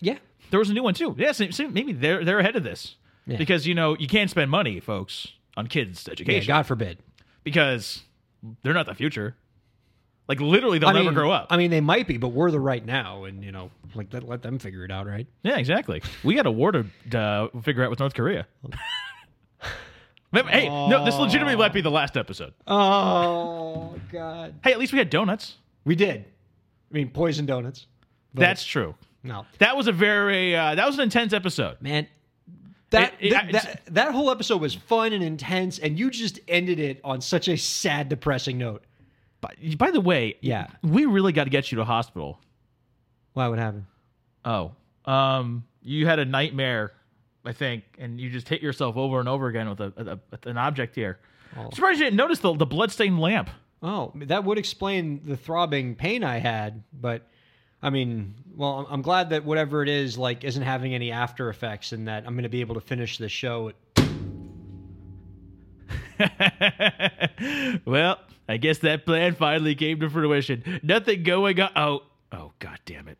yeah. 0.00 0.16
There 0.50 0.58
was 0.58 0.70
a 0.70 0.74
new 0.74 0.82
one 0.82 0.94
too. 0.94 1.14
Yeah, 1.18 1.32
so, 1.32 1.68
maybe 1.68 1.92
they're 1.92 2.24
they're 2.24 2.38
ahead 2.38 2.56
of 2.56 2.62
this 2.64 2.96
Yeah. 3.26 3.36
because 3.38 3.66
you 3.66 3.74
know 3.74 3.96
you 3.98 4.06
can't 4.08 4.28
spend 4.30 4.50
money, 4.50 4.80
folks, 4.80 5.28
on 5.56 5.66
kids' 5.66 6.04
Yeah, 6.06 6.12
education 6.12 6.46
God 6.46 6.66
forbid. 6.66 6.98
because 7.44 8.02
they're 8.62 8.74
not 8.74 8.86
the 8.86 8.94
future. 8.94 9.36
Like 10.28 10.40
literally, 10.40 10.78
they'll 10.78 10.88
I 10.88 10.92
never 10.92 11.06
mean, 11.06 11.14
grow 11.14 11.30
up. 11.30 11.48
I 11.50 11.56
mean, 11.56 11.70
they 11.70 11.80
might 11.80 12.06
be, 12.06 12.16
but 12.16 12.28
we're 12.28 12.50
the 12.50 12.60
right 12.60 12.84
now, 12.84 13.24
and 13.24 13.42
you 13.44 13.50
know, 13.52 13.70
like 13.94 14.12
let, 14.12 14.22
let 14.22 14.40
them 14.42 14.58
figure 14.58 14.84
it 14.84 14.90
out, 14.90 15.06
right? 15.06 15.26
yeah, 15.42 15.58
exactly. 15.58 16.00
We 16.24 16.34
got 16.34 16.46
a 16.46 16.50
war 16.50 16.72
to 16.72 16.86
uh, 17.18 17.48
figure 17.62 17.82
out 17.84 17.90
with 17.90 17.98
North 18.00 18.14
Korea. 18.14 18.46
Hey, 20.34 20.66
no, 20.66 21.04
this 21.04 21.16
legitimately 21.18 21.56
might 21.56 21.74
be 21.74 21.82
the 21.82 21.90
last 21.90 22.16
episode. 22.16 22.54
Oh 22.66 23.94
God, 24.10 24.54
Hey, 24.64 24.72
at 24.72 24.78
least 24.78 24.92
we 24.92 24.98
had 24.98 25.10
donuts. 25.10 25.56
we 25.84 25.94
did. 25.94 26.24
I 26.90 26.94
mean, 26.94 27.10
poison 27.10 27.44
donuts. 27.44 27.86
That's 28.32 28.64
true. 28.64 28.94
no, 29.22 29.44
That 29.58 29.76
was 29.76 29.88
a 29.88 29.92
very 29.92 30.56
uh, 30.56 30.74
that 30.76 30.86
was 30.86 30.94
an 30.96 31.02
intense 31.02 31.34
episode. 31.34 31.76
man. 31.82 32.06
That, 32.90 33.12
It- 33.20 33.26
it- 33.26 33.30
that, 33.32 33.52
that 33.52 33.82
that 33.94 34.12
whole 34.12 34.30
episode 34.30 34.60
was 34.62 34.74
fun 34.74 35.12
and 35.12 35.22
intense, 35.22 35.78
and 35.78 35.98
you 35.98 36.10
just 36.10 36.40
ended 36.48 36.78
it 36.80 37.00
on 37.04 37.20
such 37.20 37.48
a 37.48 37.56
sad, 37.58 38.08
depressing 38.08 38.56
note. 38.56 38.84
By, 39.42 39.54
by 39.76 39.90
the 39.90 40.00
way, 40.00 40.36
Yeah. 40.40 40.68
we 40.82 41.04
really 41.04 41.32
got 41.32 41.44
to 41.44 41.50
get 41.50 41.70
you 41.70 41.76
to 41.76 41.84
hospital. 41.84 42.40
Why 43.34 43.48
would 43.48 43.58
happen? 43.58 43.86
Oh, 44.46 44.72
um, 45.04 45.64
you 45.82 46.06
had 46.06 46.18
a 46.18 46.24
nightmare, 46.24 46.92
I 47.44 47.52
think, 47.52 47.84
and 47.98 48.18
you 48.20 48.30
just 48.30 48.48
hit 48.48 48.62
yourself 48.62 48.96
over 48.96 49.20
and 49.20 49.28
over 49.28 49.48
again 49.48 49.68
with 49.68 49.80
a, 49.80 49.92
a, 49.96 50.18
with 50.30 50.46
an 50.46 50.56
object 50.56 50.94
here. 50.94 51.18
I'm 51.56 51.70
surprised 51.72 51.98
you 51.98 52.06
didn't 52.06 52.16
notice 52.16 52.38
the 52.38 52.54
the 52.54 52.64
bloodstained 52.66 53.20
lamp. 53.20 53.50
Oh, 53.82 54.12
that 54.14 54.44
would 54.44 54.58
explain 54.58 55.20
the 55.26 55.36
throbbing 55.36 55.96
pain 55.96 56.22
I 56.24 56.38
had, 56.38 56.82
but 56.92 57.26
I 57.82 57.90
mean, 57.90 58.34
well, 58.56 58.76
I'm- 58.78 58.86
I'm 58.90 59.02
glad 59.02 59.30
that 59.30 59.44
whatever 59.44 59.82
it 59.82 59.88
is, 59.88 60.16
like, 60.16 60.44
isn't 60.44 60.62
having 60.62 60.94
any 60.94 61.10
after 61.10 61.48
effects, 61.50 61.90
and 61.92 62.06
that 62.06 62.24
I'm 62.26 62.34
going 62.34 62.44
to 62.44 62.48
be 62.48 62.60
able 62.60 62.76
to 62.76 62.80
finish 62.80 63.18
the 63.18 63.28
show. 63.28 63.72
well, 67.84 68.18
I 68.48 68.56
guess 68.56 68.78
that 68.78 69.06
plan 69.06 69.34
finally 69.34 69.74
came 69.74 70.00
to 70.00 70.10
fruition. 70.10 70.80
Nothing 70.82 71.22
going 71.22 71.60
on. 71.60 71.70
Oh, 71.76 72.02
oh, 72.32 72.52
god 72.58 72.78
damn 72.84 73.08
it! 73.08 73.18